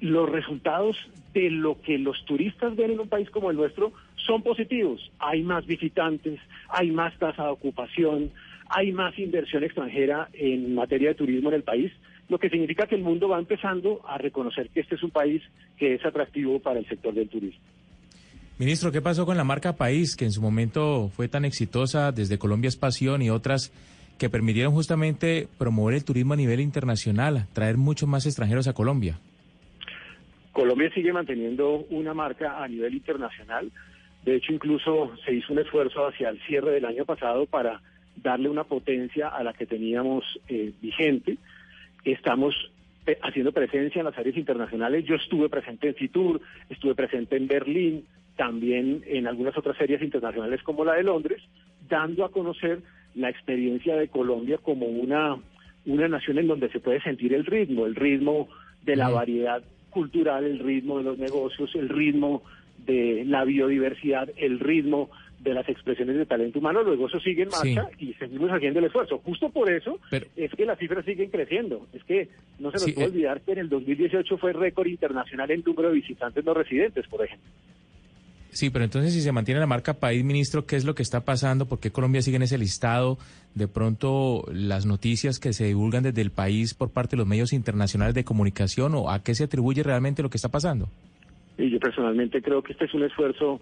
[0.01, 0.97] los resultados
[1.33, 5.13] de lo que los turistas ven en un país como el nuestro son positivos.
[5.19, 8.31] Hay más visitantes, hay más tasa de ocupación,
[8.69, 11.93] hay más inversión extranjera en materia de turismo en el país
[12.29, 15.43] lo que significa que el mundo va empezando a reconocer que este es un país
[15.79, 17.61] que es atractivo para el sector del turismo.
[18.59, 22.39] Ministro, ¿qué pasó con la marca País, que en su momento fue tan exitosa desde
[22.39, 23.71] Colombia Espación y otras
[24.19, 29.19] que permitieron justamente promover el turismo a nivel internacional, traer muchos más extranjeros a Colombia?
[30.53, 33.71] Colombia sigue manteniendo una marca a nivel internacional.
[34.25, 37.83] De hecho, incluso se hizo un esfuerzo hacia el cierre del año pasado para
[38.17, 41.37] darle una potencia a la que teníamos eh, vigente.
[42.05, 42.55] Estamos
[43.07, 45.05] eh, haciendo presencia en las áreas internacionales.
[45.05, 48.05] Yo estuve presente en Fitur, estuve presente en Berlín,
[48.37, 51.43] también en algunas otras ferias internacionales como la de Londres,
[51.89, 52.81] dando a conocer
[53.15, 55.37] la experiencia de Colombia como una,
[55.87, 58.49] una nación en donde se puede sentir el ritmo, el ritmo
[58.83, 62.43] de la variedad cultural, el ritmo de los negocios, el ritmo
[62.85, 65.11] de la biodiversidad, el ritmo
[65.41, 68.87] de las expresiones de talento humano, luego eso sigue en marcha y seguimos haciendo el
[68.87, 69.19] esfuerzo.
[69.19, 69.99] Justo por eso
[70.37, 71.87] es que las cifras siguen creciendo.
[71.93, 73.11] Es que no se nos puede eh.
[73.11, 77.25] olvidar que en el 2018 fue récord internacional en número de visitantes no residentes, por
[77.25, 77.51] ejemplo.
[78.57, 81.27] Sí, pero entonces si se mantiene la marca país, ministro, ¿qué es lo que está
[81.27, 81.67] pasando?
[81.67, 83.19] ¿Por qué Colombia sigue en ese listado?
[83.55, 87.53] De pronto, las noticias que se divulgan desde el país por parte de los medios
[87.53, 90.89] internacionales de comunicación, ¿o a qué se atribuye realmente lo que está pasando?
[91.59, 93.61] Y yo personalmente creo que este es un esfuerzo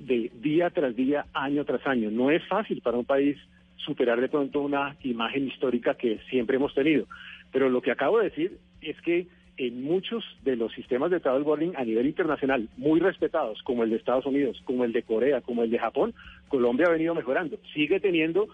[0.00, 2.10] de día tras día, año tras año.
[2.10, 3.36] No es fácil para un país
[3.76, 7.06] superar de pronto una imagen histórica que siempre hemos tenido.
[7.52, 11.42] Pero lo que acabo de decir es que en muchos de los sistemas de travel
[11.42, 15.42] warning a nivel internacional, muy respetados, como el de Estados Unidos, como el de Corea,
[15.42, 16.14] como el de Japón,
[16.48, 17.58] Colombia ha venido mejorando.
[17.74, 18.48] Sigue teniendo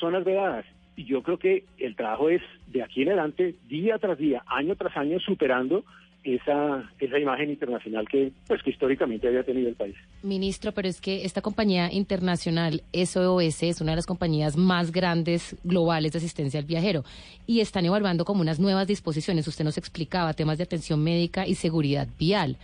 [0.00, 0.64] zonas vedadas.
[0.96, 4.74] Y yo creo que el trabajo es de aquí en adelante, día tras día, año
[4.74, 5.84] tras año, superando
[6.36, 9.94] esa, esa imagen internacional que, pues, que históricamente había tenido el país.
[10.22, 15.56] Ministro, pero es que esta compañía internacional SOS es una de las compañías más grandes
[15.64, 17.04] globales de asistencia al viajero
[17.46, 19.48] y están evaluando como unas nuevas disposiciones.
[19.48, 22.56] Usted nos explicaba temas de atención médica y seguridad vial,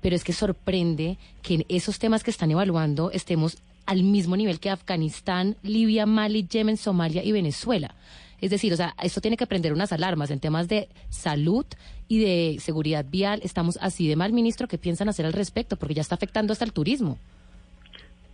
[0.00, 4.60] pero es que sorprende que en esos temas que están evaluando estemos al mismo nivel
[4.60, 7.94] que Afganistán, Libia, Mali, Yemen, Somalia y Venezuela.
[8.42, 11.64] Es decir, o sea, esto tiene que prender unas alarmas en temas de salud
[12.08, 13.40] y de seguridad vial.
[13.44, 15.76] Estamos así de mal, ministro, ¿qué piensan hacer al respecto?
[15.76, 17.18] Porque ya está afectando hasta el turismo.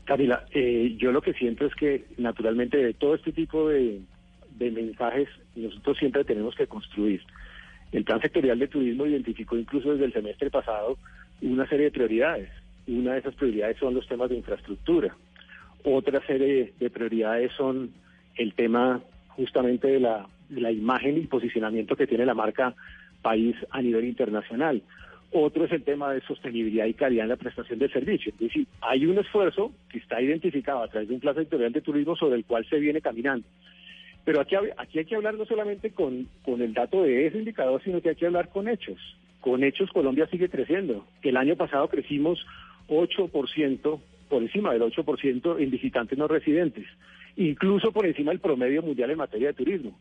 [0.07, 4.01] Camila, eh, yo lo que siento es que naturalmente de todo este tipo de,
[4.59, 7.21] de mensajes nosotros siempre tenemos que construir.
[7.93, 10.97] El plan sectorial de turismo identificó incluso desde el semestre pasado
[11.43, 12.49] una serie de prioridades.
[12.87, 15.15] Una de esas prioridades son los temas de infraestructura.
[15.85, 17.91] Otra serie de prioridades son
[18.37, 19.03] el tema
[19.39, 20.27] justamente de la,
[20.73, 22.75] imagen y posicionamiento que tiene la marca
[23.23, 24.83] país a nivel internacional.
[25.31, 28.33] Otro es el tema de sostenibilidad y calidad en la prestación del servicio.
[28.33, 31.83] Es decir, hay un esfuerzo que está identificado a través de un plan sectorial de
[31.83, 33.47] turismo sobre el cual se viene caminando.
[34.25, 37.81] Pero aquí, aquí hay que hablar no solamente con, con el dato de ese indicador,
[37.85, 38.99] sino que hay que hablar con hechos.
[39.41, 41.07] Con hechos Colombia sigue creciendo.
[41.23, 42.45] El año pasado crecimos
[42.89, 46.87] 8%, por encima del 8% en visitantes no residentes
[47.37, 49.99] incluso por encima del promedio mundial en materia de turismo.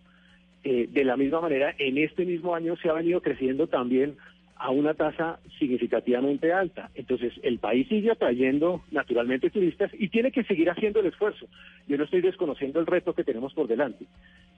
[0.64, 4.18] Eh, de la misma manera, en este mismo año se ha venido creciendo también
[4.60, 6.90] a una tasa significativamente alta.
[6.96, 11.48] Entonces, el país sigue atrayendo naturalmente turistas y tiene que seguir haciendo el esfuerzo.
[11.88, 14.06] Yo no estoy desconociendo el reto que tenemos por delante,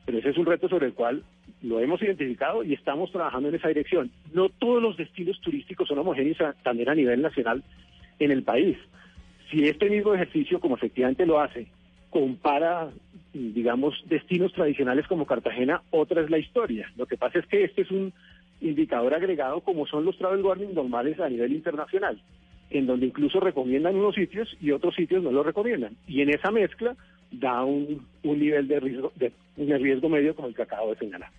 [0.05, 1.23] pero ese es un reto sobre el cual
[1.61, 4.09] lo hemos identificado y estamos trabajando en esa dirección.
[4.33, 7.63] No todos los destinos turísticos son homogéneos también a nivel nacional
[8.19, 8.77] en el país.
[9.51, 11.67] Si este mismo ejercicio, como efectivamente lo hace,
[12.09, 12.89] compara,
[13.33, 16.91] digamos, destinos tradicionales como Cartagena, otra es la historia.
[16.97, 18.13] Lo que pasa es que este es un
[18.61, 22.19] indicador agregado como son los travel warning normales a nivel internacional,
[22.69, 25.95] en donde incluso recomiendan unos sitios y otros sitios no lo recomiendan.
[26.07, 26.95] Y en esa mezcla
[27.31, 30.99] da un, un nivel de riesgo, de, un riesgo medio como el que acabo de
[30.99, 31.29] señalar.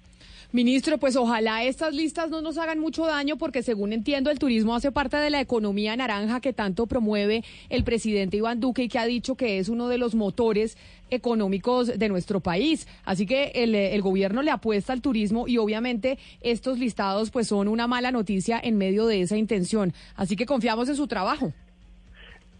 [0.52, 4.74] Ministro, pues ojalá estas listas no nos hagan mucho daño porque según entiendo el turismo
[4.74, 8.98] hace parte de la economía naranja que tanto promueve el presidente Iván Duque y que
[8.98, 10.76] ha dicho que es uno de los motores
[11.08, 12.88] económicos de nuestro país.
[13.04, 17.68] Así que el, el gobierno le apuesta al turismo y obviamente estos listados pues son
[17.68, 19.92] una mala noticia en medio de esa intención.
[20.16, 21.52] Así que confiamos en su trabajo.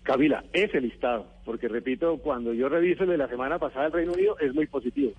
[0.05, 4.13] Camila, ese listado, porque repito, cuando yo reviso el de la semana pasada del Reino
[4.13, 5.13] Unido es muy positivo.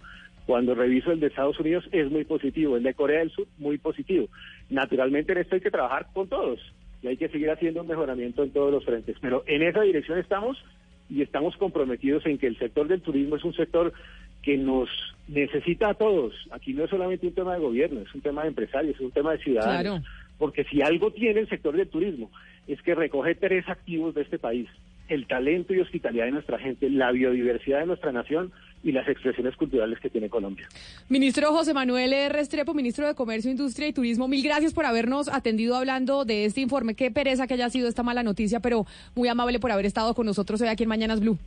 [0.46, 3.78] Cuando reviso el de Estados Unidos es muy positivo, el de Corea del Sur muy
[3.78, 4.28] positivo.
[4.70, 6.60] Naturalmente en esto hay que trabajar con todos
[7.02, 9.18] y hay que seguir haciendo un mejoramiento en todos los frentes.
[9.22, 10.58] Pero en esa dirección estamos
[11.10, 13.94] y estamos comprometidos en que el sector del turismo es un sector
[14.42, 14.90] que nos
[15.28, 16.34] necesita a todos.
[16.52, 19.12] Aquí no es solamente un tema de gobierno, es un tema de empresarios, es un
[19.12, 20.04] tema de ciudadanos.
[20.38, 22.32] Porque si algo tiene el sector del turismo
[22.68, 24.68] es que recoge tres activos de este país
[25.12, 29.56] el talento y hospitalidad de nuestra gente, la biodiversidad de nuestra nación y las expresiones
[29.56, 30.68] culturales que tiene Colombia.
[31.10, 35.76] Ministro José Manuel Restrepo, ministro de Comercio, Industria y Turismo, mil gracias por habernos atendido
[35.76, 36.96] hablando de este informe.
[36.96, 38.86] Qué pereza que haya sido esta mala noticia, pero
[39.16, 41.38] muy amable por haber estado con nosotros hoy aquí en Mañanas Blue.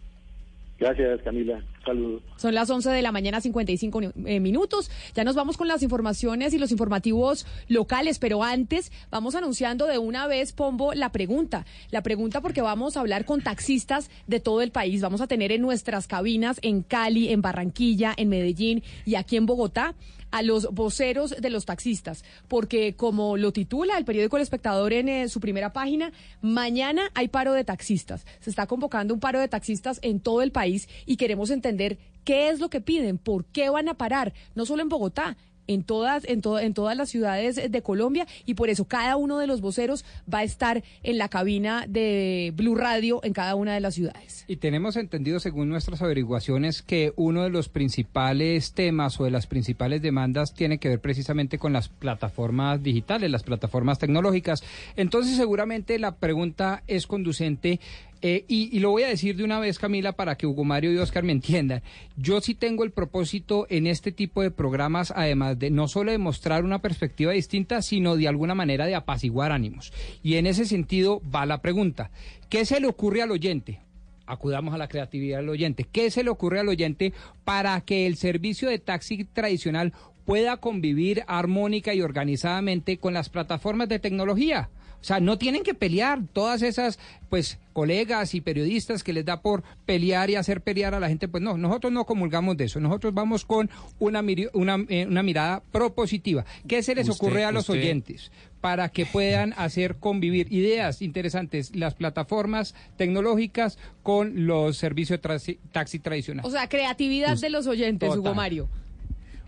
[0.79, 1.63] Gracias, Camila.
[1.85, 2.23] Saludos.
[2.37, 4.91] Son las 11 de la mañana, 55 eh, minutos.
[5.15, 9.99] Ya nos vamos con las informaciones y los informativos locales, pero antes vamos anunciando de
[9.99, 11.65] una vez, Pombo, la pregunta.
[11.91, 15.01] La pregunta porque vamos a hablar con taxistas de todo el país.
[15.01, 19.47] Vamos a tener en nuestras cabinas en Cali, en Barranquilla, en Medellín y aquí en
[19.47, 19.95] Bogotá
[20.35, 25.09] a los voceros de los taxistas, porque como lo titula el periódico El Espectador en
[25.09, 26.13] eh, su primera página,
[26.43, 28.27] mañana hay paro de taxistas.
[28.41, 32.49] Se está convocando un paro de taxistas en todo el país y queremos entender qué
[32.49, 35.37] es lo que piden, por qué van a parar, no solo en Bogotá,
[35.67, 39.47] en todas, en, en todas las ciudades de Colombia y por eso cada uno de
[39.47, 43.81] los voceros va a estar en la cabina de Blue Radio en cada una de
[43.81, 44.45] las ciudades.
[44.47, 49.47] Y tenemos entendido, según nuestras averiguaciones, que uno de los principales temas o de las
[49.47, 54.63] principales demandas tiene que ver precisamente con las plataformas digitales, las plataformas tecnológicas.
[54.97, 57.81] Entonces, seguramente la pregunta es conducente
[58.27, 60.91] Eh, y, y lo voy a decir de una vez, Camila, para que Hugo Mario
[60.91, 61.83] y Oscar me entiendan.
[62.17, 66.17] Yo sí tengo el propósito en este tipo de programas, además de no solo de
[66.17, 69.93] mostrar una perspectiva distinta, sino de alguna manera de apaciguar ánimos.
[70.23, 72.11] Y en ese sentido va la pregunta.
[72.49, 73.81] ¿Qué se le ocurre al oyente?
[74.27, 75.85] acudamos a la creatividad del oyente.
[75.85, 77.13] ¿Qué se le ocurre al oyente
[77.45, 79.93] para que el servicio de taxi tradicional
[80.25, 84.71] pueda convivir armónica y organizadamente con las plataformas de tecnología?
[85.03, 86.99] O sea, no tienen que pelear todas esas,
[87.29, 91.29] pues, colegas y periodistas que les da por pelear y hacer pelear a la gente.
[91.29, 92.81] Pues no, nosotros no comulgamos de eso.
[92.81, 93.69] Nosotros vamos con
[93.99, 96.47] una, miri- una, eh, una mirada propositiva.
[96.67, 98.33] ¿Qué se les Usted- ocurre a los usted- oyentes?
[98.63, 105.59] para que puedan hacer convivir ideas interesantes las plataformas tecnológicas con los servicios de taxi,
[105.71, 106.49] taxi tradicionales.
[106.49, 108.21] O sea, creatividad de los oyentes, Total.
[108.21, 108.71] Hugo Mario.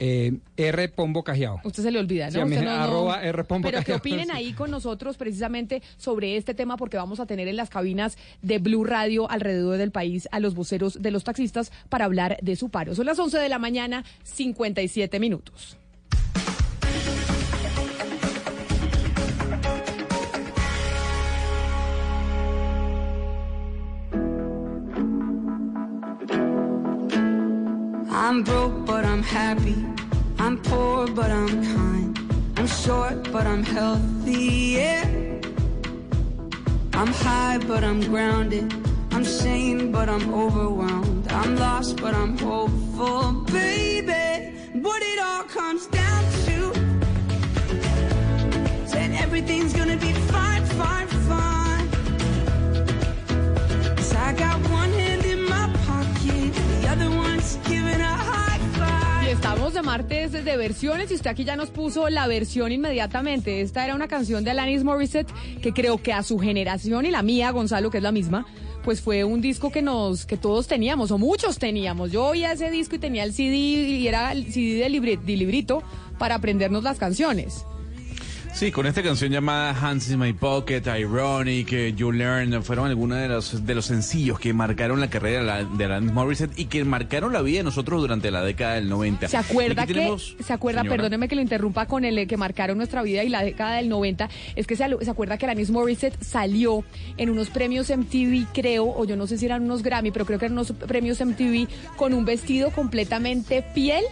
[0.00, 0.88] Eh, R.
[0.90, 1.60] Pombo Cajiao.
[1.64, 2.32] Usted se le olvida, ¿no?
[2.46, 3.42] Sí, Usted no- arroba R.
[3.42, 7.48] Pombo Pero que opinen ahí con nosotros precisamente sobre este tema porque vamos a tener
[7.48, 11.72] en las cabinas de Blue Radio alrededor del país a los voceros de los taxistas
[11.88, 12.94] para hablar de su paro.
[12.94, 15.76] Son las 11 de la mañana, 57 minutos.
[28.28, 29.86] I'm broke, but I'm happy.
[30.38, 32.18] I'm poor, but I'm kind.
[32.58, 35.08] I'm short, but I'm healthy, yeah.
[36.92, 38.70] I'm high, but I'm grounded.
[39.12, 41.32] I'm sane, but I'm overwhelmed.
[41.32, 44.52] I'm lost, but I'm hopeful, baby.
[44.74, 46.58] What it all comes down to
[48.92, 51.88] that everything's gonna be fine, fine, fine.
[53.96, 55.07] 'Cause I got one hand
[59.48, 63.62] estamos de martes de versiones y usted aquí ya nos puso la versión inmediatamente.
[63.62, 67.22] Esta era una canción de Alanis Morissette que creo que a su generación y la
[67.22, 68.44] mía, Gonzalo, que es la misma,
[68.84, 72.12] pues fue un disco que nos que todos teníamos o muchos teníamos.
[72.12, 75.82] Yo oía ese disco y tenía el CD y era el CD de, de librito
[76.18, 77.64] para aprendernos las canciones.
[78.58, 83.16] Sí, con esta canción llamada Hands in My Pocket, Ironic, eh, You Learn, fueron algunos
[83.18, 86.64] de los, de los sencillos que marcaron la carrera de la- de Alanis Morissette y
[86.64, 89.28] que marcaron la vida de nosotros durante la década del 90.
[89.28, 90.96] ¿Se acuerda que, tenemos- se acuerda, señora.
[90.96, 93.88] perdóneme que lo interrumpa con el eh, que marcaron nuestra vida y la década del
[93.88, 96.82] 90, es que se, se acuerda que Alanis Morissette salió
[97.16, 100.40] en unos premios MTV, creo, o yo no sé si eran unos Grammy, pero creo
[100.40, 104.02] que eran unos premios MTV con un vestido completamente piel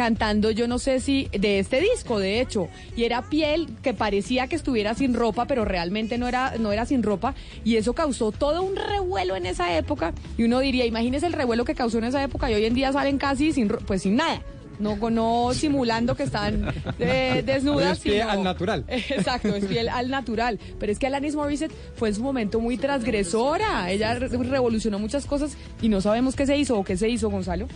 [0.00, 4.46] cantando yo no sé si de este disco de hecho y era piel que parecía
[4.46, 8.32] que estuviera sin ropa pero realmente no era no era sin ropa y eso causó
[8.32, 12.04] todo un revuelo en esa época y uno diría imagínese el revuelo que causó en
[12.04, 14.40] esa época y hoy en día salen casi sin pues sin nada
[14.78, 17.98] no, no simulando que están eh, desnudas.
[17.98, 18.84] Es piel sino- al natural.
[18.88, 20.58] Exacto, es piel al natural.
[20.78, 23.90] Pero es que Alanis Morissette fue en su momento muy transgresora.
[23.90, 27.28] Ella re- revolucionó muchas cosas y no sabemos qué se hizo o qué se hizo,
[27.28, 27.68] Gonzalo.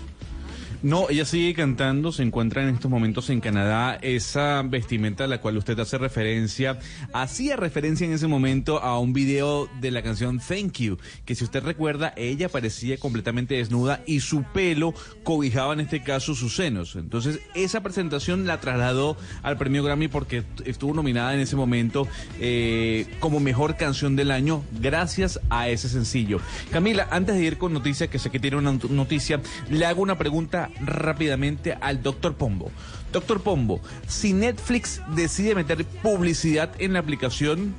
[0.85, 3.99] No, ella sigue cantando, se encuentra en estos momentos en Canadá.
[4.03, 6.79] Esa vestimenta a la cual usted hace referencia,
[7.15, 11.43] hacía referencia en ese momento a un video de la canción Thank You, que si
[11.43, 14.93] usted recuerda, ella parecía completamente desnuda y su pelo
[15.23, 16.97] cobijaba en este caso sus senos.
[16.97, 22.07] Entonces, esa presentación la trasladó al premio Grammy porque estuvo nominada en ese momento
[22.41, 26.41] eh, como mejor canción del año gracias a ese sencillo.
[26.71, 29.41] Camila, antes de ir con noticias, que sé que tiene una not- noticia,
[29.71, 32.71] le hago una pregunta rápidamente al doctor Pombo.
[33.13, 37.75] Doctor Pombo, si Netflix decide meter publicidad en la aplicación,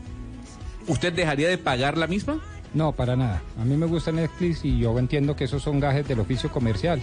[0.87, 2.39] ¿usted dejaría de pagar la misma?
[2.73, 3.41] No, para nada.
[3.59, 7.01] A mí me gusta Netflix y yo entiendo que esos son gajes del oficio comercial.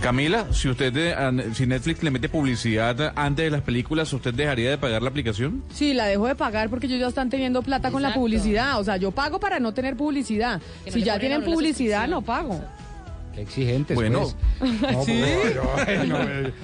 [0.00, 4.68] Camila, si usted a- si Netflix le mete publicidad antes de las películas, ¿usted dejaría
[4.70, 5.62] de pagar la aplicación?
[5.72, 8.78] Sí, la dejo de pagar porque ellos ya están teniendo plata con la publicidad.
[8.80, 10.60] O sea, yo pago para no tener publicidad.
[10.84, 12.62] No si ya tienen publicidad, no pago.
[13.34, 14.28] Qué exigentes, Bueno.
[14.58, 14.72] pues.
[14.80, 15.12] No, ¿Sí?
[15.14, 16.52] eh.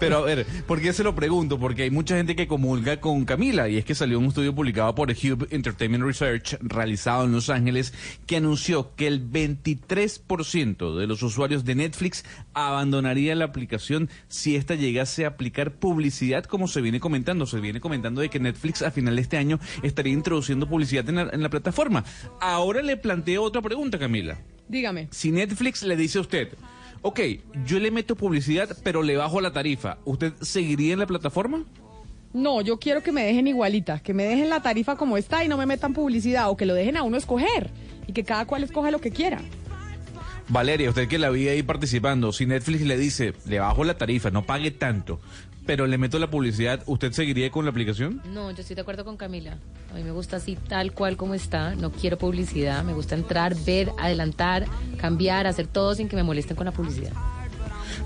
[0.00, 1.58] Pero a ver, ¿por qué se lo pregunto?
[1.58, 4.94] Porque hay mucha gente que comulga con Camila y es que salió un estudio publicado
[4.94, 7.92] por Hube Entertainment Research realizado en Los Ángeles
[8.26, 12.24] que anunció que el 23% de los usuarios de Netflix
[12.54, 17.46] abandonaría la aplicación si esta llegase a aplicar publicidad como se viene comentando.
[17.46, 21.16] Se viene comentando de que Netflix a final de este año estaría introduciendo publicidad en
[21.16, 22.04] la, en la plataforma.
[22.40, 24.38] Ahora le planteo otra pregunta, Camila.
[24.68, 25.08] Dígame.
[25.10, 26.48] Si Netflix le dice a usted,
[27.02, 27.20] ok,
[27.64, 31.64] yo le meto publicidad, pero le bajo la tarifa, ¿usted seguiría en la plataforma?
[32.32, 35.48] No, yo quiero que me dejen igualita, que me dejen la tarifa como está y
[35.48, 37.70] no me metan publicidad o que lo dejen a uno escoger
[38.06, 39.40] y que cada cual escoja lo que quiera.
[40.48, 44.30] Valeria, usted que la vi ahí participando, si Netflix le dice, le bajo la tarifa,
[44.30, 45.20] no pague tanto,
[45.66, 48.22] pero le meto la publicidad, ¿usted seguiría con la aplicación?
[48.32, 49.58] No, yo estoy de acuerdo con Camila.
[49.92, 51.74] A mí me gusta así tal cual como está.
[51.74, 52.84] No quiero publicidad.
[52.84, 54.66] Me gusta entrar, ver, adelantar,
[54.96, 57.12] cambiar, hacer todo sin que me molesten con la publicidad.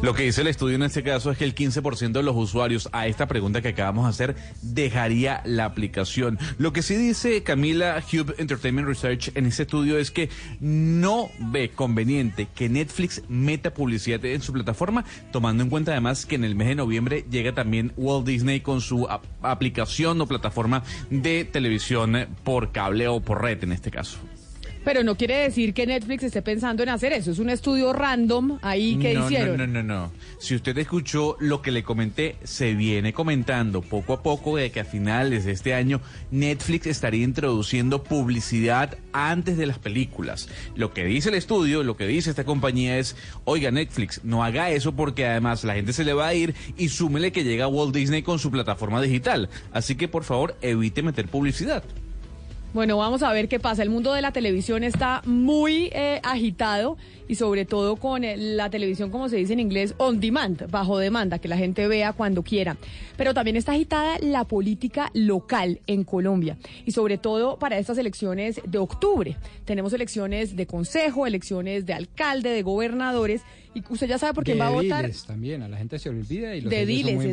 [0.02, 2.88] Lo que dice el estudio en este caso es que el 15% de los usuarios
[2.92, 6.38] a esta pregunta que acabamos de hacer dejaría la aplicación.
[6.56, 11.68] Lo que sí dice Camila Hube Entertainment Research en ese estudio es que no ve
[11.68, 16.54] conveniente que Netflix meta publicidad en su plataforma, tomando en cuenta además que en el
[16.54, 22.26] mes de noviembre llega también Walt Disney con su ap- aplicación o plataforma de televisión
[22.42, 24.18] por cable o por red en este caso.
[24.84, 27.30] Pero no quiere decir que Netflix esté pensando en hacer eso.
[27.30, 29.58] Es un estudio random ahí que no, hicieron.
[29.58, 30.12] No, no, no, no.
[30.38, 34.80] Si usted escuchó lo que le comenté, se viene comentando poco a poco de que
[34.80, 36.00] a finales de este año
[36.30, 40.48] Netflix estaría introduciendo publicidad antes de las películas.
[40.76, 44.70] Lo que dice el estudio, lo que dice esta compañía es, oiga Netflix, no haga
[44.70, 47.94] eso porque además la gente se le va a ir y súmele que llega Walt
[47.94, 49.50] Disney con su plataforma digital.
[49.72, 51.84] Así que por favor evite meter publicidad.
[52.72, 53.82] Bueno, vamos a ver qué pasa.
[53.82, 58.70] El mundo de la televisión está muy eh, agitado y sobre todo con eh, la
[58.70, 62.44] televisión, como se dice en inglés, on demand, bajo demanda, que la gente vea cuando
[62.44, 62.76] quiera.
[63.16, 68.60] Pero también está agitada la política local en Colombia y sobre todo para estas elecciones
[68.64, 69.36] de octubre.
[69.64, 73.42] Tenemos elecciones de consejo, elecciones de alcalde, de gobernadores
[73.74, 75.04] y usted ya sabe por quién de va a votar.
[75.04, 77.26] diles también, a la gente se olvida y los De diles son muy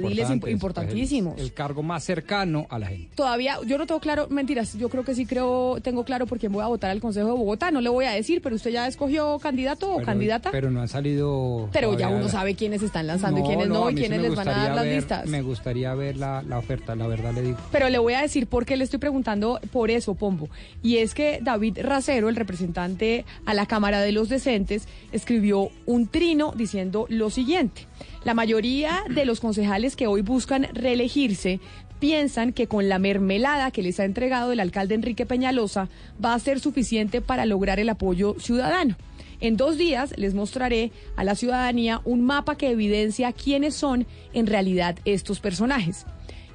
[0.52, 1.34] importantes, importantísimos.
[1.34, 3.10] pues, el, el cargo más cercano a la gente.
[3.16, 6.52] Todavía, yo no tengo claro, mentiras, yo creo que sí creo, tengo claro por quién
[6.52, 8.88] voy a votar al Consejo de Bogotá, no le voy a decir, pero usted ya
[8.88, 10.52] escogió candidato o candidata.
[10.52, 11.70] Pero no han salido.
[11.74, 14.48] Pero ya uno sabe quiénes están lanzando y quiénes no, y sí quiénes les van
[14.48, 15.26] a dar las ver- listas.
[15.28, 17.58] Me gustaría ver la, la oferta, la verdad le digo.
[17.72, 20.50] Pero le voy a decir por qué le estoy preguntando por eso, Pombo.
[20.84, 26.08] Y es que David Racero, el representante a la Cámara de los Decentes, escribió un
[26.56, 27.88] diciendo lo siguiente.
[28.26, 31.62] La mayoría de los concejales que hoy buscan reelegirse
[32.00, 35.88] piensan que con la mermelada que les ha entregado el alcalde Enrique Peñalosa
[36.24, 38.98] va a ser suficiente para lograr el apoyo ciudadano.
[39.40, 44.48] En dos días les mostraré a la ciudadanía un mapa que evidencia quiénes son en
[44.48, 46.06] realidad estos personajes.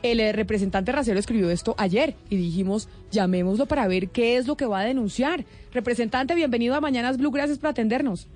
[0.02, 4.58] El eh, representante Racero escribió esto ayer y dijimos, llamémoslo para ver qué es lo
[4.58, 5.46] que va a denunciar.
[5.72, 8.28] Representante, bienvenido a Mañanas Blue, gracias por atendernos.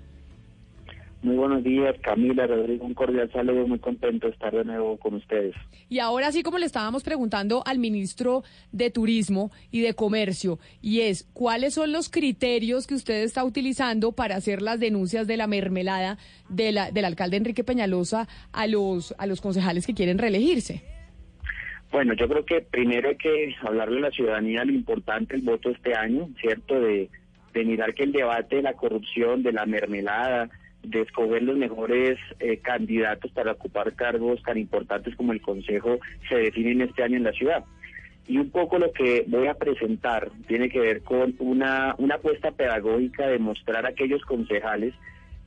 [1.23, 5.15] Muy buenos días, Camila, Rodrigo, un cordial saludo, muy contento de estar de nuevo con
[5.15, 5.55] ustedes.
[5.89, 11.01] Y ahora sí, como le estábamos preguntando al ministro de Turismo y de Comercio, y
[11.01, 15.47] es, ¿cuáles son los criterios que usted está utilizando para hacer las denuncias de la
[15.49, 16.19] mermelada
[16.49, 20.83] de la- del alcalde Enrique Peñalosa a los, a los concejales que quieren reelegirse?
[21.91, 25.71] Bueno, yo creo que primero hay que hablarle a la ciudadanía lo importante el voto
[25.71, 26.79] este año, ¿cierto?
[26.79, 27.09] De,
[27.55, 30.51] de mirar que el debate de la corrupción, de la mermelada,
[30.87, 35.99] de escoger los mejores eh, candidatos para ocupar cargos tan importantes como el Consejo
[36.29, 37.65] se definen este año en la ciudad.
[38.29, 42.51] Y un poco lo que voy a presentar tiene que ver con una, una apuesta
[42.51, 44.95] pedagógica de mostrar a aquellos concejales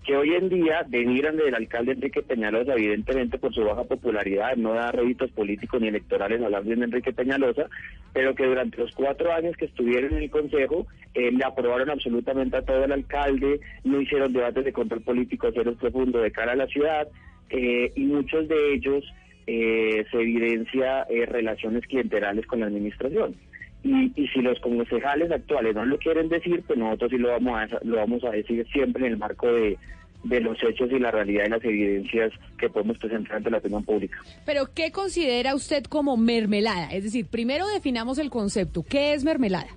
[0.10, 4.74] que hoy en día denigran del alcalde Enrique Peñalosa, evidentemente por su baja popularidad, no
[4.74, 7.68] da réditos políticos ni electorales hablar bien de Enrique Peñalosa,
[8.12, 12.58] pero que durante los cuatro años que estuvieron en el Consejo eh, le aprobaron absolutamente
[12.58, 16.56] a todo el alcalde, no hicieron debates de control político cero profundo de cara a
[16.56, 17.08] la ciudad,
[17.52, 19.06] eh, y muchos de ellos
[19.46, 23.36] eh, se evidencia eh, relaciones clienterales con la administración.
[23.84, 27.60] Y, y si los concejales actuales no lo quieren decir, pues nosotros sí lo vamos
[27.60, 29.78] a, lo vamos a decir siempre en el marco de,
[30.24, 33.84] de los hechos y la realidad y las evidencias que podemos presentar ante la opinión
[33.84, 34.20] pública.
[34.46, 36.92] Pero, ¿qué considera usted como mermelada?
[36.92, 38.84] Es decir, primero definamos el concepto.
[38.84, 39.70] ¿Qué es mermelada?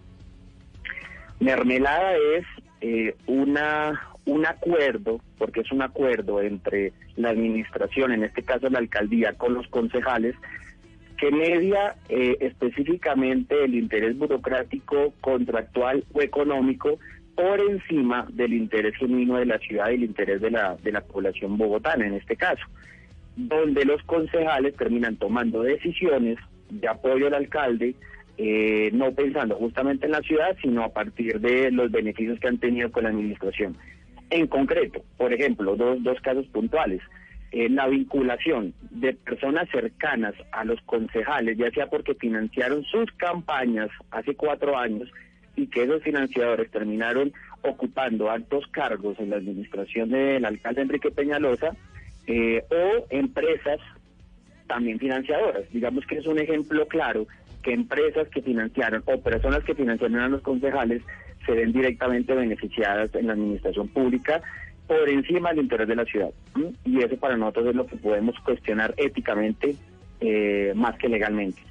[1.40, 2.44] Mermelada es
[2.81, 8.78] eh, una un acuerdo, porque es un acuerdo entre la administración, en este caso la
[8.78, 10.36] alcaldía, con los concejales,
[11.19, 16.98] que media eh, específicamente el interés burocrático, contractual o económico
[17.34, 21.00] por encima del interés genuino de la ciudad y el interés de la, de la
[21.00, 22.64] población bogotana en este caso.
[23.34, 26.38] donde los concejales terminan tomando decisiones
[26.68, 27.94] de apoyo al alcalde,
[28.36, 32.59] eh, no pensando justamente en la ciudad, sino a partir de los beneficios que han
[32.59, 33.76] tenido con la administración.
[34.30, 37.00] En concreto, por ejemplo, dos, dos casos puntuales.
[37.52, 43.90] Eh, la vinculación de personas cercanas a los concejales, ya sea porque financiaron sus campañas
[44.10, 45.10] hace cuatro años
[45.56, 51.76] y que esos financiadores terminaron ocupando altos cargos en la administración del alcalde Enrique Peñalosa,
[52.26, 53.80] eh, o empresas
[54.66, 55.64] también financiadoras.
[55.72, 57.26] Digamos que es un ejemplo claro
[57.62, 61.02] que empresas que financiaron o personas que financiaron a los concejales
[61.46, 64.40] se ven directamente beneficiadas en la administración pública
[64.86, 66.30] por encima del interés de la ciudad.
[66.84, 69.76] Y eso para nosotros es lo que podemos cuestionar éticamente
[70.20, 71.62] eh, más que legalmente.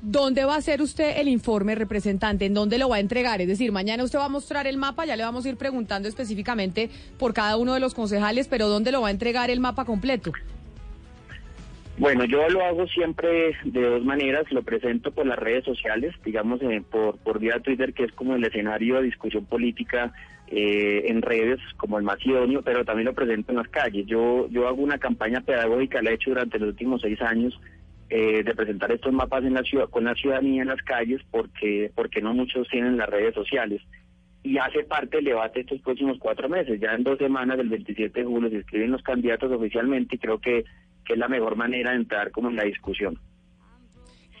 [0.00, 2.46] ¿Dónde va a hacer usted el informe, representante?
[2.46, 3.40] ¿En dónde lo va a entregar?
[3.40, 6.08] Es decir, mañana usted va a mostrar el mapa, ya le vamos a ir preguntando
[6.08, 6.88] específicamente
[7.18, 10.32] por cada uno de los concejales, pero ¿dónde lo va a entregar el mapa completo?
[11.98, 14.44] Bueno, yo lo hago siempre de dos maneras.
[14.52, 18.36] Lo presento por las redes sociales, digamos, eh, por, por vía Twitter, que es como
[18.36, 20.12] el escenario de discusión política
[20.46, 24.06] eh, en redes, como el más idóneo, pero también lo presento en las calles.
[24.06, 27.60] Yo, yo hago una campaña pedagógica, la he hecho durante los últimos seis años,
[28.10, 31.92] eh, de presentar estos mapas en la ciudad, con la ciudadanía en las calles, porque,
[31.94, 33.82] porque no muchos tienen las redes sociales.
[34.42, 36.80] Y hace parte del debate estos próximos cuatro meses.
[36.80, 40.38] Ya en dos semanas, del 27 de julio, se inscriben los candidatos oficialmente y creo
[40.38, 40.64] que,
[41.04, 43.18] que es la mejor manera de entrar como en la discusión.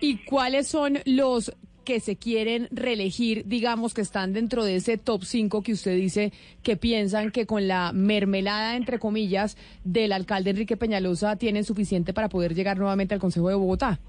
[0.00, 1.52] ¿Y cuáles son los
[1.88, 6.34] que se quieren reelegir, digamos, que están dentro de ese top 5 que usted dice
[6.62, 12.28] que piensan que con la mermelada, entre comillas, del alcalde Enrique Peñalosa tienen suficiente para
[12.28, 14.00] poder llegar nuevamente al Consejo de Bogotá?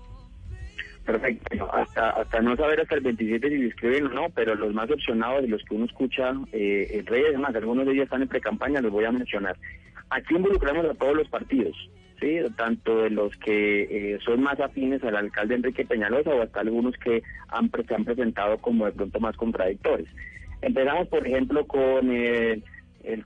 [1.06, 1.74] Perfecto.
[1.74, 4.92] Hasta, hasta no saber hasta el 27 si se inscriben o no, pero los más
[4.92, 8.28] opcionados de los que uno escucha eh, en redes, además, algunos de ellos están en
[8.28, 9.56] pre-campaña, los voy a mencionar.
[10.10, 11.78] Aquí involucramos a todos los partidos,
[12.20, 12.40] ¿sí?
[12.58, 16.96] tanto de los que eh, son más afines al alcalde Enrique Peñalosa o hasta algunos
[16.98, 20.08] que han, se han presentado como de pronto más contradictores.
[20.62, 22.64] Empezamos, por ejemplo, con el,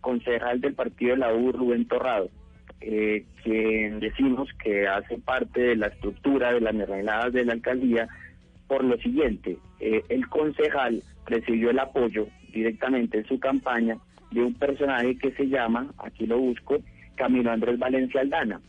[0.02, 2.30] concejal del partido de la U, Rubén Torrado,
[2.82, 8.08] eh, que decimos que hace parte de la estructura de las mermeladas de la alcaldía
[8.68, 13.98] por lo siguiente, eh, el concejal recibió el apoyo directamente en su campaña
[14.32, 16.78] de un personaje que se llama, aquí lo busco,
[17.16, 18.62] Camilo Andrés Valencia Aldana,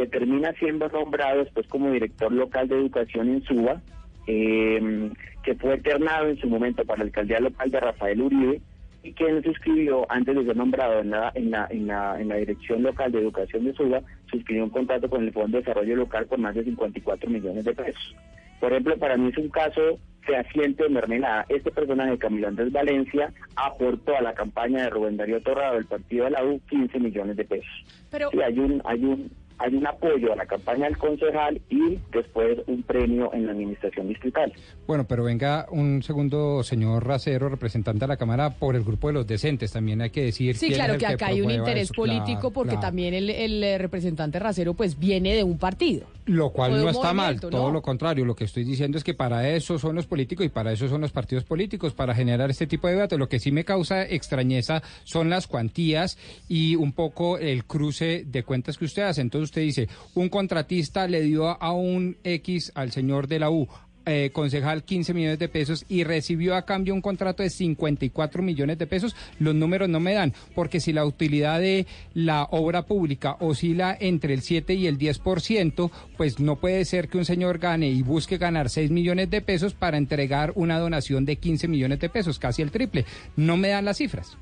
[0.00, 3.82] que termina siendo nombrado después como director local de educación en Suba,
[4.26, 5.10] eh,
[5.42, 8.62] que fue eternado en su momento para la alcaldía local de Rafael Uribe,
[9.02, 12.36] y quien suscribió, antes de ser nombrado en la, en la, en la, en la
[12.36, 14.00] Dirección Local de Educación de Suba,
[14.30, 17.74] suscribió un contrato con el Fondo de Desarrollo Local por más de 54 millones de
[17.74, 18.16] pesos.
[18.58, 21.44] Por ejemplo, para mí es un caso fehaciente de mermelada.
[21.48, 26.24] Este personaje, Camilo Andrés Valencia, aportó a la campaña de Rubén Darío Torrado del partido
[26.24, 27.84] de la U 15 millones de pesos.
[28.10, 28.30] Pero...
[28.30, 29.30] Sí, hay un, hay un,
[29.60, 34.08] hay un apoyo a la campaña del concejal y después un premio en la administración
[34.08, 34.52] distrital.
[34.86, 39.14] Bueno, pero venga un segundo, señor Racero, representante de la Cámara por el grupo de
[39.14, 39.70] los decentes.
[39.72, 40.56] También hay que decir.
[40.56, 41.94] Sí, quién claro es que el acá hay un interés eso.
[41.94, 42.86] político Claro, porque claro.
[42.86, 46.06] también el, el, eh, representante Racero pues viene de un partido.
[46.24, 47.70] Lo cual no está mal, todo ¿no?
[47.70, 48.24] lo contrario.
[48.24, 51.02] Lo que estoy diciendo es que para eso son los políticos y para eso son
[51.02, 53.18] los partidos políticos, para generar este tipo de debate.
[53.18, 56.16] Lo que sí me causa extrañeza son las cuantías
[56.48, 59.20] y un poco el cruce de cuentas que usted hace.
[59.20, 63.68] Entonces usted dice, un contratista le dio a un X al señor de la U.
[64.06, 68.78] eh, concejal 15 millones de pesos y recibió a cambio un contrato de 54 millones
[68.78, 73.36] de pesos, los números no me dan, porque si la utilidad de la obra pública
[73.40, 77.88] oscila entre el 7 y el 10%, pues no puede ser que un señor gane
[77.90, 82.08] y busque ganar 6 millones de pesos para entregar una donación de 15 millones de
[82.08, 83.04] pesos, casi el triple.
[83.36, 84.38] No me dan las cifras.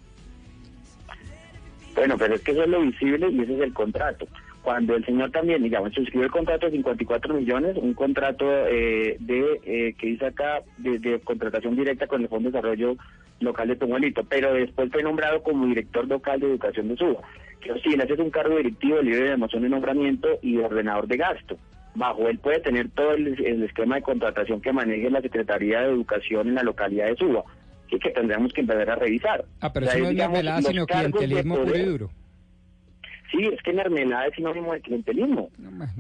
[1.97, 4.29] Bueno, pero es que eso es lo visible y ese es el contrato.
[4.69, 9.61] Cuando el señor también, digamos, suscribió el contrato de 54 millones, un contrato eh, de
[9.65, 12.99] eh, que dice acá de, de contratación directa con el Fondo de Desarrollo
[13.41, 17.23] Local de Tomuelito, pero después fue nombrado como director local de educación de Suba.
[17.63, 21.17] Que ese es un cargo directivo libre de emoción de nombramiento y de ordenador de
[21.17, 21.57] gasto.
[21.95, 25.93] Bajo él puede tener todo el, el esquema de contratación que maneje la Secretaría de
[25.93, 27.43] Educación en la localidad de Suba
[27.91, 29.47] y que tendríamos que empezar a revisar.
[29.63, 32.11] Ah, pero O sea, eso no es digamos, mermelada, los sino clientelismo puro y duro.
[33.31, 35.51] Sí, es que mermelada es sinónimo de clientelismo.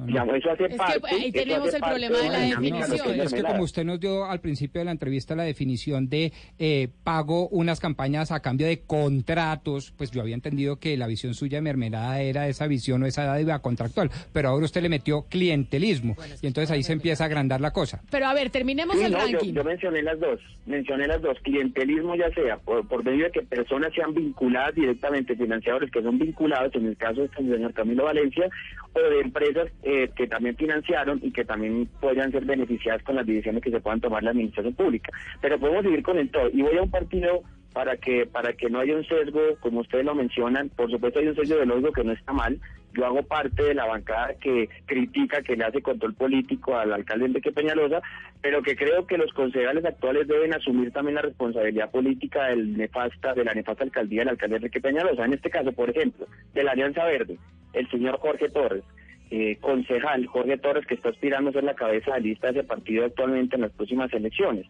[0.06, 1.00] Digamos, eso hace Es que parte.
[1.10, 3.18] ahí eso tenemos hace el problema de la dinámica No, de es, que, es que
[3.18, 3.48] mermelada.
[3.54, 7.80] como usted nos dio al principio de la entrevista la definición de eh, pago unas
[7.80, 12.20] campañas a cambio de contratos, pues yo había entendido que la visión suya de mermelada
[12.22, 16.70] era esa visión o esa dádiva contractual, pero ahora usted le metió clientelismo y entonces
[16.70, 18.00] ahí se empieza a agrandar la cosa.
[18.10, 19.52] Pero a ver, terminemos Sí, el no, yo, ranking.
[19.54, 23.42] yo mencioné las dos, mencioné las dos, clientelismo ya sea por, por medio de que
[23.42, 28.04] personas sean vinculadas directamente, financiadores que son vinculados, en el caso caso este señor Camilo
[28.04, 28.48] Valencia,
[28.94, 33.26] o de empresas eh, que también financiaron y que también puedan ser beneficiadas con las
[33.26, 35.10] decisiones que se puedan tomar la administración pública.
[35.40, 36.48] Pero podemos seguir con el todo.
[36.52, 37.42] Y voy a un partido
[37.72, 41.28] para que para que no haya un sesgo, como ustedes lo mencionan, por supuesto hay
[41.28, 42.58] un sesgo ideológico que no está mal.
[42.94, 47.26] Yo hago parte de la bancada que critica, que le hace control político al alcalde
[47.26, 48.00] Enrique Peñalosa,
[48.40, 53.34] pero que creo que los concejales actuales deben asumir también la responsabilidad política del nefasta,
[53.34, 55.26] de la nefasta alcaldía del alcalde Enrique Peñalosa.
[55.26, 57.38] En este caso, por ejemplo, de la Alianza Verde,
[57.74, 58.84] el señor Jorge Torres,
[59.30, 62.68] eh, concejal Jorge Torres, que está aspirando a ser la cabeza de lista de ese
[62.68, 64.66] partido actualmente en las próximas elecciones.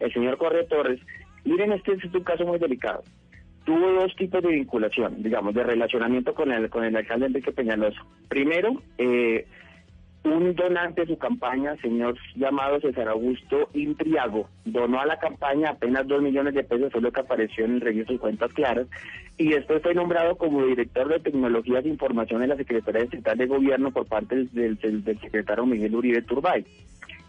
[0.00, 0.98] El señor Jorge Torres,
[1.44, 3.02] miren, este es un caso muy delicado.
[3.64, 8.00] Tuvo dos tipos de vinculación, digamos, de relacionamiento con el, con el alcalde Enrique Peñalosa.
[8.28, 9.46] Primero, eh,
[10.24, 16.06] un donante de su campaña, señor llamado César Augusto Intriago, donó a la campaña apenas
[16.06, 18.86] dos millones de pesos, fue lo que apareció en el registro de cuentas claras,
[19.36, 23.46] y después fue nombrado como director de tecnologías de información en la Secretaría Central de
[23.46, 24.78] Gobierno por parte del
[25.20, 26.64] secretario Miguel Uribe Turbay.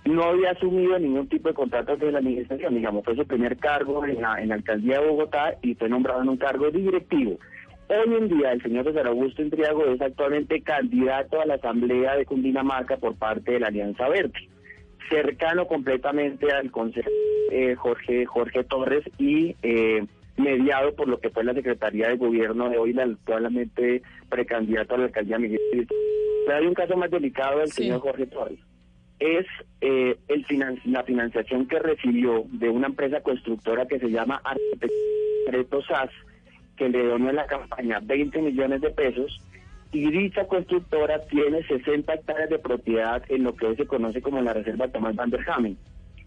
[0.05, 4.05] No había asumido ningún tipo de contrato de la administración, digamos, fue su primer cargo
[4.05, 7.37] en la, en la alcaldía de Bogotá y fue nombrado en un cargo directivo.
[7.89, 12.25] Hoy en día el señor César Augusto Intriago es actualmente candidato a la Asamblea de
[12.25, 14.47] Cundinamarca por parte de la Alianza Verde,
[15.09, 17.09] cercano completamente al consejo
[17.51, 20.05] eh, Jorge Jorge Torres y eh,
[20.37, 24.99] mediado por lo que fue la Secretaría de Gobierno de hoy, la actualmente precandidato a
[24.99, 25.59] la alcaldía Miguel.
[26.45, 28.59] Pero hay un caso más delicado del señor Jorge Torres.
[29.19, 29.45] Es
[29.81, 30.45] eh, el
[30.85, 36.09] la financiación que recibió de una empresa constructora que se llama Arquitecto SAS,
[36.77, 39.41] que le donó en la campaña 20 millones de pesos
[39.91, 44.41] y dicha constructora tiene 60 hectáreas de propiedad en lo que hoy se conoce como
[44.41, 45.77] la Reserva Tomás Van der Hamen,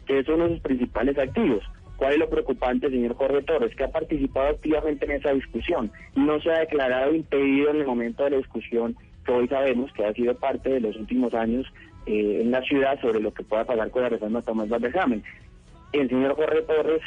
[0.06, 1.64] que es uno de sus principales activos.
[1.96, 3.76] ¿Cuál es lo preocupante, señor Jorge Torres?
[3.76, 5.92] Que ha participado activamente en esa discusión.
[6.16, 10.04] No se ha declarado impedido en el momento de la discusión que hoy sabemos que
[10.04, 11.64] ha sido parte de los últimos años
[12.06, 14.98] eh, en la ciudad sobre lo que pueda pasar con la Reserva Tomás Van der
[14.98, 15.22] Hamen.
[15.92, 17.02] El señor Jorge Torres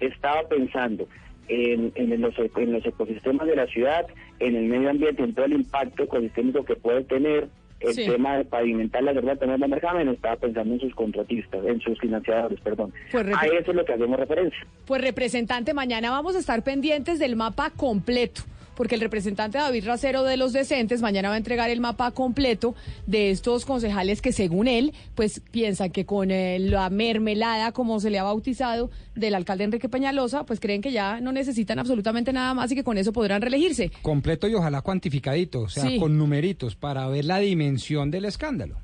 [0.00, 1.06] estaba pensando
[1.48, 4.06] en, en los, en los ecosistemas de la ciudad,
[4.38, 7.48] en el medio ambiente, en todo el impacto ecosistémico que puede tener
[7.80, 8.04] el Sí.
[8.06, 12.60] tema de pavimentar la verdad Tomás Van estaba pensando en sus contratistas, en sus financiadores,
[12.60, 12.92] perdón.
[13.10, 14.66] Pues, a eso es lo que hacemos referencia.
[14.86, 18.42] Pues representante, mañana vamos a estar pendientes del mapa completo,
[18.80, 22.74] porque el representante David Racero de los Decentes mañana va a entregar el mapa completo
[23.06, 28.08] de estos concejales que según él, pues piensan que con eh, la mermelada, como se
[28.08, 32.54] le ha bautizado, del alcalde Enrique Peñalosa, pues creen que ya no necesitan absolutamente nada
[32.54, 33.92] más y que con eso podrán reelegirse.
[34.00, 35.98] Completo y ojalá cuantificadito, o sea, Sí.
[35.98, 38.78] con numeritos, para ver la dimensión del escándalo.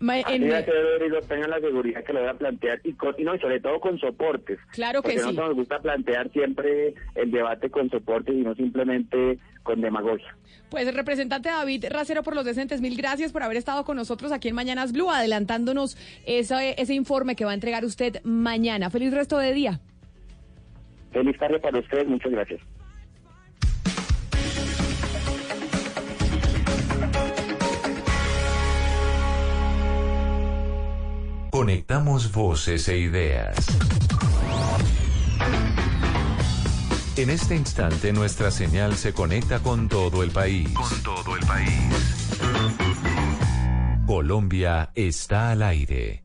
[0.00, 3.60] Rodrigo, tengan la seguridad que lo voy a plantear y, con- y no, y sobre
[3.60, 4.58] todo con soportes.
[4.72, 5.32] Claro que Porque sí.
[5.36, 10.34] nos gusta plantear siempre el debate con soportes y no simplemente con demagogia.
[10.70, 14.32] Pues el representante David Racero por los Decentes, mil gracias por haber estado con nosotros
[14.32, 18.88] aquí en Mañanas Blue, adelantándonos ese, ese informe que va a entregar usted mañana.
[18.90, 19.80] Feliz resto de día.
[21.12, 22.60] Feliz tarde para ustedes, muchas gracias.
[31.60, 33.54] Conectamos voces e ideas.
[37.16, 40.70] En este instante nuestra señal se conecta con todo el país.
[40.70, 42.30] Con todo el país.
[44.06, 46.24] Colombia está al aire.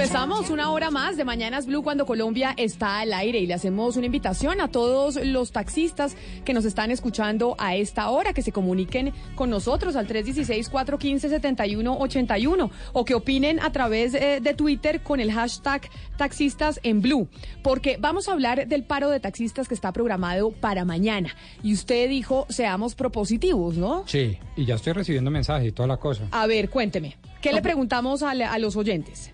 [0.00, 3.96] Empezamos una hora más de Mañanas Blue cuando Colombia está al aire y le hacemos
[3.96, 6.14] una invitación a todos los taxistas
[6.44, 13.04] que nos están escuchando a esta hora que se comuniquen con nosotros al 316-415-7181 o
[13.06, 17.26] que opinen a través eh, de Twitter con el hashtag taxistas en blue
[17.62, 22.10] porque vamos a hablar del paro de taxistas que está programado para mañana y usted
[22.10, 24.04] dijo seamos propositivos, ¿no?
[24.06, 26.24] Sí, y ya estoy recibiendo mensajes y toda la cosa.
[26.32, 29.32] A ver, cuénteme, ¿qué le preguntamos a la- a los oyentes?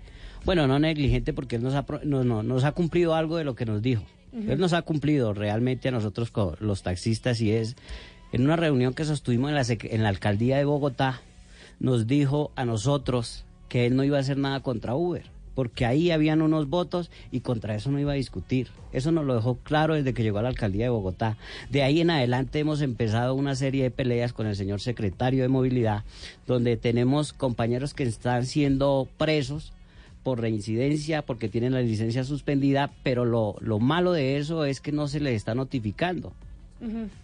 [0.45, 3.55] Bueno, no negligente porque él nos ha, no, no, nos ha cumplido algo de lo
[3.55, 4.03] que nos dijo.
[4.33, 7.75] Él nos ha cumplido realmente a nosotros los taxistas y es
[8.31, 11.21] en una reunión que sostuvimos en la, en la alcaldía de Bogotá,
[11.79, 15.23] nos dijo a nosotros que él no iba a hacer nada contra Uber,
[15.55, 18.67] porque ahí habían unos votos y contra eso no iba a discutir.
[18.91, 21.37] Eso nos lo dejó claro desde que llegó a la alcaldía de Bogotá.
[21.69, 25.49] De ahí en adelante hemos empezado una serie de peleas con el señor secretario de
[25.49, 26.03] Movilidad,
[26.45, 29.73] donde tenemos compañeros que están siendo presos
[30.27, 34.91] por reincidencia, porque tienen la licencia suspendida, pero lo, lo malo de eso es que
[34.91, 36.33] no se les está notificando.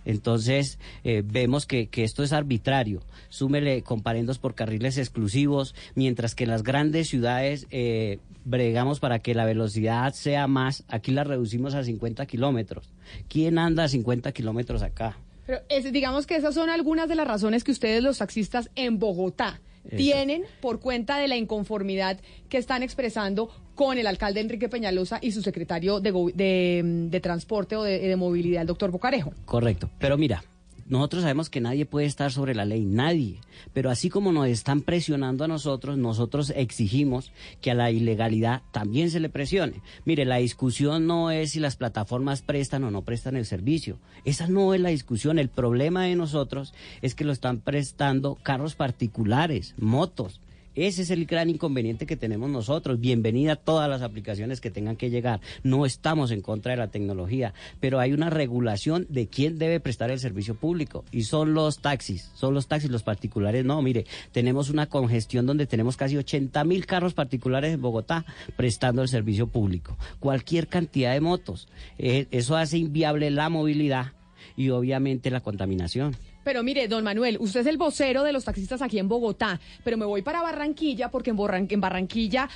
[0.05, 3.01] Entonces, eh, vemos que, que esto es arbitrario.
[3.27, 9.35] Súmele comparendos por carriles exclusivos, mientras que en las grandes ciudades eh, bregamos para que
[9.35, 10.85] la velocidad sea más.
[10.87, 12.89] Aquí la reducimos a 50 kilómetros.
[13.27, 15.17] ¿Quién anda a 50 kilómetros acá?
[15.45, 18.97] Pero es- digamos que esas son algunas de las razones que ustedes, los taxistas en
[18.97, 19.59] Bogotá.
[19.89, 22.19] Tienen por cuenta de la inconformidad
[22.49, 27.75] que están expresando con el alcalde Enrique Peñalosa y su secretario de, mm, de Transporte
[27.75, 29.33] o de, de Movilidad, el doctor Bocarejo.
[29.45, 29.89] Correcto.
[29.99, 30.43] Pero mira,
[30.87, 33.39] nosotros sabemos que nadie puede estar sobre la ley, nadie.
[33.73, 37.31] Pero así como nos están presionando a nosotros, nosotros exigimos
[37.61, 39.81] que a la ilegalidad también se le presione.
[40.05, 43.97] Mire, la discusión no es si las plataformas prestan o no prestan el servicio.
[44.25, 45.39] Esa no es la discusión.
[45.39, 50.41] El problema de nosotros es que lo están prestando carros particulares, motos.
[50.75, 52.99] Ese es el gran inconveniente que tenemos nosotros.
[52.99, 55.39] Bienvenida a todas las aplicaciones que tengan que llegar.
[55.61, 60.09] No estamos en contra de la tecnología, pero hay una regulación de quién debe prestar
[60.09, 61.05] el servicio público.
[61.11, 63.63] Y son los taxis, son los taxis, los particulares.
[63.63, 68.25] No, mire, tenemos una congestión donde tenemos casi 80 mil carros particulares en Bogotá
[68.55, 69.95] prestando el servicio público.
[70.19, 71.67] Cualquier cantidad de motos.
[71.99, 74.13] Eh, eso hace inviable la movilidad
[74.57, 76.15] y obviamente la contaminación.
[76.43, 79.97] Pero mire, don Manuel, usted es el vocero de los taxistas aquí en Bogotá, pero
[79.97, 82.49] me voy para Barranquilla porque en, Barranquilla...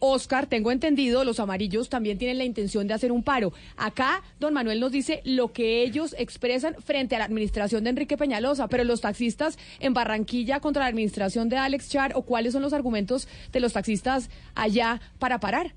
[0.00, 3.52] Oscar, tengo entendido, los amarillos también tienen la intención de hacer un paro.
[3.76, 8.16] Acá, don Manuel nos dice lo que ellos expresan frente a la administración de Enrique
[8.16, 12.62] Peñalosa, pero los taxistas en Barranquilla contra la administración de Alex Char, o cuáles son
[12.62, 15.74] los argumentos de los taxistas allá para parar.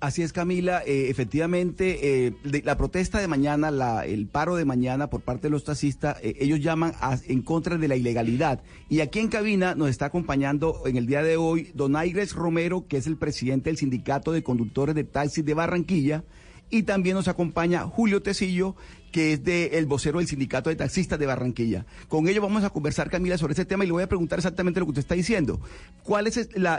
[0.00, 0.82] Así es, Camila.
[0.86, 2.32] Eh, efectivamente, eh,
[2.64, 6.36] la protesta de mañana, la- el paro de mañana por parte de los taxistas, eh,
[6.40, 8.62] ellos llaman a- en contra de la ilegalidad.
[8.88, 12.86] Y aquí en cabina nos está acompañando en el día de hoy don Aires Romero,
[12.88, 16.24] que es el presidente del Sindicato de Conductores de Taxis de Barranquilla.
[16.70, 18.76] Y también nos acompaña Julio Tecillo,
[19.10, 21.84] que es de, el vocero del Sindicato de Taxistas de Barranquilla.
[22.08, 24.80] Con ellos vamos a conversar, Camila, sobre este tema y le voy a preguntar exactamente
[24.80, 25.60] lo que usted está diciendo.
[26.02, 26.78] ¿Cuál es la,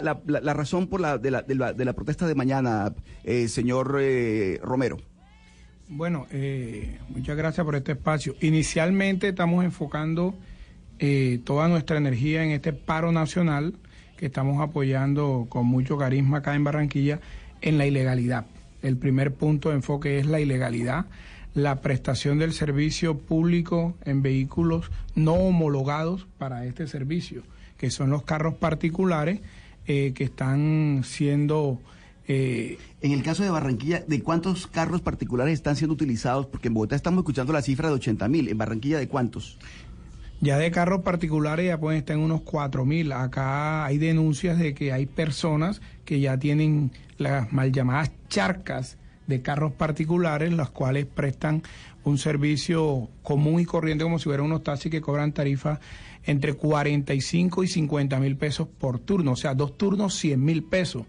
[0.53, 2.93] razón por la, de, la, de la- de la protesta de mañana,
[3.23, 4.97] eh, señor eh, Romero?
[5.89, 8.35] Bueno, eh, muchas gracias por este espacio.
[8.39, 10.33] Inicialmente estamos enfocando
[10.99, 13.75] eh, toda nuestra energía en este paro nacional
[14.15, 17.19] que estamos apoyando con mucho carisma acá en Barranquilla
[17.61, 18.45] en la ilegalidad.
[18.81, 21.05] El primer punto de enfoque es la ilegalidad,
[21.53, 27.43] la prestación del servicio público en vehículos no homologados para este servicio,
[27.77, 29.41] que son los carros particulares
[29.85, 31.79] eh, que están siendo...
[32.27, 36.45] eh, En el caso de Barranquilla, ¿de cuántos carros particulares están siendo utilizados?
[36.45, 38.47] Porque en Bogotá estamos escuchando la cifra de 80 mil.
[38.47, 39.57] ¿En Barranquilla de cuántos?
[40.39, 43.11] Ya de carros particulares ya pueden estar en unos 4 mil.
[43.11, 48.97] Acá hay denuncias de que hay personas que ya tienen las mal llamadas charcas
[49.31, 51.63] de carros particulares, las cuales prestan
[52.03, 55.79] un servicio común y corriente como si fueran unos taxis que cobran tarifas
[56.23, 61.05] entre 45 y 50 mil pesos por turno, o sea, dos turnos 100 mil pesos.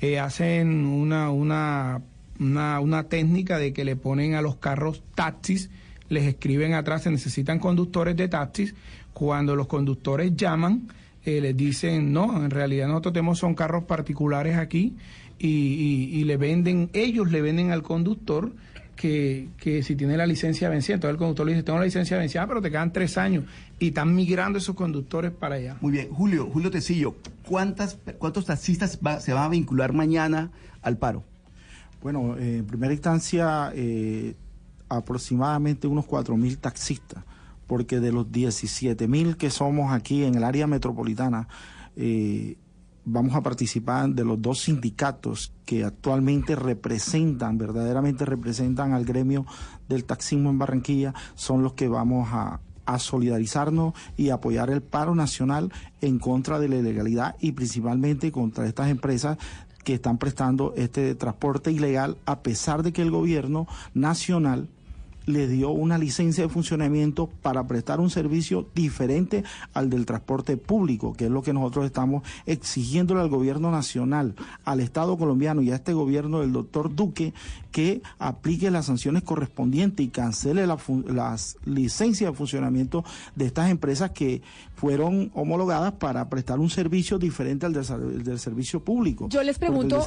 [0.00, 2.02] Eh, hacen una, una,
[2.38, 5.70] una, una técnica de que le ponen a los carros taxis,
[6.08, 8.74] les escriben atrás, se necesitan conductores de taxis,
[9.12, 10.88] cuando los conductores llaman,
[11.24, 14.96] eh, les dicen, no, en realidad nosotros tenemos son carros particulares aquí
[15.40, 18.52] y, y, y le venden, ellos le venden al conductor
[18.94, 22.18] que, que si tiene la licencia vencida, entonces el conductor le dice, tengo la licencia
[22.18, 23.44] vencida, pero te quedan tres años.
[23.78, 25.76] Y están migrando esos conductores para allá.
[25.80, 27.16] Muy bien, Julio, Julio Tecillo,
[27.48, 30.50] ¿cuántas, ¿cuántos taxistas va- se van a vincular mañana
[30.82, 31.24] al paro?
[32.02, 34.34] Bueno, eh, en primera instancia, eh,
[34.90, 37.24] aproximadamente unos 4.000 taxistas,
[37.66, 41.48] porque de los 17.000 que somos aquí en el área metropolitana,
[41.96, 42.56] eh,
[43.12, 49.46] vamos a participar de los dos sindicatos que actualmente representan, verdaderamente representan al gremio
[49.88, 55.14] del taxismo en Barranquilla, son los que vamos a, a solidarizarnos y apoyar el paro
[55.14, 59.38] nacional en contra de la ilegalidad y principalmente contra estas empresas
[59.84, 64.68] que están prestando este transporte ilegal a pesar de que el gobierno nacional
[65.32, 69.44] le dio una licencia de funcionamiento para prestar un servicio diferente
[69.74, 74.34] al del transporte público, que es lo que nosotros estamos exigiéndole al gobierno nacional,
[74.64, 77.32] al Estado colombiano y a este gobierno del doctor Duque
[77.70, 80.76] que aplique las sanciones correspondientes y cancele la
[81.06, 83.04] las licencias de funcionamiento
[83.36, 84.42] de estas empresas que
[84.74, 89.28] fueron homologadas para prestar un servicio diferente al del, ser- del servicio público.
[89.28, 90.02] Yo les pregunto,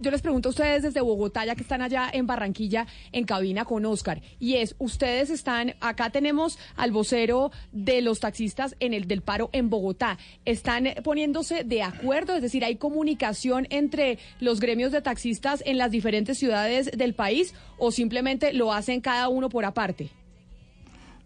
[0.00, 3.64] yo les pregunto a ustedes desde Bogotá, ya que están allá en Barranquilla, en cabina
[3.64, 9.06] con Oscar, y es, ustedes están, acá tenemos al vocero de los taxistas en el
[9.06, 14.92] del paro en Bogotá, están poniéndose de acuerdo, es decir, hay comunicación entre los gremios
[14.92, 19.64] de taxistas en las diferentes ciudades del país, o simplemente lo hacen cada uno por
[19.64, 20.10] aparte.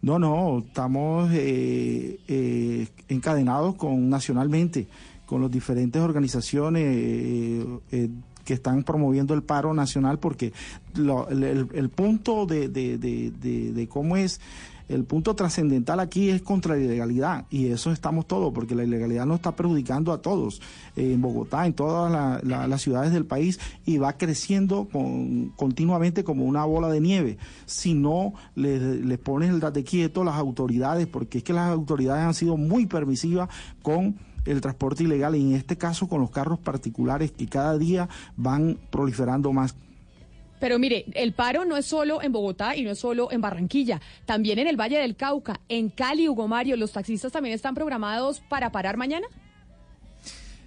[0.03, 4.89] No, no, estamos eh, eh, encadenados con nacionalmente,
[5.27, 8.09] con las diferentes organizaciones eh, eh,
[8.45, 10.53] que están promoviendo el paro nacional, porque
[10.95, 11.43] lo- el,
[11.73, 14.41] el- punto de, de- de- cómo es,
[14.89, 19.25] el punto trascendental aquí es contra la ilegalidad, y eso estamos todos, porque la ilegalidad
[19.25, 20.61] nos está perjudicando a todos,
[20.97, 25.51] eh, en Bogotá, en todas la- la- las ciudades del país, y va creciendo con-
[25.57, 27.39] continuamente como una bola de nieve.
[27.65, 32.25] Si no le, le ponen el date quieto las autoridades, porque es que las autoridades
[32.25, 33.49] han sido muy permisivas
[33.83, 38.09] con el transporte ilegal, y en este caso con los carros particulares que cada día
[38.37, 39.75] van proliferando más.
[40.61, 44.01] Pero mire, el paro no es solo en Bogotá y no es solo en Barranquilla,
[44.27, 48.41] también en el Valle del Cauca, en Cali, Hugo Mario, los taxistas también están programados
[48.49, 49.27] para parar mañana.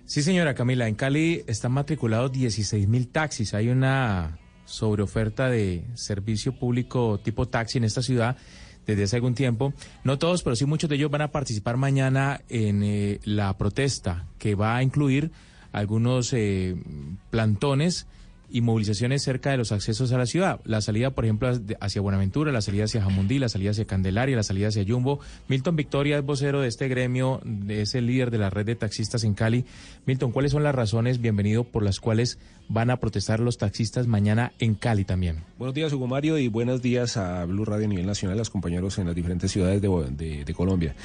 [0.06, 3.54] Sí, señora Camila, en Cali están matriculados 16 mil taxis.
[3.54, 8.38] Hay una sobreoferta de servicio público tipo taxi en esta ciudad
[8.86, 9.74] desde hace algún tiempo.
[10.04, 14.28] No todos, pero sí muchos de ellos van a participar mañana en eh, la protesta
[14.38, 15.32] que va a incluir
[15.72, 16.76] algunos eh,
[17.30, 18.08] plantones
[18.50, 20.62] y movilizaciones cerca de los accesos a la ciudad.
[20.64, 24.44] La salida, por ejemplo, hacia Buenaventura, la salida hacia Jamundí, la salida hacia Candelaria, la
[24.44, 25.20] salida hacia Yumbo.
[25.48, 29.24] Milton Victoria es vocero de este gremio, es el líder de la red de taxistas
[29.24, 29.66] en Cali.
[30.06, 34.54] Milton, ¿cuáles son las razones, bienvenido, por las cuales van a protestar los taxistas mañana
[34.60, 35.44] en Cali también?
[35.58, 38.50] Buenos días, Hugo Mario, y buenos días a Blue Radio a nivel nacional, a los
[38.50, 40.96] compañeros en las diferentes ciudades de, Colombia.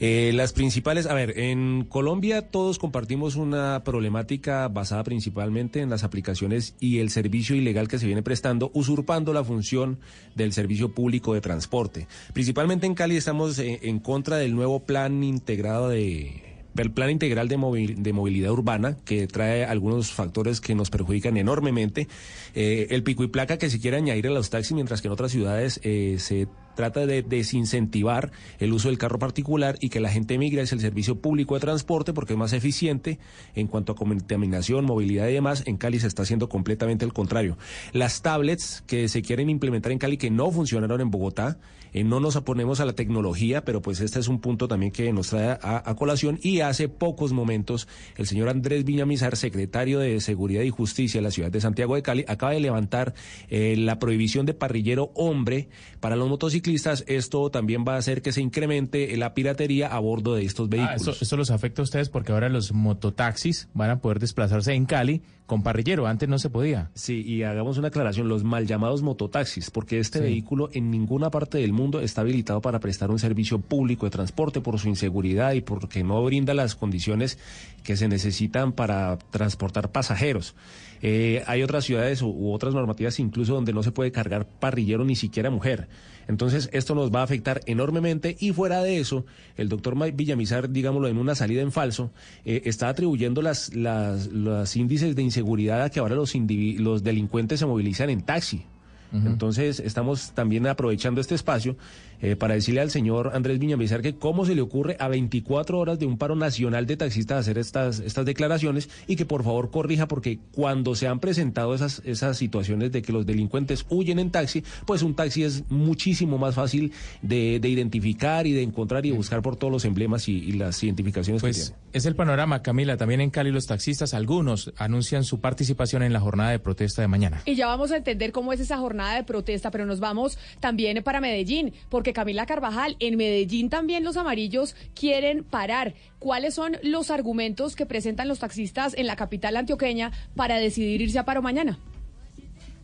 [0.00, 6.02] Eh, las principales, a ver, en Colombia todos compartimos una problemática basada principalmente en las
[6.02, 9.98] aplicaciones y el servicio ilegal que se viene prestando, usurpando la función
[10.34, 12.08] del servicio público de transporte.
[12.32, 17.48] Principalmente en Cali estamos eh, en contra del nuevo plan integrado de el plan integral
[17.48, 22.08] de, movil- de movilidad urbana que trae algunos factores que nos perjudican enormemente.
[22.54, 25.12] Eh, el pico y placa que se quiere añadir a los taxis, mientras que en
[25.12, 30.08] otras ciudades eh, se trata de desincentivar el uso del carro particular y que la
[30.08, 33.18] gente migre hacia el servicio público de transporte porque es más eficiente
[33.54, 35.64] en cuanto a contaminación, movilidad y demás.
[35.66, 37.58] En Cali se está haciendo completamente el contrario.
[37.92, 41.58] Las tablets que se quieren implementar en Cali que no funcionaron en Bogotá,
[41.92, 45.12] eh, no nos oponemos a la tecnología, pero pues este es un punto también que
[45.12, 46.38] nos trae a, a colación.
[46.42, 51.30] Y hace pocos momentos, el señor Andrés Viñamizar, secretario de Seguridad y Justicia de la
[51.30, 53.14] ciudad de Santiago de Cali, acaba de levantar
[53.48, 55.68] eh, la prohibición de parrillero hombre
[56.00, 57.04] para los motociclistas.
[57.06, 60.70] Esto también va a hacer que se incremente la piratería a bordo de estos Ah,
[60.70, 61.02] vehículos.
[61.02, 64.86] eso, eso los afecta a ustedes porque ahora los mototaxis van a poder desplazarse en
[64.86, 65.22] Cali
[65.52, 66.88] con parrillero, antes no se podía.
[66.94, 70.24] Sí, y hagamos una aclaración, los mal llamados mototaxis, porque este Sí.
[70.24, 74.62] vehículo en ninguna parte del mundo está habilitado para prestar un servicio público de transporte
[74.62, 77.36] por su inseguridad y porque no brinda las condiciones
[77.84, 80.54] que se necesitan para transportar pasajeros.
[81.02, 85.04] Eh, hay otras ciudades u, u otras normativas incluso donde no se puede cargar parrillero
[85.04, 85.88] ni siquiera mujer.
[86.28, 89.26] Entonces esto nos va a afectar enormemente y fuera de eso,
[89.56, 92.12] el doctor Villamizar, digámoslo en una salida en falso,
[92.44, 97.60] eh, está atribuyendo las, las, los índices de inseguridad a que ahora los, los delincuentes
[97.60, 98.64] se movilizan en taxi.
[99.12, 101.76] Entonces estamos también aprovechando este espacio
[102.22, 105.98] eh, para decirle al señor Andrés Viñamizar que cómo se le ocurre a 24 horas
[105.98, 110.08] de un paro nacional de taxistas hacer estas, estas declaraciones y que por favor corrija
[110.08, 114.62] porque cuando se han presentado esas, esas situaciones de que los delincuentes huyen en taxi,
[114.86, 119.16] pues un taxi es muchísimo más fácil de, de identificar y de encontrar y de
[119.16, 121.76] buscar por todos los emblemas y, y las identificaciones que Pues tiene.
[121.92, 122.96] es el panorama, Camila.
[122.96, 127.08] También en Cali los taxistas, algunos anuncian su participación en la jornada de protesta de
[127.08, 127.42] mañana.
[127.44, 131.02] Y ya vamos a entender cómo es esa jornada de protesta, pero nos vamos también
[131.02, 135.94] para Medellín, porque Camila Carvajal, en Medellín también los amarillos quieren parar.
[136.18, 141.18] ¿Cuáles son los argumentos que presentan los taxistas en la capital antioqueña para decidir irse
[141.18, 141.78] a paro mañana?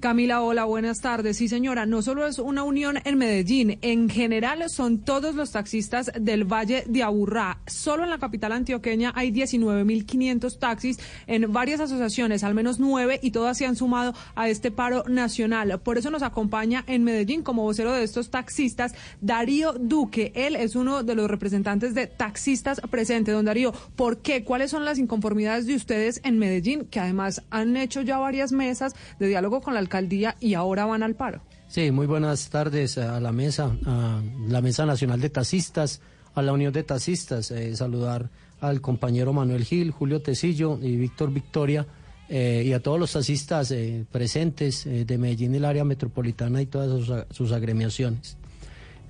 [0.01, 1.39] Camila, hola, buenas tardes.
[1.39, 6.13] Sí, señora, no solo es una unión en Medellín, en general son todos los taxistas
[6.15, 7.59] del Valle de Aburrá.
[7.67, 13.33] Solo en la capital antioqueña hay 19.500 taxis en varias asociaciones, al menos nueve, y
[13.33, 15.81] todas se han sumado a este paro nacional.
[15.81, 20.31] Por eso nos acompaña en Medellín como vocero de estos taxistas Darío Duque.
[20.37, 23.35] Él es uno de los representantes de taxistas presentes.
[23.35, 24.45] Don Darío, ¿por qué?
[24.45, 28.95] ¿Cuáles son las inconformidades de ustedes en Medellín, que además han hecho ya varias mesas
[29.19, 31.41] de diálogo con la alcaldía y ahora van al paro?
[31.69, 36.01] Sí, muy buenas tardes a la mesa, a la Mesa Nacional de Taxistas,
[36.35, 37.51] a la Unión de Taxistas.
[37.51, 41.87] eh, saludar al compañero Manuel Gil, Julio Tecillo y Víctor Victoria
[42.29, 46.67] eh, y a todos los taxistas eh, presentes eh, de Medellín el área metropolitana y
[46.67, 48.37] todas sus, agremiaciones.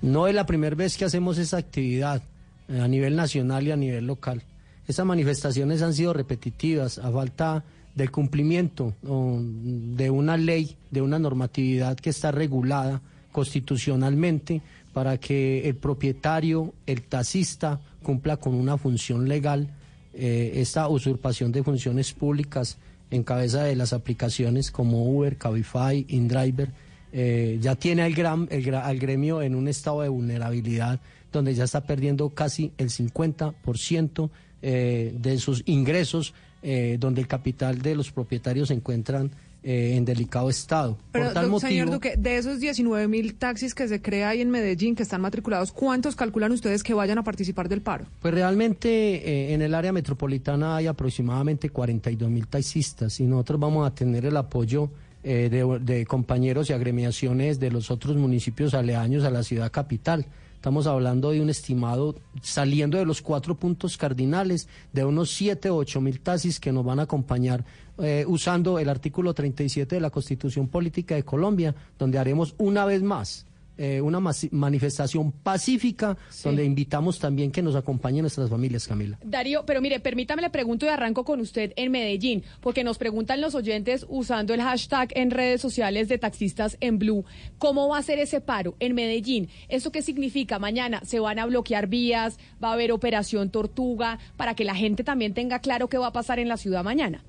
[0.01, 2.21] No es la primera vez que hacemos esa actividad
[2.69, 4.43] a nivel nacional y a nivel local.
[4.87, 7.65] Esas manifestaciones han sido repetitivas a falta
[7.99, 13.01] del cumplimiento de una ley, de una normatividad que está regulada
[13.33, 14.61] constitucionalmente
[14.93, 19.69] para que el propietario, el taxista, cumpla con una función legal.
[20.13, 22.77] Eh, esta usurpación de funciones públicas
[23.11, 26.71] en cabeza de las aplicaciones como Uber, Cabify, InDriver,
[27.11, 31.01] eh, ya tiene al, gran, el al gremio en un estado de vulnerabilidad
[31.33, 34.29] donde ya está perdiendo casi el 50%
[34.61, 36.33] eh, de sus ingresos,
[36.63, 39.31] eh, donde el capital de los propietarios se encuentran
[39.61, 40.97] eh, en delicado estado.
[41.11, 44.29] Pero, Por tal do- motivo, señor Duque, de esos 19 mil taxis que se crea
[44.29, 48.05] ahí en Medellín, que están matriculados, ¿cuántos calculan ustedes que vayan a participar del paro?
[48.21, 53.85] Pues realmente eh, en el área metropolitana hay aproximadamente 42 mil taxistas y nosotros vamos
[53.85, 54.89] a tener el apoyo
[55.23, 60.25] eh, de, de compañeros y agremiaciones de los otros municipios aledaños a la ciudad capital.
[60.59, 65.77] Estamos hablando de un estimado, saliendo de los cuatro puntos cardinales, de unos 7 o
[65.77, 67.63] 8 mil taxis que nos van a acompañar
[67.97, 73.01] eh, usando el artículo 37 de la Constitución Política de Colombia, donde haremos una vez
[73.01, 73.45] más
[73.81, 74.19] eh, una
[74.51, 79.17] manifestación pacífica donde invitamos también que nos acompañen nuestras familias, Camila.
[79.23, 83.39] Darío, pero mire, permítame le pregunto y arranco con usted en Medellín, porque nos preguntan
[83.39, 87.23] los oyentes usando el hashtag en redes sociales de taxistas en Blue,
[87.57, 89.47] ¿cómo va a ser ese paro en Medellín?
[89.69, 90.59] ¿Eso qué significa?
[90.59, 95.05] Mañana se van a bloquear vías, va a haber operación Tortuga, para que la gente
[95.05, 97.23] también tenga claro qué va a pasar en la ciudad mañana.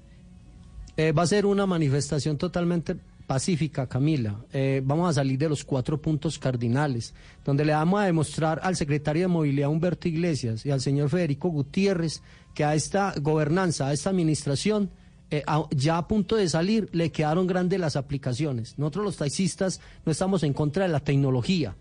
[0.97, 2.97] Eh, va a ser una manifestación totalmente
[3.31, 4.45] pacífica, Camila.
[4.53, 8.75] Eh, vamos a salir de los cuatro puntos cardinales, donde le vamos a demostrar al
[8.75, 12.25] secretario de Movilidad Humberto Iglesias y al señor Federico Gutiérrez
[12.57, 14.91] que a esta gobernanza, a esta administración,
[15.31, 18.77] eh, ya a punto de salir, le quedaron grandes las aplicaciones.
[18.81, 21.77] Nosotros los taxistas no estamos en contra de la tecnología.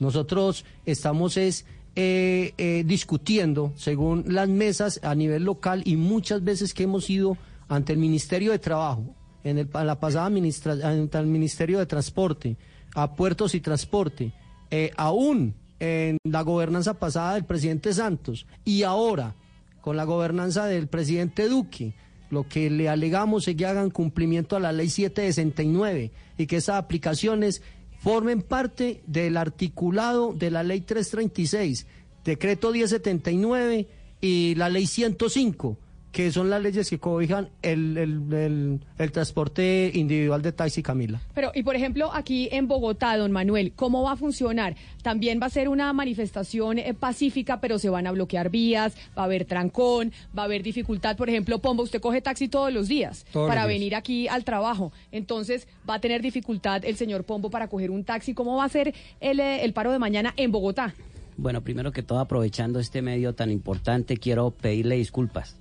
[0.00, 1.66] Nosotros estamos es
[1.96, 7.36] eh, discutiendo según las mesas a nivel local y muchas veces que hemos ido
[7.68, 9.14] ante el Ministerio de Trabajo,
[9.44, 12.56] en, el, en la pasada ministra, ante el Ministerio de Transporte,
[12.94, 14.32] a Puertos y Transporte,
[14.70, 19.34] eh, aún en la gobernanza pasada del presidente Santos y ahora
[19.80, 21.94] con la gobernanza del presidente Duque.
[22.30, 26.76] Lo que le alegamos es que hagan cumplimiento a la ley 769 y que esas
[26.76, 27.62] aplicaciones
[27.98, 31.86] formen parte del articulado de la ley 336,
[32.24, 33.86] decreto 1079
[34.20, 35.78] y la ley 105
[36.14, 41.20] que son las leyes que cobijan el, el, el, el transporte individual de taxi, Camila.
[41.34, 44.76] Pero, y por ejemplo, aquí en Bogotá, don Manuel, ¿cómo va a funcionar?
[45.02, 49.22] También va a ser una manifestación eh, pacífica, pero se van a bloquear vías, va
[49.22, 51.16] a haber trancón, va a haber dificultad.
[51.16, 53.80] Por ejemplo, Pombo, usted coge taxi todos los días Todos para los días.
[53.80, 54.92] venir aquí al trabajo.
[55.10, 58.34] Entonces, va a tener dificultad el señor Pombo para coger un taxi.
[58.34, 60.94] ¿Cómo va a ser el, eh, el paro de mañana en Bogotá?
[61.36, 65.56] Bueno, primero que todo, aprovechando este medio tan importante, quiero pedirle disculpas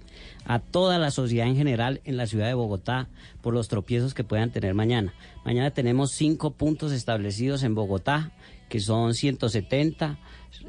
[0.45, 3.07] a toda la sociedad en general en la ciudad de Bogotá
[3.41, 5.14] por los tropiezos que puedan tener mañana.
[5.45, 8.32] Mañana tenemos cinco puntos establecidos en Bogotá,
[8.70, 10.20] que son 170,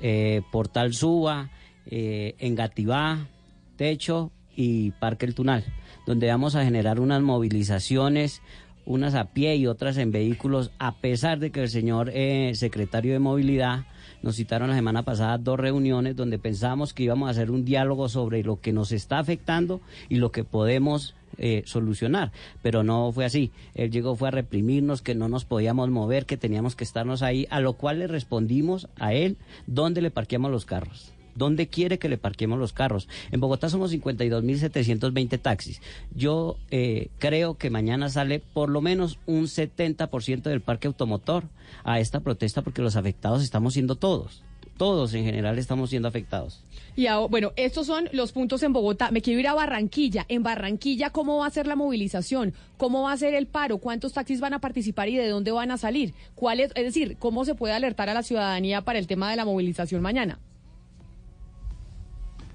[0.02, 1.50] eh, Portal Suba,
[1.86, 3.28] eh, Engativá,
[3.76, 5.64] Techo y Parque El Tunal,
[6.06, 8.42] donde vamos a generar unas movilizaciones
[8.86, 13.12] unas a pie y otras en vehículos, a pesar de que el señor eh, secretario
[13.12, 13.86] de Movilidad
[14.24, 18.08] nos citaron la semana pasada dos reuniones donde pensamos que íbamos a hacer un diálogo
[18.08, 22.32] sobre lo que nos está afectando y lo que podemos eh, solucionar,
[22.62, 23.50] pero no fue así.
[23.74, 27.46] Él llegó fue a reprimirnos, que no nos podíamos mover, que teníamos que estarnos ahí,
[27.50, 29.36] a lo cual le respondimos a él
[29.66, 31.13] dónde le parqueamos los carros.
[31.34, 33.08] ¿Dónde quiere que le parquemos los carros?
[33.32, 35.80] En Bogotá somos 52.720 taxis.
[36.14, 41.44] Yo eh, creo que mañana sale por lo menos un 70% del parque automotor
[41.82, 44.42] a esta protesta porque los afectados estamos siendo todos.
[44.76, 46.64] Todos en general estamos siendo afectados.
[46.96, 49.10] Y ahora, bueno, estos son los puntos en Bogotá.
[49.10, 50.26] Me quiero ir a Barranquilla.
[50.28, 52.54] En Barranquilla, ¿cómo va a ser la movilización?
[52.76, 53.78] ¿Cómo va a ser el paro?
[53.78, 56.14] ¿Cuántos taxis van a participar y de dónde van a salir?
[56.34, 59.36] ¿Cuál es, es decir, cómo se puede alertar a la ciudadanía para el tema de
[59.36, 60.38] la movilización mañana?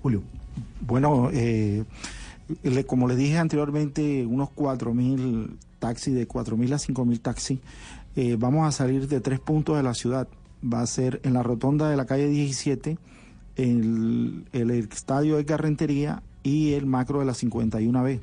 [0.01, 0.21] Julio.
[0.81, 1.83] Bueno, eh,
[2.87, 7.59] como le dije anteriormente, unos 4.000 taxis, de 4.000 a 5.000 taxis.
[8.15, 10.27] Eh, vamos a salir de tres puntos de la ciudad.
[10.61, 12.97] Va a ser en la rotonda de la calle 17,
[13.55, 18.19] el, el estadio de Carrentería y el macro de la 51B.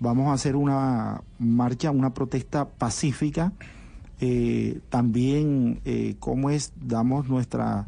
[0.00, 3.52] Vamos a hacer una marcha, una protesta pacífica.
[4.20, 6.72] Eh, también, eh, ¿cómo es?
[6.80, 7.86] Damos nuestra...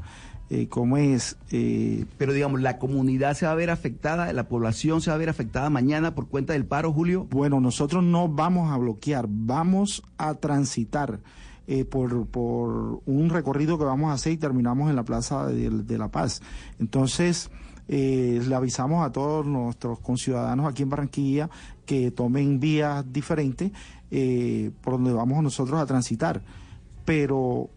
[0.50, 1.36] Eh, ¿Cómo es?
[1.52, 5.18] Eh, Pero digamos, la comunidad se va a ver afectada, la población se va a
[5.18, 7.26] ver afectada mañana por cuenta del paro, Julio.
[7.30, 11.20] Bueno, nosotros no vamos a bloquear, vamos a transitar
[11.68, 15.70] eh, por, por un recorrido que vamos a hacer y terminamos en la Plaza de,
[15.70, 16.42] de La Paz.
[16.80, 17.48] Entonces,
[17.92, 21.50] eh, le avisamos a todos nuestros conciudadanos aquí en Barranquilla
[21.86, 23.72] que tomen vías diferentes
[24.12, 26.40] eh, por donde vamos nosotros a transitar.
[27.04, 27.68] Pero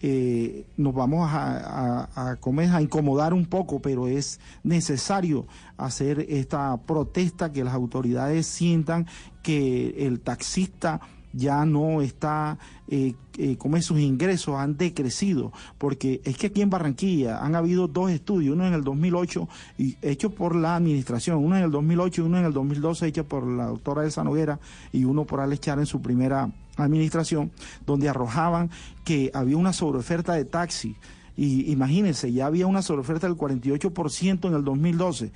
[0.00, 2.70] eh, nos vamos a, a, a, ¿cómo es?
[2.70, 5.46] a incomodar un poco, pero es necesario
[5.76, 9.06] hacer esta protesta, que las autoridades sientan
[9.42, 11.00] que el taxista
[11.32, 12.58] ya no está,
[12.88, 17.86] eh, eh, como sus ingresos han decrecido, porque es que aquí en Barranquilla han habido
[17.86, 19.48] dos estudios, uno en el 2008
[19.78, 23.26] y hecho por la administración, uno en el 2008 y uno en el 2012 hecho
[23.26, 24.58] por la doctora Elsa Noguera
[24.92, 26.50] y uno por Alex Char en su primera
[26.84, 27.50] administración,
[27.86, 28.70] donde arrojaban
[29.04, 30.96] que había una sobreoferta de taxi.
[31.36, 35.30] Y imagínense, ya había una sobreoferta del 48% en el 2012.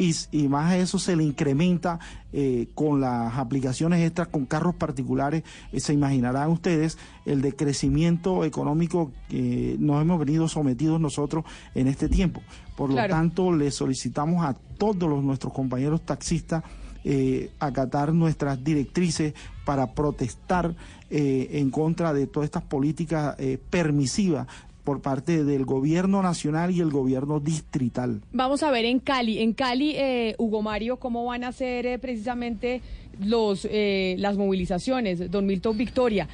[0.00, 1.98] Y, y, más a eso se le incrementa
[2.32, 5.42] eh, con las aplicaciones extras con carros particulares.
[5.72, 6.96] Eh, se imaginarán ustedes
[7.26, 11.44] el decrecimiento económico que nos hemos venido sometidos nosotros
[11.74, 12.40] en este tiempo.
[12.76, 13.08] Por Claro.
[13.08, 16.62] lo tanto, le solicitamos a todos los, nuestros compañeros taxistas
[17.10, 19.32] eh, acatar nuestras directrices
[19.64, 20.74] para protestar
[21.08, 24.46] eh, en contra de todas estas políticas eh, permisivas
[24.84, 28.20] por parte del gobierno nacional y el gobierno distrital.
[28.32, 29.38] Vamos a ver en Cali.
[29.38, 32.82] En Cali, eh, Hugo Mario, ¿cómo van a ser eh, precisamente
[33.18, 35.30] los, eh, las movilizaciones?
[35.30, 36.28] Don Milton Victoria,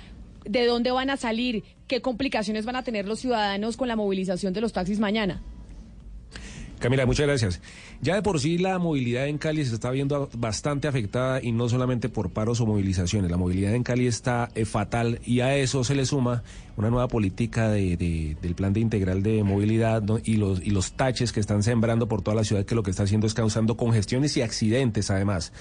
[0.45, 1.63] ¿de dónde van a salir?
[1.87, 5.41] ¿Qué complicaciones van a tener los ciudadanos con la movilización de los taxis mañana?
[6.79, 7.63] Camila, muchas gracias.
[8.03, 11.69] Ya de por sí la movilidad en Cali se está viendo bastante afectada y no
[11.71, 13.31] solamente por paros o movilizaciones.
[13.31, 16.43] La movilidad en Cali está eh, fatal y a eso se le suma
[16.77, 20.93] una nueva política de, de- del plan de integral de movilidad y, los, y los
[20.93, 23.77] taches que están sembrando por toda la ciudad que lo que está haciendo es causando
[23.79, 25.53] congestiones y accidentes además.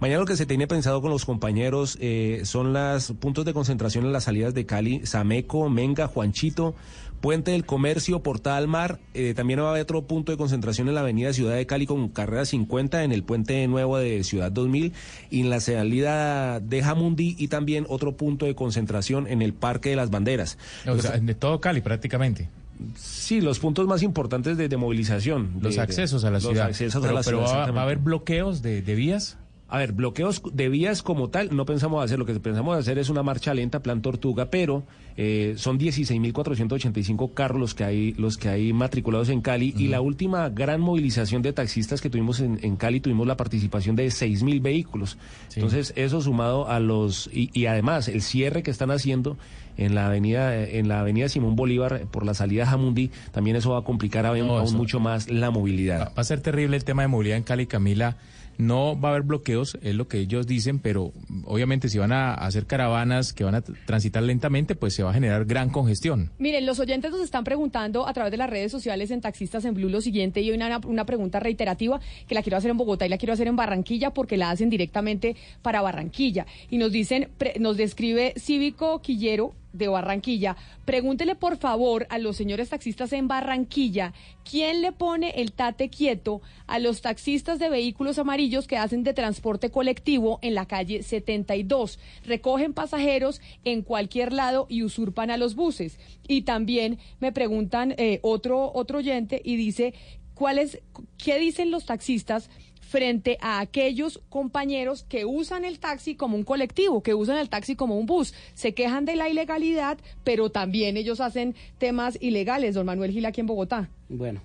[0.00, 4.06] Mañana lo que se tiene pensado con los compañeros eh, son los puntos de concentración
[4.06, 6.74] en las salidas de Cali, Sameco, Menga, Juanchito,
[7.22, 8.98] Puente del Comercio, Portal Mar.
[9.14, 11.86] eh, también va a haber otro punto de concentración en la avenida Ciudad de Cali
[11.86, 14.92] con carrera 50 en el puente nuevo de Ciudad 2000
[15.30, 19.90] y en la salida de Jamundí y también otro punto de concentración en el Parque
[19.90, 20.58] de las Banderas.
[20.86, 22.48] O sea, de todo Cali prácticamente.
[22.96, 25.52] Sí, los puntos más importantes de, de movilización.
[25.60, 26.66] Los de- accesos a la los ciudad.
[26.66, 29.38] accesos pero a la pero ciudad, va, va a haber bloqueos de, de vías.
[29.72, 32.18] A ver, bloqueos de vías como tal no pensamos hacer.
[32.18, 34.84] Lo que pensamos hacer es una marcha lenta, plan tortuga, pero
[35.16, 40.02] eh, son 16.485 carros los que hay los que hay matriculados en Cali y la
[40.02, 44.60] última gran movilización de taxistas que tuvimos en, en Cali tuvimos la participación de 6.000
[44.60, 45.16] vehículos.
[45.54, 49.38] Entonces eso sumado a los y, y además el cierre que están haciendo
[49.78, 53.78] en la avenida en la avenida Simón Bolívar por la salida Jamundí también eso va
[53.78, 56.12] a complicar aún, No, aún mucho más la movilidad.
[56.14, 58.18] Va a ser terrible el tema de movilidad en Cali, Camila.
[58.58, 61.12] No va a haber bloqueos, es lo que ellos dicen, pero
[61.44, 65.14] obviamente si van a hacer caravanas que van a transitar lentamente, pues se va a
[65.14, 66.30] generar gran congestión.
[66.38, 69.74] Miren, los oyentes nos están preguntando a través de las redes sociales en Taxistas en
[69.74, 73.08] Blue lo siguiente y una, una pregunta reiterativa que la quiero hacer en Bogotá y
[73.08, 76.46] la quiero hacer en Barranquilla porque la hacen directamente para Barranquilla.
[76.70, 80.56] Y nos dicen, pre- nos describe Cívico Quillero de Barranquilla.
[80.84, 84.12] Pregúntele por favor a los señores taxistas en Barranquilla
[84.48, 89.14] quién le pone el tate quieto a los taxistas de vehículos amarillos que hacen de
[89.14, 91.98] transporte colectivo en la calle 72.
[92.24, 95.98] Recogen pasajeros en cualquier lado y usurpan a los buses.
[96.26, 99.94] Y también me preguntan eh, otro, otro oyente y dice,
[100.34, 100.80] ¿cuál es,
[101.18, 102.50] ¿qué dicen los taxistas?
[102.92, 107.74] Frente a aquellos compañeros que usan el taxi como un colectivo, que usan el taxi
[107.74, 108.34] como un bus.
[108.52, 113.40] Se quejan de la ilegalidad, pero también ellos hacen temas ilegales, don Manuel Gil, aquí
[113.40, 113.88] en Bogotá.
[114.10, 114.42] Bueno,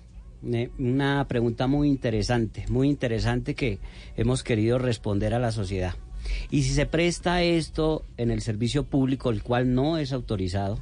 [0.50, 3.80] eh, una pregunta muy interesante, muy interesante que
[4.16, 5.94] hemos querido responder a la sociedad.
[6.50, 10.78] Y si se presta esto en el servicio público, el cual no es autorizado,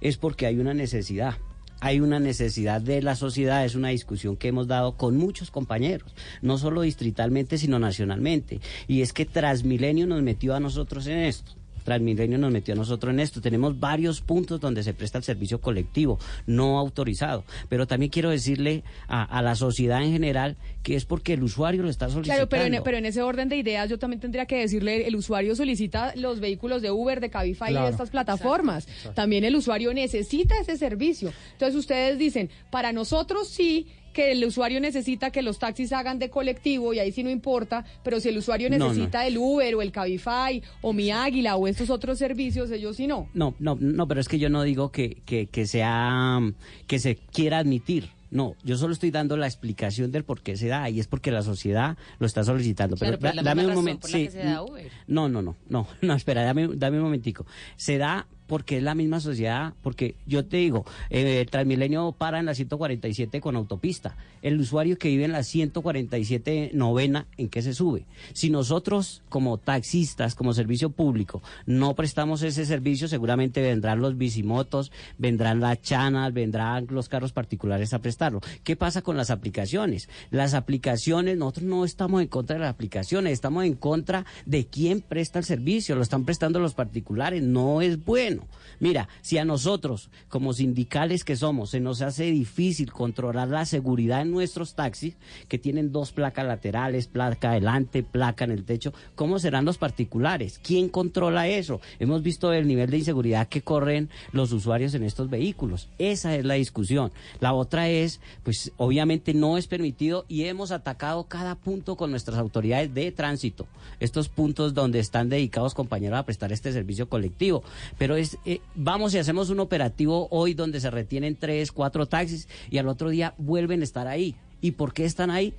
[0.00, 1.36] es porque hay una necesidad.
[1.84, 6.14] Hay una necesidad de la sociedad, es una discusión que hemos dado con muchos compañeros,
[6.40, 8.60] no solo distritalmente, sino nacionalmente.
[8.88, 11.52] Y es que Transmilenio nos metió a nosotros en esto.
[11.84, 13.40] Transmilenio nos metió a nosotros en esto.
[13.40, 17.44] Tenemos varios puntos donde se presta el servicio colectivo, no autorizado.
[17.68, 21.82] Pero también quiero decirle a, a la sociedad en general que es porque el usuario
[21.82, 22.48] lo está solicitando.
[22.48, 25.16] Claro, pero en, pero en ese orden de ideas yo también tendría que decirle, el
[25.16, 28.86] usuario solicita los vehículos de Uber, de Cabify y de estas plataformas.
[28.86, 29.12] Exacto.
[29.12, 31.32] También el usuario necesita ese servicio.
[31.52, 36.30] Entonces ustedes dicen, para nosotros sí que el usuario necesita que los taxis hagan de
[36.30, 38.88] colectivo y ahí sí no importa, pero si el usuario No, no.
[38.88, 43.06] necesita el Uber o el Cabify o mi Águila o estos otros servicios, ellos sí
[43.06, 43.28] no.
[43.34, 46.40] No, no, no, pero es que yo no digo que, que, que sea,
[46.86, 48.08] que se quiera admitir.
[48.30, 51.30] No, yo solo estoy dando la explicación del por qué se da y es porque
[51.30, 52.96] la sociedad lo está solicitando.
[52.96, 54.00] Claro, pero da- dame un razón momento.
[54.00, 54.90] por la sí, que se da Uber.
[55.06, 57.46] No, no, no, no, no, espera, dame, dame un momentico.
[57.76, 62.46] Se da porque es la misma sociedad, porque yo te digo, eh, Transmilenio para en
[62.46, 64.16] la 147 con autopista.
[64.42, 68.04] El usuario que vive en la 147 novena, ¿en qué se sube?
[68.32, 74.92] Si nosotros como taxistas, como servicio público, no prestamos ese servicio, seguramente vendrán los bicimotos,
[75.18, 78.40] vendrán las chanas, vendrán los carros particulares a prestarlo.
[78.62, 80.08] ¿Qué pasa con las aplicaciones?
[80.30, 85.00] Las aplicaciones, nosotros no estamos en contra de las aplicaciones, estamos en contra de quién
[85.00, 88.33] presta el servicio, lo están prestando los particulares, no es bueno.
[88.80, 94.22] Mira, si a nosotros, como sindicales que somos, se nos hace difícil controlar la seguridad
[94.22, 95.16] en nuestros taxis,
[95.48, 100.60] que tienen dos placas laterales, placa adelante, placa en el techo, ¿cómo serán los particulares?
[100.62, 101.80] ¿Quién controla eso?
[101.98, 105.88] Hemos visto el nivel de inseguridad que corren los usuarios en estos vehículos.
[105.98, 107.12] Esa es la discusión.
[107.40, 112.38] La otra es, pues obviamente no es permitido y hemos atacado cada punto con nuestras
[112.38, 113.66] autoridades de tránsito.
[114.00, 117.62] Estos puntos donde están dedicados compañeros a prestar este servicio colectivo.
[117.98, 122.48] Pero es, eh, vamos y hacemos un operativo hoy donde se retienen tres, cuatro taxis
[122.70, 124.34] y al otro día vuelven a estar ahí.
[124.60, 125.54] ¿Y por qué están ahí?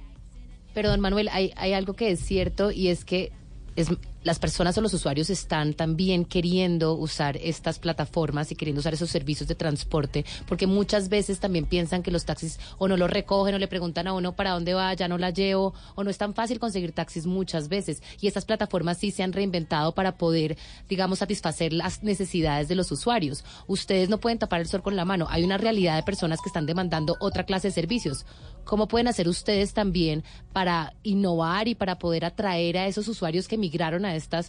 [0.74, 3.32] Pero, don Manuel, hay, hay algo que es cierto y es que
[3.76, 3.90] es,
[4.26, 9.12] las personas o los usuarios están también queriendo usar estas plataformas y queriendo usar esos
[9.12, 13.54] servicios de transporte, porque muchas veces también piensan que los taxis o no los recogen
[13.54, 16.18] o le preguntan a uno para dónde va, ya no la llevo, o no es
[16.18, 18.02] tan fácil conseguir taxis muchas veces.
[18.20, 20.58] Y estas plataformas sí se han reinventado para poder,
[20.90, 23.46] digamos, satisfacer las necesidades de los usuarios.
[23.68, 25.28] Ustedes no pueden tapar el sol con la mano.
[25.30, 28.26] Hay una realidad de personas que están demandando otra clase de servicios.
[28.66, 33.58] ¿Cómo pueden hacer ustedes también para innovar y para poder atraer a esos usuarios que
[33.58, 34.42] migraron a esta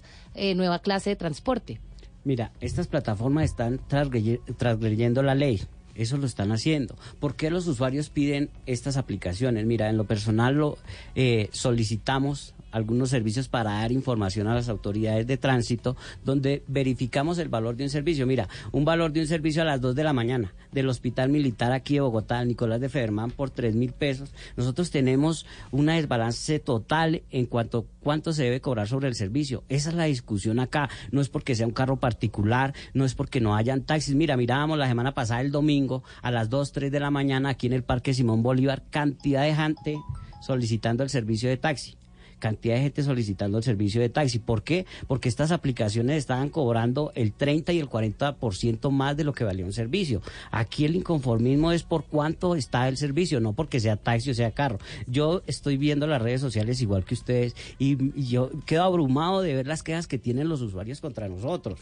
[0.57, 1.81] nueva clase de transporte?
[2.25, 5.63] Mira, estas plataformas están transgrediendo la ley.
[5.95, 6.97] Eso lo están haciendo.
[7.21, 9.65] ¿Por qué los usuarios piden estas aplicaciones?
[9.65, 10.79] Mira, en lo personal lo
[11.15, 17.49] eh, solicitamos algunos servicios para dar información a las autoridades de tránsito, donde verificamos el
[17.49, 18.27] valor de un servicio.
[18.27, 21.73] Mira, un valor de un servicio a las 2 de la mañana del Hospital Militar
[21.73, 24.35] aquí de Bogotá, Nicolás de Federman, por 3 mil pesos.
[24.57, 29.65] Nosotros tenemos una desbalance total en cuanto a cuánto se debe cobrar sobre el servicio.
[29.71, 30.91] Esa es la discusión acá.
[31.11, 34.15] No es porque sea un carro particular, no es porque no hayan taxis.
[34.15, 37.69] Mira, mirábamos la semana pasada, el domingo, a las 2, 3 de la mañana, aquí
[37.69, 39.99] en el Parque Simón Bolívar, cantidad de gente
[40.43, 41.97] solicitando el servicio de taxi
[42.39, 44.39] cantidad de gente solicitando el servicio de taxi.
[44.39, 44.87] ¿Por qué?
[45.07, 49.65] Porque estas aplicaciones estaban cobrando el 30 y el 40% más de lo que valía
[49.65, 50.23] un servicio.
[50.51, 54.53] Aquí el inconformismo es por cuánto está el servicio, no porque sea taxi o sea
[54.53, 54.79] carro.
[55.07, 59.55] Yo estoy viendo las redes sociales igual que ustedes y, y yo quedo abrumado de
[59.55, 61.81] ver las quejas que tienen los usuarios contra nosotros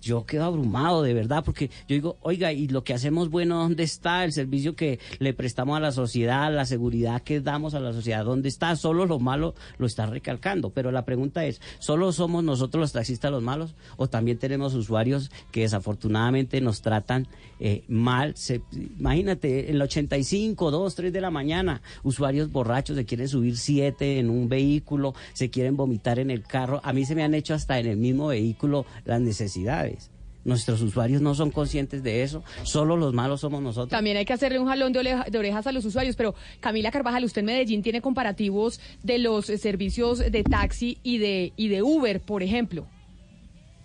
[0.00, 3.82] yo quedo abrumado de verdad porque yo digo, oiga, y lo que hacemos bueno, ¿dónde
[3.82, 7.92] está el servicio que le prestamos a la sociedad, la seguridad que damos a la
[7.92, 8.24] sociedad?
[8.24, 8.76] ¿Dónde está?
[8.76, 10.70] Solo lo malo lo está recalcando.
[10.70, 13.74] Pero la pregunta es, ¿solo somos nosotros los taxistas los malos?
[13.96, 17.28] ¿O también tenemos usuarios que desafortunadamente nos tratan
[17.60, 18.36] eh, mal?
[18.36, 24.18] Se, imagínate, el 85, 2, 3 de la mañana, usuarios borrachos se quieren subir 7
[24.18, 26.80] en un vehículo, se quieren vomitar en el carro.
[26.82, 30.10] A mí se me han hecho hasta en el mismo vehículo las necesidades.
[30.44, 33.90] Nuestros usuarios no son conscientes de eso, solo los malos somos nosotros.
[33.90, 37.24] También hay que hacerle un jalón de, de orejas a los usuarios, pero Camila Carvajal,
[37.24, 41.82] usted en Medellín tiene comparativos de los eh, servicios de taxi y de, y de
[41.82, 42.86] Uber, por ejemplo.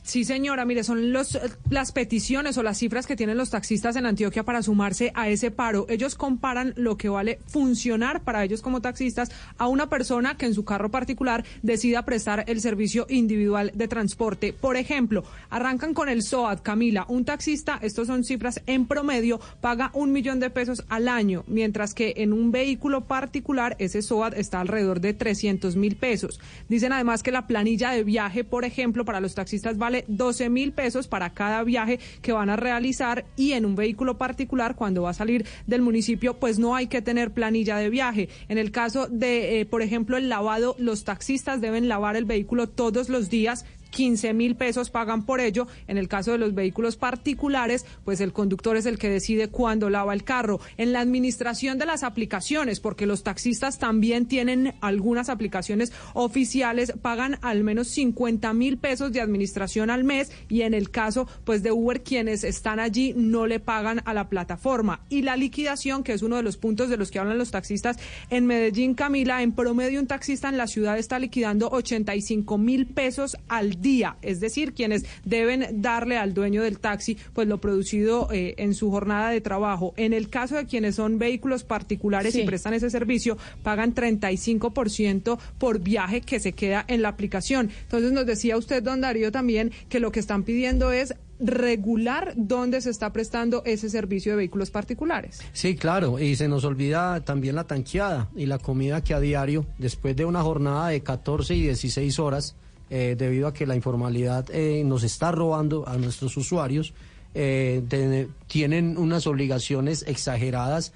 [0.06, 1.36] Sí, señora, mire, son los,
[1.72, 5.50] las peticiones o las cifras que tienen los taxistas en Antioquia para sumarse a ese
[5.50, 5.88] paro.
[5.90, 10.54] Ellos comparan lo que vale funcionar para ellos como taxistas a una persona que en
[10.54, 14.54] su carro particular decida prestar el servicio individual de transporte.
[14.54, 17.08] Por ejemplo, arrancan con el SOAT, Camila.
[17.10, 21.96] Un taxista, estos son cifras en promedio, paga un millón de pesos al año, mientras
[21.96, 26.40] que en un vehículo particular ese SOAT está alrededor de 300 mil pesos.
[26.70, 30.74] Dicen además que la planilla de viaje, por ejemplo, para los taxistas vale 12 mil
[30.74, 35.12] pesos para cada viaje que van a realizar y en un vehículo particular cuando va
[35.12, 38.30] a salir del municipio pues no hay que tener planilla de viaje.
[38.50, 42.68] En el caso de, eh, por ejemplo, el lavado, los taxistas deben lavar el vehículo
[42.68, 43.66] todos los días
[43.96, 45.68] 15 mil pesos pagan por ello.
[45.88, 49.90] En el caso de los vehículos particulares, pues el conductor es el que decide cuándo
[49.90, 50.60] lava el carro.
[50.76, 57.40] En la administración de las aplicaciones, porque los taxistas también tienen algunas aplicaciones oficiales, pagan
[57.42, 61.72] al menos 50 mil pesos de administración al mes y en el caso pues de
[61.72, 65.06] Uber quienes están allí no le pagan a la plataforma.
[65.08, 67.98] Y la liquidación, que es uno de los puntos de los que hablan los taxistas
[68.30, 73.38] en Medellín, Camila, en promedio un taxista en la ciudad está liquidando 85 mil pesos
[73.48, 73.85] al día,
[74.22, 78.90] es decir, quienes deben darle al dueño del taxi pues lo producido eh, en su
[78.90, 79.94] jornada de trabajo.
[79.98, 82.42] En el caso de quienes son vehículos particulares Sí.
[82.42, 87.70] y prestan ese servicio, pagan 35% por viaje que se queda en la aplicación.
[87.84, 92.80] Entonces nos decía usted, don Darío, también que lo que están pidiendo es regular dónde
[92.82, 95.42] se está prestando ese servicio de vehículos particulares.
[95.54, 99.66] Sí, claro, y se nos olvida también la tanqueada y la comida que a diario,
[99.78, 102.56] después de una jornada de 14 y 16 horas,
[102.90, 106.94] eh, debido a que la informalidad eh, nos está robando a nuestros usuarios,
[107.34, 110.94] eh, tienen unas obligaciones exageradas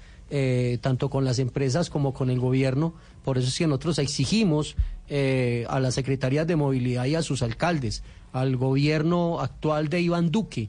[0.80, 2.94] tanto con las empresas como con el gobierno.
[3.24, 4.76] Por eso es que nosotros exigimos
[5.10, 10.68] a las secretarías de movilidad y a sus alcaldes, al gobierno actual de Iván Duque,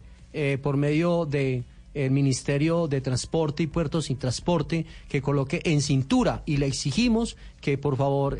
[0.64, 6.41] por medio de el Ministerio de Transporte y Puertos sin Transporte, que coloque en cintura
[6.48, 8.39] y le exigimos que por favor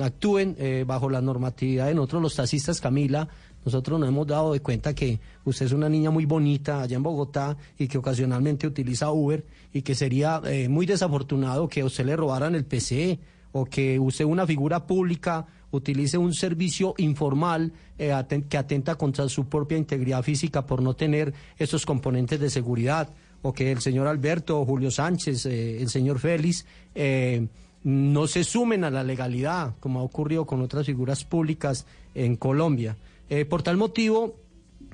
[0.00, 3.28] actúen eh, bajo la normatividad de nosotros los taxistas, Camila.
[3.64, 7.02] Nosotros nos hemos dado de cuenta que usted es una niña muy bonita allá en
[7.02, 12.04] Bogotá y que ocasionalmente utiliza Uber y que sería eh, muy desafortunado que a usted
[12.04, 13.20] le robaran el PC
[13.52, 18.12] o que usted, una figura pública, utilice un servicio informal eh,
[18.48, 23.10] que atenta contra su propia integridad física por no tener esos componentes de seguridad
[23.42, 26.64] o que el señor Alberto, Julio Sánchez, eh, el señor Félix
[26.94, 27.48] eh,
[27.84, 32.96] no se sumen a la legalidad, como ha ocurrido con otras figuras públicas en Colombia.
[33.28, 34.36] Eh, por tal motivo,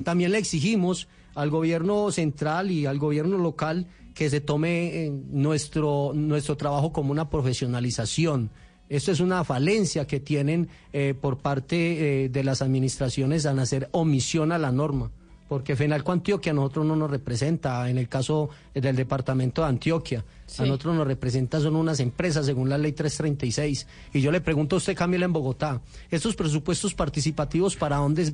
[0.05, 6.12] también le exigimos al gobierno central y al gobierno local que se tome eh, nuestro,
[6.15, 8.51] nuestro trabajo como una profesionalización.
[8.89, 13.89] Esto es una falencia que tienen eh, por parte eh, de las administraciones al hacer
[13.93, 15.12] omisión a la norma,
[15.48, 20.24] porque FENALCO Antioquia a nosotros no nos representa, en el caso del departamento de Antioquia,
[20.46, 20.62] Sí.
[20.62, 23.86] a nosotros nos representa son unas empresas según la ley 336.
[24.14, 25.80] Y yo le pregunto a usted, Camila, en Bogotá,
[26.10, 28.32] ¿estos presupuestos participativos para dónde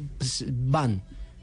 [0.50, 1.02] van?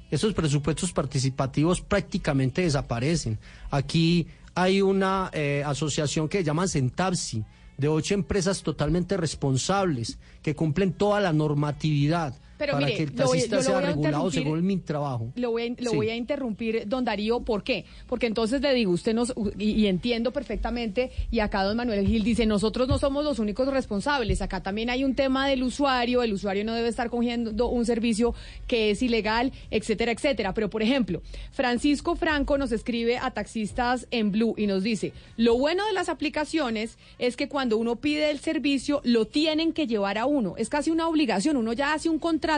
[0.09, 3.39] Esos presupuestos participativos prácticamente desaparecen.
[3.69, 7.45] Aquí hay una eh, asociación que llaman Centapsi,
[7.77, 13.09] de ocho empresas totalmente responsables, que cumplen toda la normatividad Pero para mire, que el
[13.09, 14.43] lo voy- taxista yo lo sea voy a regulado interrumpir.
[14.43, 15.31] según mi trabajo.
[15.35, 15.95] Lo voy, a, lo Sí.
[15.97, 17.85] voy a interrumpir, don Darío, ¿por qué?
[18.07, 22.23] Porque entonces le digo, usted nos, y, y entiendo perfectamente, y acá don Manuel Gil
[22.23, 26.33] dice, nosotros no somos los únicos responsables, acá también hay un tema del usuario, el
[26.33, 28.35] usuario no debe estar cogiendo un servicio
[28.67, 30.53] que es ilegal, etcétera, etcétera.
[30.53, 31.21] Pero, por ejemplo,
[31.51, 36.09] Francisco Franco nos escribe a taxistas en Blue y nos dice, lo bueno de las
[36.09, 40.69] aplicaciones es que cuando uno pide el servicio, lo tienen que llevar a uno, es
[40.69, 42.50] casi una obligación, uno ya hace un contrato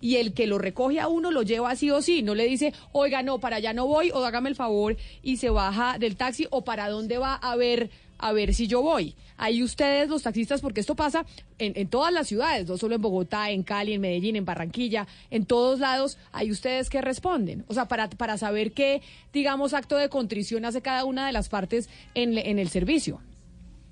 [0.00, 2.72] y el que lo recoge a uno lo lleva sí o sí, no le dice,
[2.92, 6.46] oiga, no, para allá no voy, o hágame el favor y se baja del taxi,
[6.50, 9.14] o para dónde va a ver, a ver si yo voy.
[9.36, 11.24] Ahí ustedes, los taxistas, porque esto pasa
[11.58, 15.06] en, en todas las ciudades, no solo en Bogotá, en Cali, en Medellín, en Barranquilla,
[15.30, 17.64] en todos lados, hay ustedes que responden.
[17.68, 19.00] O sea, para, para saber qué,
[19.32, 23.20] digamos, acto de contrición hace cada una de las partes en, en el servicio.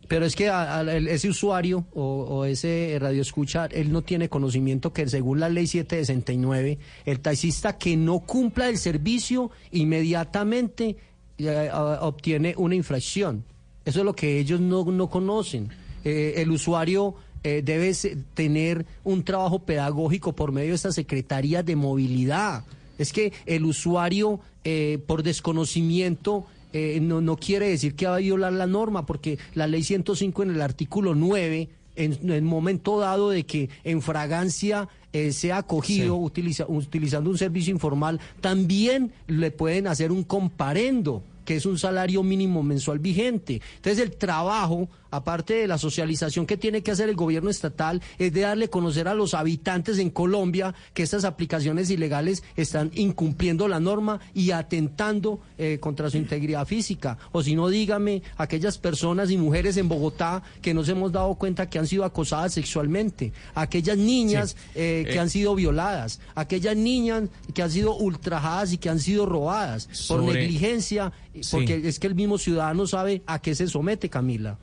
[0.08, 5.40] Pero es que a- ese usuario o, ese radioescucha, él no tiene conocimiento que según
[5.40, 10.96] la ley 769, el taxista que no cumpla el servicio inmediatamente
[11.38, 11.70] eh,
[12.00, 13.44] obtiene una infracción.
[13.84, 15.68] Eso es lo que ellos no, no conocen.
[16.04, 17.92] Eh, el usuario eh, debe
[18.34, 22.64] tener un trabajo pedagógico por medio de esta Secretaría de Movilidad.
[22.98, 28.18] Es que el usuario, eh, por desconocimiento, eh, no, no quiere decir que va a
[28.18, 33.30] violar la norma, porque la ley 105 en el artículo 9, en el momento dado
[33.30, 39.86] de que en fragancia eh, sea acogido utiliza- utilizando un servicio informal, también le pueden
[39.86, 43.62] hacer un comparendo que es un salario mínimo mensual vigente.
[43.76, 48.32] Entonces el trabajo, aparte de la socialización que tiene que hacer el gobierno estatal, es
[48.32, 53.68] de darle a conocer a los habitantes en Colombia que estas aplicaciones ilegales están incumpliendo
[53.68, 57.18] la norma y atentando eh, contra su integridad física.
[57.32, 61.68] O si no, dígame, aquellas personas y mujeres en Bogotá que nos hemos dado cuenta
[61.68, 65.18] que han sido acosadas sexualmente, aquellas niñas eh, que Eh.
[65.18, 70.22] han sido violadas, aquellas niñas que han sido ultrajadas y que han sido robadas por
[70.22, 71.40] negligencia, Sí.
[71.50, 74.58] porque es que el mismo ciudadano sabe a qué se somete, Camila.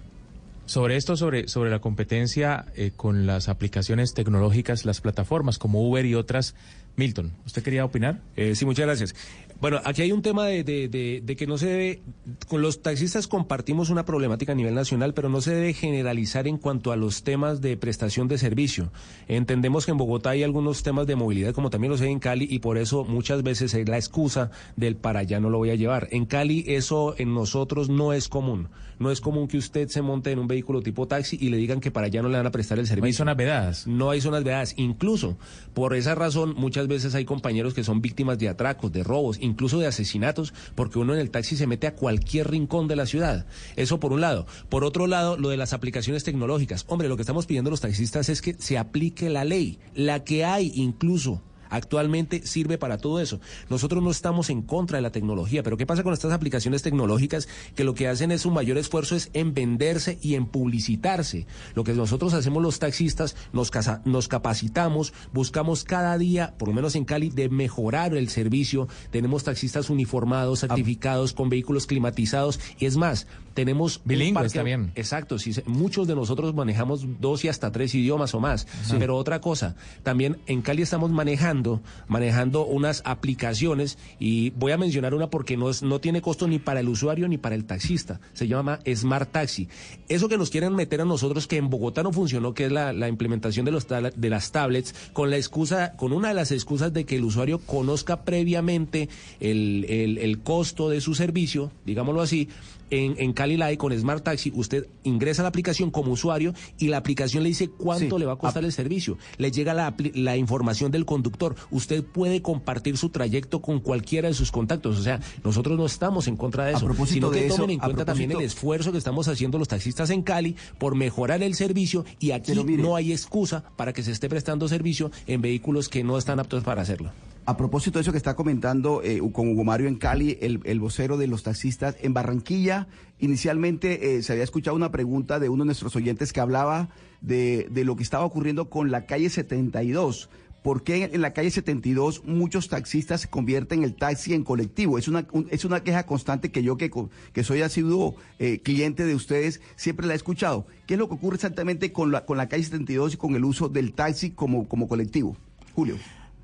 [0.74, 6.04] Sobre esto, sobre, sobre la competencia eh, con las aplicaciones tecnológicas, las plataformas como Uber
[6.04, 6.56] y otras,
[6.96, 8.22] Milton, ¿usted quería opinar?
[8.36, 9.16] Eh, sí, muchas gracias.
[9.62, 12.02] Bueno, aquí hay un tema de, de- de- de que no se debe,
[12.48, 16.58] con los taxistas compartimos una problemática a nivel nacional, pero no se debe generalizar en
[16.58, 18.92] cuanto a los temas de prestación de servicio.
[19.28, 22.48] Entendemos que en Bogotá hay algunos temas de movilidad, como también los hay en Cali,
[22.50, 25.76] y por eso muchas veces es la excusa del para allá no lo voy a
[25.76, 26.08] llevar.
[26.10, 28.70] En Cali eso en nosotros no es común.
[29.00, 31.80] No es común que usted se monte en un vehículo tipo taxi y le digan
[31.80, 33.02] que para allá no le van a prestar el servicio.
[33.02, 33.88] No hay zonas vedadas.
[33.88, 34.74] No hay zonas vedadas.
[34.78, 35.38] Incluso,
[35.74, 39.80] por esa razón, muchas veces hay compañeros que son víctimas de atracos, de robos, incluso
[39.80, 43.46] de asesinatos, porque uno en el taxi se mete a cualquier rincón de la ciudad.
[43.76, 44.46] Eso por un lado.
[44.70, 46.86] Por otro lado, lo de las aplicaciones tecnológicas.
[46.88, 50.46] Hombre, lo que estamos pidiendo los taxistas es que se aplique la ley, la que
[50.46, 51.42] hay incluso.
[51.74, 53.40] Actualmente sirve para todo eso.
[53.70, 57.48] Nosotros no estamos en contra de la tecnología, pero ¿qué pasa con estas aplicaciones tecnológicas
[57.76, 61.48] que lo que hacen es un mayor esfuerzo es en venderse y en publicitarse?
[61.74, 66.74] Lo que nosotros hacemos los taxistas, nos, casa- nos capacitamos, buscamos cada día, por lo
[66.76, 68.88] menos en Cali, de mejorar el servicio.
[69.12, 72.60] Tenemos taxistas uniformados, certificados, con vehículos climatizados.
[72.80, 74.02] Y es más, tenemos...
[74.06, 74.92] Bilingües parque- también.
[74.96, 78.68] Exacto, sí, muchos de nosotros manejamos dos y hasta tres idiomas o más.
[78.84, 78.96] Sí.
[79.00, 85.14] Pero otra cosa, también en Cali estamos manejando, manejando unas aplicaciones y voy a mencionar
[85.14, 88.20] una porque no, es, no tiene costo ni para el usuario ni para el taxista.
[88.34, 89.68] Se llama Smart Taxi.
[90.10, 92.94] Eso que nos quieren meter a nosotros que en Bogotá no funcionó, que es la,
[92.94, 96.94] la implementación de, los de las tablets, con la excusa, con una de las excusas
[96.94, 99.10] de que el usuario conozca previamente
[99.40, 102.50] el, el- el costo de su servicio, digámoslo así,
[102.94, 106.88] en, en Cali hay con Smart Taxi, usted ingresa a la aplicación como usuario y
[106.88, 108.20] la aplicación le dice cuánto Sí.
[108.20, 109.18] le va a costar el servicio.
[109.38, 111.56] Le llega la, la información del conductor.
[111.72, 114.98] Usted puede compartir su trayecto con cualquiera de sus contactos.
[114.98, 116.86] O sea, nosotros no estamos en contra de A eso.
[116.86, 119.68] propósito sino que de eso, tomen en cuenta también el esfuerzo que estamos haciendo los
[119.68, 124.04] taxistas en Cali por mejorar el servicio y aquí mire- no hay excusa para que
[124.04, 127.12] se esté prestando servicio en vehículos que no están aptos para hacerlo.
[127.46, 130.80] A propósito de eso que está comentando eh, con Hugo Mario en Cali, el, el
[130.80, 132.88] vocero de los taxistas, en Barranquilla,
[133.20, 136.88] inicialmente eh, se había escuchado una pregunta de uno de nuestros oyentes que hablaba
[137.20, 140.30] de, de lo que estaba ocurriendo con la calle 72.
[140.64, 144.98] ¿Por qué en la calle 72 muchos taxistas convierten el taxi en colectivo?
[144.98, 146.90] Es una, un- es una queja constante que yo, que,
[147.34, 150.66] que soy asiduo eh, cliente de ustedes, siempre la he escuchado.
[150.88, 153.44] ¿Qué es lo que ocurre exactamente con la, con la calle 72 y con el
[153.44, 155.36] uso del taxi como, como colectivo?
[155.76, 155.98] Julio.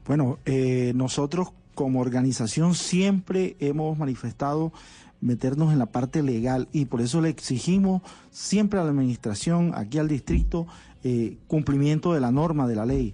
[0.09, 4.73] Bueno, eh, nosotros como organización siempre hemos manifestado
[5.21, 9.99] meternos en la parte legal y por eso le exigimos siempre a la administración, aquí
[9.99, 10.65] al distrito,
[11.03, 13.13] eh, cumplimiento de la norma, de la ley.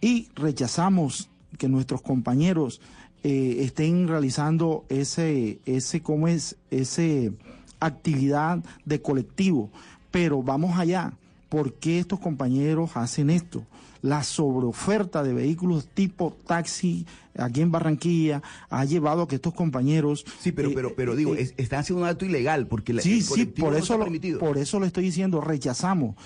[0.00, 2.80] y rechazamos que nuestros compañeros
[3.22, 6.56] eh, estén realizando ese, ese, ¿cómo es?
[6.72, 7.32] Ese
[7.78, 9.70] actividad de colectivo.
[10.10, 11.12] Pero vamos allá.
[11.48, 13.64] ¿Por qué estos compañeros hacen esto?
[14.04, 17.06] La sobreoferta de vehículos tipo taxi
[17.38, 20.26] aquí en Barranquilla ha llevado a que estos compañeros...
[20.40, 22.92] Sí, pero, eh, pero, pero eh, digo, eh, es- están haciendo un acto ilegal porque
[22.92, 26.16] la- Sí, el sí, por no eso, lo, por eso le estoy diciendo, rechazamos.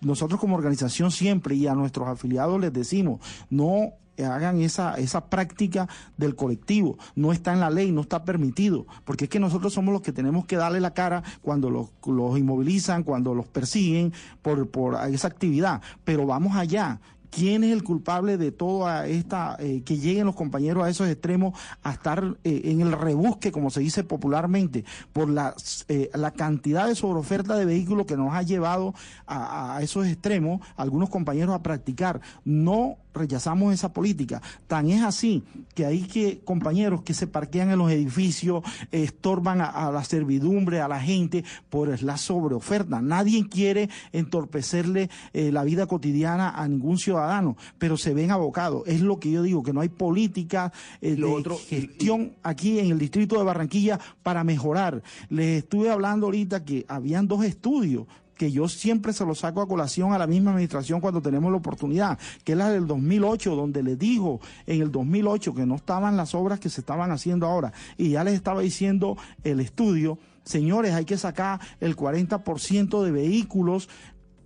[0.00, 5.90] Nosotros como organización siempre y a nuestros afiliados les decimos, no hagan esa, esa práctica
[6.16, 6.96] del colectivo.
[7.16, 10.10] No está en la ley, no está permitido, porque es que nosotros somos los que
[10.12, 15.28] tenemos que darle la cara cuando los, los inmovilizan, cuando los persiguen por, por esa
[15.28, 15.82] actividad.
[16.02, 16.98] Pero vamos allá.
[17.36, 21.52] ¿Quién es el culpable de toda esta, eh, que lleguen los compañeros a esos extremos
[21.82, 25.54] a estar eh, en el rebusque, como se dice popularmente, por la,
[25.88, 28.94] eh, la cantidad de sobreoferta de vehículos que nos ha llevado
[29.26, 32.22] a, a esos extremos, algunos compañeros a practicar?
[32.42, 34.40] No rechazamos esa política.
[34.66, 35.42] Tan es así
[35.74, 38.62] que hay que compañeros que se parquean en los edificios,
[38.92, 43.00] estorban a, a la servidumbre, a la gente, por la sobreoferta.
[43.00, 48.82] Nadie quiere entorpecerle eh, la vida cotidiana a ningún ciudadano, pero se ven abocados.
[48.86, 52.98] Es lo que yo digo, que no hay política eh, de gestión aquí en el
[52.98, 55.02] distrito de Barranquilla para mejorar.
[55.28, 59.68] Les estuve hablando ahorita que habían dos estudios que yo siempre se lo saco a
[59.68, 63.82] colación a la misma administración cuando tenemos la oportunidad, que es la del 2008, donde
[63.82, 67.72] les dijo en el 2008 que no estaban las obras que se estaban haciendo ahora.
[67.96, 73.88] Y ya les estaba diciendo el estudio, señores, hay que sacar el 40% de vehículos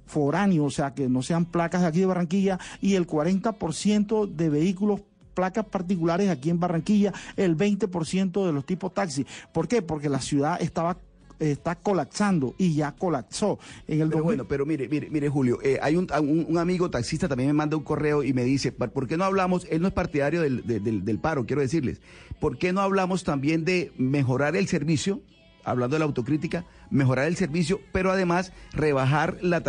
[0.06, 4.48] foráneos, o sea, que no sean placas de aquí de Barranquilla, y el 40% de
[4.48, 5.02] vehículos
[5.34, 9.24] placas particulares aquí en Barranquilla, el 20% de los tipos taxi.
[9.52, 9.82] ¿Por qué?
[9.82, 10.96] Porque la ciudad estaba
[11.40, 13.58] está colapsando y ya colapsó.
[13.88, 16.58] En el Pero 2000 bueno, pero mire, mire, mire Julio, eh, hay un, un- un
[16.58, 19.66] amigo taxista también me manda un correo y me dice, "¿Por- ¿por qué no hablamos?
[19.70, 22.00] Él no es partidario del, de- del, del paro, quiero decirles.
[22.38, 25.20] ¿Por qué no hablamos también de mejorar el servicio?
[25.64, 29.62] Hablando de la autocrítica, mejorar el servicio, pero además rebajar la,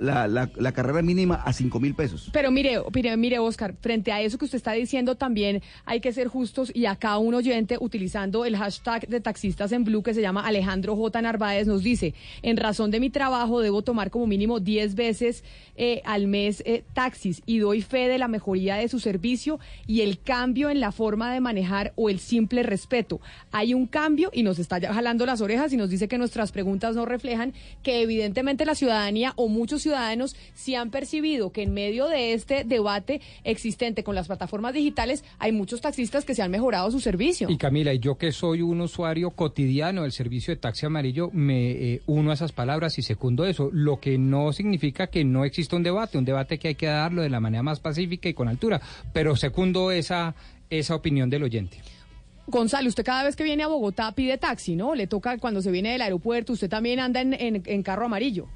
[0.00, 2.30] la, la, carrera mínima a cinco mil pesos.
[2.32, 6.12] Pero mire, mire, mire, Oscar, frente a eso que usted está diciendo, también hay que
[6.12, 10.20] ser justos y acá un oyente utilizando el hashtag de taxistas en blue que se
[10.20, 11.22] llama Alejandro J.
[11.22, 15.44] Narváez nos dice, en razón de mi trabajo debo tomar como mínimo 10 veces
[15.76, 20.02] eh, al mes eh, taxis y doy fe de la mejoría de su servicio y
[20.02, 23.20] el cambio en la forma de manejar o el simple respeto.
[23.50, 26.65] Hay un cambio y nos está jalando las orejas y nos dice que nuestras preguntas
[26.66, 32.08] no reflejan que evidentemente la ciudadanía o muchos ciudadanos sí han percibido que en medio
[32.08, 36.90] de este debate existente con las plataformas digitales hay muchos taxistas que se han mejorado
[36.90, 37.48] su servicio.
[37.48, 41.70] Y Camila, y yo que soy un usuario cotidiano del servicio de taxi amarillo, me
[41.70, 45.76] eh, uno a esas palabras y secundo eso, lo que no significa que no exista
[45.76, 48.48] un debate, un debate que hay que darlo de la manera más pacífica y con
[48.48, 48.80] altura,
[49.12, 50.34] pero secundo esa,
[50.68, 51.78] esa opinión del oyente.
[52.48, 54.94] Gonzalo, usted cada vez que viene a Bogotá pide taxi, ¿no?
[54.94, 58.46] Le toca cuando se viene del aeropuerto, usted también anda en, en- en carro amarillo.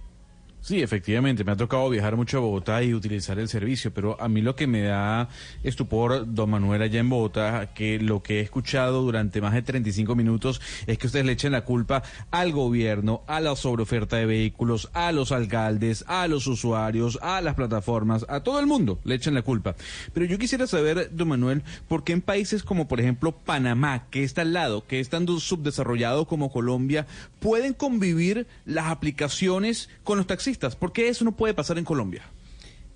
[0.63, 4.29] Sí, efectivamente, me ha tocado viajar mucho a Bogotá y utilizar el servicio, pero a
[4.29, 5.31] mí lo que me da
[5.63, 10.15] estupor, don Manuel, allá en Bogotá, que lo que he escuchado durante más de 35
[10.15, 14.91] minutos es que ustedes le echen la culpa al gobierno, a la sobreoferta de vehículos,
[14.93, 19.35] a los alcaldes, a los usuarios, a las plataformas, a todo el mundo le echan
[19.35, 19.77] la culpa.
[20.13, 24.25] Pero yo quisiera saber, don Manuel, por qué en países como, por ejemplo, Panamá, que
[24.25, 27.07] está al lado, que es tan subdesarrollado como Colombia,
[27.39, 30.77] pueden convivir las aplicaciones con los taxistas.
[30.77, 32.23] ¿Por qué eso no puede pasar en Colombia?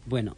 [0.07, 0.36] Bueno,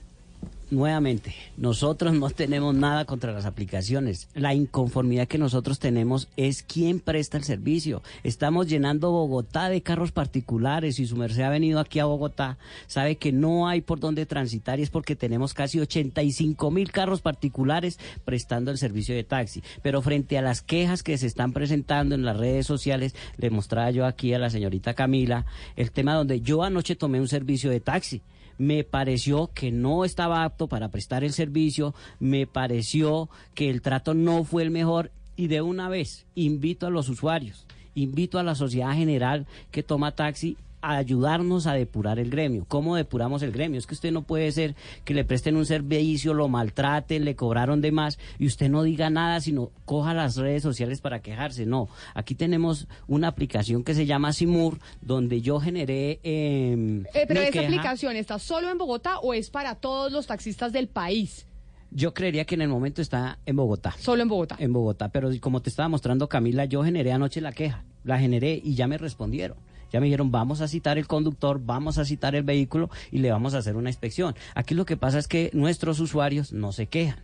[0.70, 4.28] nuevamente, nosotros no tenemos nada contra las aplicaciones.
[4.35, 8.03] La inconformidad que nosotros tenemos es quién presta el servicio.
[8.25, 13.17] Estamos llenando Bogotá de carros particulares y su merced ha venido aquí a Bogotá, sabe
[13.17, 17.99] que no hay por dónde transitar y es porque tenemos casi 85 mil carros particulares
[18.25, 19.62] prestando el servicio de taxi.
[19.83, 23.91] Pero frente a las quejas que se están presentando en las redes sociales, le mostraba
[23.91, 25.47] yo aquí a la señorita Camila
[25.77, 28.23] el tema donde yo anoche tomé un servicio de taxi
[28.59, 34.15] me pareció que no estaba apto para prestar el servicio, me pareció que el trato
[34.15, 35.10] no fue el mejor.
[35.36, 40.12] Y de una vez invito a los usuarios, invito a la sociedad general que toma
[40.12, 40.57] taxi
[40.94, 42.65] a ayudarnos a depurar el gremio.
[42.68, 43.78] ¿Cómo depuramos el gremio?
[43.78, 44.74] Es que usted no puede ser
[45.05, 49.10] que le presten un servicio, lo maltraten, le cobraron de más y usted no diga
[49.10, 51.66] nada, sino coja las redes sociales para quejarse.
[51.66, 56.20] No, aquí tenemos una aplicación que se llama Simur, donde yo generé...
[56.23, 57.65] em, Eh, pero esa queja.
[57.66, 61.47] aplicación está solo en Bogotá o es para todos los taxistas del país.
[61.90, 63.94] Yo creería que en el momento está en Bogotá.
[63.98, 64.56] Solo en Bogotá.
[64.58, 68.60] En Bogotá, pero como te estaba mostrando Camila, yo generé anoche la queja, la generé
[68.62, 69.56] y ya me respondieron.
[69.92, 73.31] Ya me dijeron, vamos a citar el conductor, vamos a citar el vehículo y le
[73.31, 74.34] vamos a hacer una inspección.
[74.55, 77.20] Aquí lo que pasa es que nuestros usuarios no se quejan.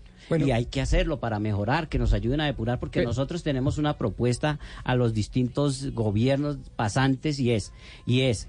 [0.46, 3.76] y hay que hacerlo para mejorar, que nos ayuden a depurar, porque Pero- nosotros tenemos
[3.76, 7.72] una propuesta a los distintos gobiernos pasantes y es,
[8.06, 8.48] y es,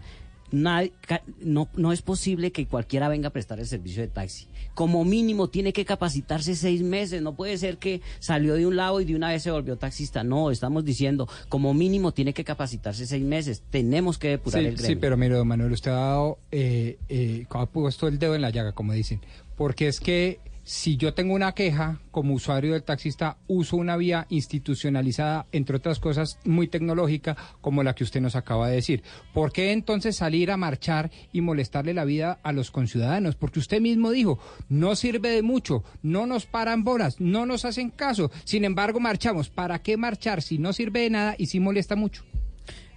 [0.54, 0.94] nadie-
[1.42, 4.48] no, no es posible que cualquiera venga a prestar el servicio de taxi.
[4.76, 7.22] Como mínimo tiene que capacitarse seis meses.
[7.22, 10.24] No puede ser que salió de un lado y de una vez se volvió taxista.
[10.24, 13.62] No, estamos diciendo, como mínimo tiene que capacitarse seis meses.
[13.70, 14.88] Tenemos que depurar Sí, el gremio.
[14.90, 18.42] sí, pero mire, don Manuel, usted ha dado, eh, eh, ha puesto el dedo en
[18.42, 19.20] la llaga, como dicen.
[19.58, 24.26] Porque es que si yo tengo una queja como usuario del taxista, uso una vía
[24.30, 29.04] institucionalizada, entre otras cosas, muy tecnológica, como la que usted nos acaba de decir.
[29.34, 33.36] ¿Por qué entonces salir a marchar y molestarle la vida a los conciudadanos?
[33.36, 37.90] Porque usted mismo dijo, no sirve de mucho, no nos paran bolas, no nos hacen
[37.90, 38.32] caso.
[38.46, 39.50] Sin embargo, marchamos.
[39.50, 42.24] ¿Para qué marchar si no sirve de nada y si molesta mucho?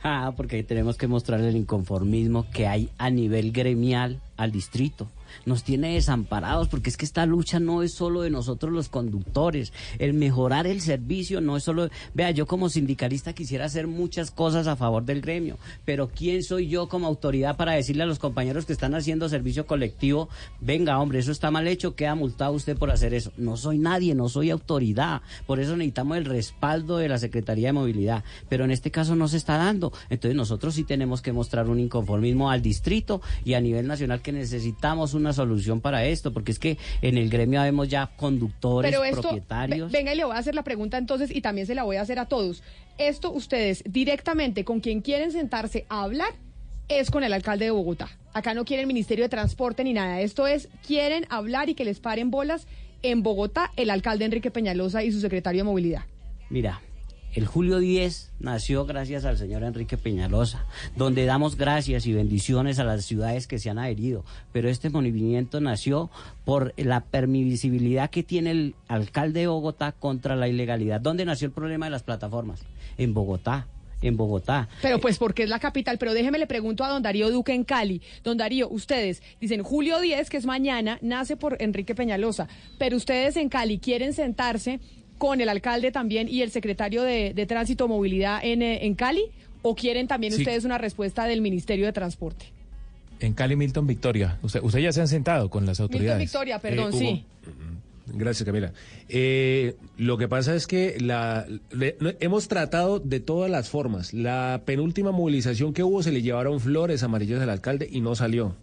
[0.02, 5.10] Ah, porque tenemos que mostrarle el inconformismo que hay a nivel gremial al distrito.
[5.44, 9.73] Nos tiene desamparados porque es que esta lucha no es solo de nosotros los conductores.
[9.98, 11.89] El mejorar el servicio no es solo...
[12.15, 16.68] Vea, yo como sindicalista quisiera hacer muchas cosas a favor del gremio, pero ¿quién soy
[16.68, 20.28] yo como autoridad para decirle a los compañeros que están haciendo servicio colectivo,
[20.60, 23.32] venga hombre, eso está mal hecho, queda multado usted por hacer eso?
[23.36, 25.23] No soy nadie, no soy autoridad.
[25.47, 28.24] Por eso necesitamos el respaldo de la Secretaría de Movilidad.
[28.48, 29.92] Pero en este caso no se está dando.
[30.10, 34.32] Entonces nosotros sí tenemos que mostrar un inconformismo al distrito y a nivel nacional que
[34.32, 39.05] necesitamos una solución para esto, porque es que en el gremio vemos ya conductores, Pero
[39.05, 39.90] esto, propietarios.
[39.90, 41.96] ve- venga y le voy a hacer la pregunta entonces y también se la voy
[41.96, 42.62] a hacer a todos.
[42.98, 46.30] Esto ustedes directamente con quien quieren sentarse a hablar
[46.88, 48.08] es con el alcalde de Bogotá.
[48.32, 50.20] Acá no quieren Ministerio de Transporte ni nada.
[50.20, 52.66] Esto es, quieren hablar y que les paren bolas
[53.02, 56.02] en Bogotá el alcalde Enrique Peñalosa y su secretario de Movilidad.
[56.48, 56.80] Mira,
[57.34, 60.64] el julio 10 nació gracias al señor Enrique Peñalosa,
[60.96, 64.24] donde damos gracias y bendiciones a las ciudades que se han adherido.
[64.52, 66.10] Pero este movimiento nació
[66.44, 71.00] por la permisibilidad que tiene el alcalde de Bogotá contra la ilegalidad.
[71.00, 72.62] ¿Dónde nació el problema de las plataformas?
[72.96, 73.66] En Bogotá.
[74.02, 74.68] En Bogotá.
[74.82, 75.98] Pero pues porque es la capital.
[75.98, 78.02] Pero déjeme le pregunto a don Darío Duque en Cali.
[78.24, 82.48] Don Darío, ustedes dicen julio 10, que es mañana, nace por Enrique Peñalosa.
[82.78, 84.80] Pero ustedes en Cali quieren sentarse
[85.18, 89.24] con el alcalde también y el secretario de, de Tránsito Movilidad en, eh, en Cali.
[89.62, 90.42] ¿O quieren también Sí.
[90.42, 92.46] ustedes una respuesta del Ministerio de Transporte?
[93.18, 94.38] En Cali, Milton Victoria.
[94.42, 96.20] Usted, usted ya se han sentado con las Milton autoridades.
[96.20, 96.98] Victoria, perdón, Hugo.
[96.98, 97.24] sí.
[98.08, 98.72] Gracias, Camila.
[99.08, 104.14] Eh, lo que pasa es que la, le- no- hemos tratado de todas las formas.
[104.14, 108.54] La penúltima movilización que hubo se le llevaron flores amarillas al alcalde y no salió.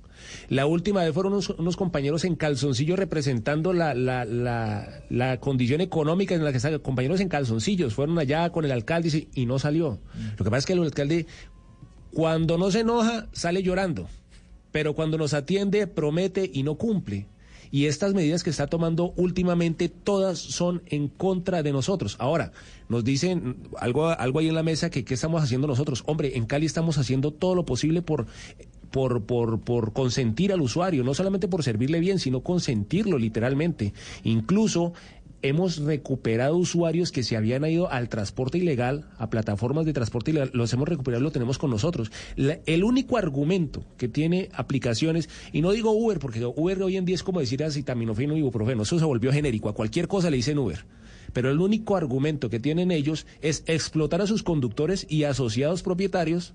[0.49, 5.81] La última vez fueron unos, unos compañeros en calzoncillos representando la, la, la, la condición
[5.81, 9.45] económica en la que están, compañeros en calzoncillos, fueron allá con el alcalde y, y
[9.45, 9.99] no salió.
[10.37, 11.25] Lo que pasa es que el alcalde,
[12.13, 14.07] cuando no se enoja, sale llorando,
[14.71, 17.27] pero cuando nos atiende, promete y no cumple.
[17.73, 22.17] Y estas medidas que está tomando últimamente, todas son en contra de nosotros.
[22.19, 22.51] Ahora,
[22.87, 26.03] nos dicen algo, algo ahí en la mesa que qué estamos haciendo nosotros.
[26.05, 28.27] Hombre, en Cali estamos haciendo todo lo posible por,
[28.93, 33.91] por, por, por consentir al usuario, no solamente por servirle bien, sino consentirlo literalmente.
[34.23, 34.93] Incluso
[35.41, 40.51] hemos recuperado usuarios que se habían ido al transporte ilegal, a plataformas de transporte ilegal,
[40.53, 42.11] los hemos recuperado lo tenemos con nosotros.
[42.37, 47.15] El único argumento que tiene aplicaciones, y no digo Uber, porque Uber hoy en día
[47.15, 50.59] es como decir acetaminofeno y ibuprofeno, eso se volvió genérico, a cualquier cosa le dicen
[50.59, 50.85] Uber.
[51.33, 56.53] Pero el único argumento que tienen ellos es explotar a sus conductores y asociados propietarios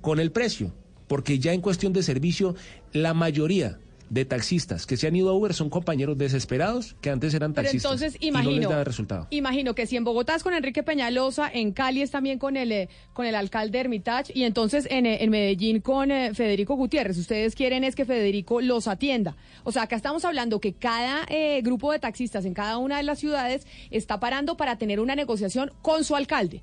[0.00, 0.74] con el precio,
[1.08, 2.54] porque ya en cuestión de servicio,
[2.92, 3.78] la mayoría
[4.08, 7.64] de taxistas que se han ido a Uber son compañeros desesperados que antes eran Pero
[7.64, 9.26] taxistas entonces y no les imagino, da resultado.
[9.30, 12.70] imagino que si en Bogotá es con Enrique Peñalosa, en Cali es también con el
[12.72, 17.18] eh, con el alcalde Hermitage y entonces en, eh, en Medellín con eh, Federico Gutiérrez.
[17.18, 19.36] Ustedes quieren es que Federico los atienda.
[19.64, 23.02] O sea, acá estamos hablando que cada eh, grupo de taxistas en cada una de
[23.02, 26.62] las ciudades está parando para tener una negociación con su alcalde.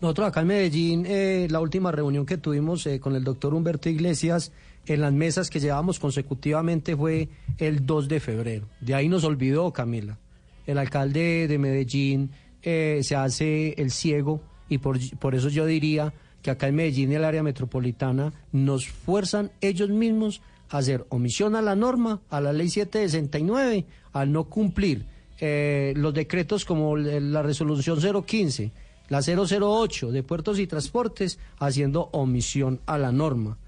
[0.00, 3.88] Nosotros acá en Medellín, eh, la última reunión que tuvimos eh, con el doctor Humberto
[3.88, 4.52] Iglesias
[4.84, 8.68] en las mesas que llevamos consecutivamente fue el 2 de febrero.
[8.80, 10.18] De ahí nos olvidó, Camila.
[10.66, 12.30] El alcalde de Medellín
[12.62, 17.12] eh, se hace el ciego y por, por eso yo diría que acá en Medellín
[17.12, 22.40] y el área metropolitana nos fuerzan ellos mismos a hacer omisión a la norma, a
[22.40, 25.06] la ley 769, al no cumplir
[25.38, 28.72] eh, los decretos como la resolución 015,
[29.08, 33.58] la 008 de puertos y transportes, haciendo omisión a la norma.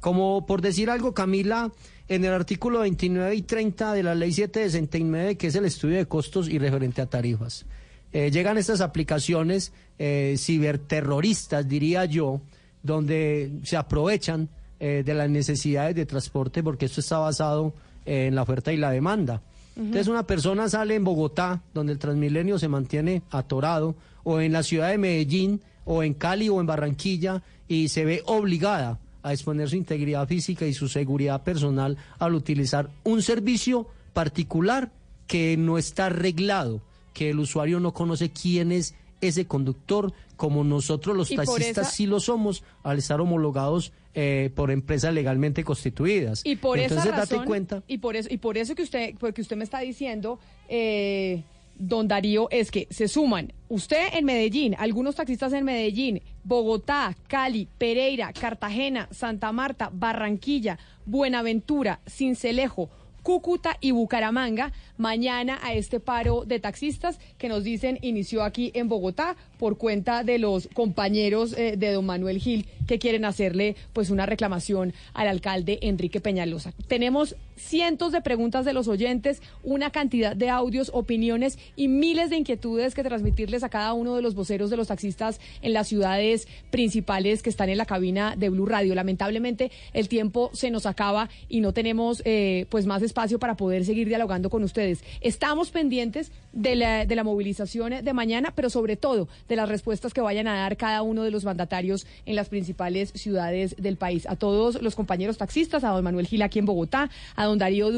[0.00, 1.72] Como por decir algo, Camila,
[2.08, 6.06] en el artículo 29 y 30 de la ley 769, que es el estudio de
[6.06, 7.64] costos y referente a tarifas,
[8.12, 12.40] eh, llegan estas aplicaciones eh, ciberterroristas, diría yo,
[12.82, 14.48] donde se aprovechan
[14.78, 17.74] eh, de las necesidades de transporte, porque esto está basado
[18.04, 19.42] en la oferta y la demanda.
[19.76, 24.62] Entonces una persona sale en Bogotá, donde el Transmilenio se mantiene atorado, o en la
[24.62, 29.68] ciudad de Medellín, o en Cali, o en Barranquilla, y se ve obligada a exponer
[29.70, 34.90] su integridad física y su seguridad personal al utilizar un servicio particular
[35.26, 36.82] que no está arreglado,
[37.14, 42.06] que el usuario no conoce quién es ese conductor, como nosotros los taxistas esa- sí
[42.06, 46.42] lo somos al estar homologados eh, por empresas legalmente constituidas.
[46.44, 47.82] Y por Entonces esa date razón, cuenta.
[47.88, 50.38] y por eso, y por eso que usted, porque usted me está diciendo,
[50.68, 51.42] eh,
[51.78, 57.66] don Darío, es que se suman usted en Medellín, algunos taxistas en Medellín, Bogotá, Cali,
[57.76, 62.88] Pereira, Cartagena, Santa Marta, Barranquilla, Buenaventura, Cincelejo.
[63.24, 68.86] Cúcuta y Bucaramanga mañana a este paro de taxistas que nos dicen inició aquí en
[68.90, 74.10] Bogotá por cuenta de los compañeros eh, de don Manuel Gil que quieren hacerle pues
[74.10, 76.74] una reclamación al alcalde Enrique Peñalosa.
[76.86, 82.36] Tenemos cientos de preguntas de los oyentes, una cantidad de audios, opiniones y miles de
[82.36, 86.48] inquietudes que transmitirles a cada uno de los voceros de los taxistas en las ciudades
[86.70, 88.94] principales que están en la cabina de Blue Radio.
[88.94, 93.84] Lamentablemente el tiempo se nos acaba y no tenemos eh, pues más espacio para poder
[93.84, 95.04] seguir dialogando con ustedes.
[95.20, 100.14] Estamos pendientes de la, de la movilización de mañana, pero sobre todo de las respuestas
[100.14, 104.26] que vayan a dar cada uno de los mandatarios en las principales ciudades del país.
[104.26, 107.90] A todos los compañeros taxistas, a don Manuel Gil aquí en Bogotá, a don Darío
[107.90, 107.92] Du-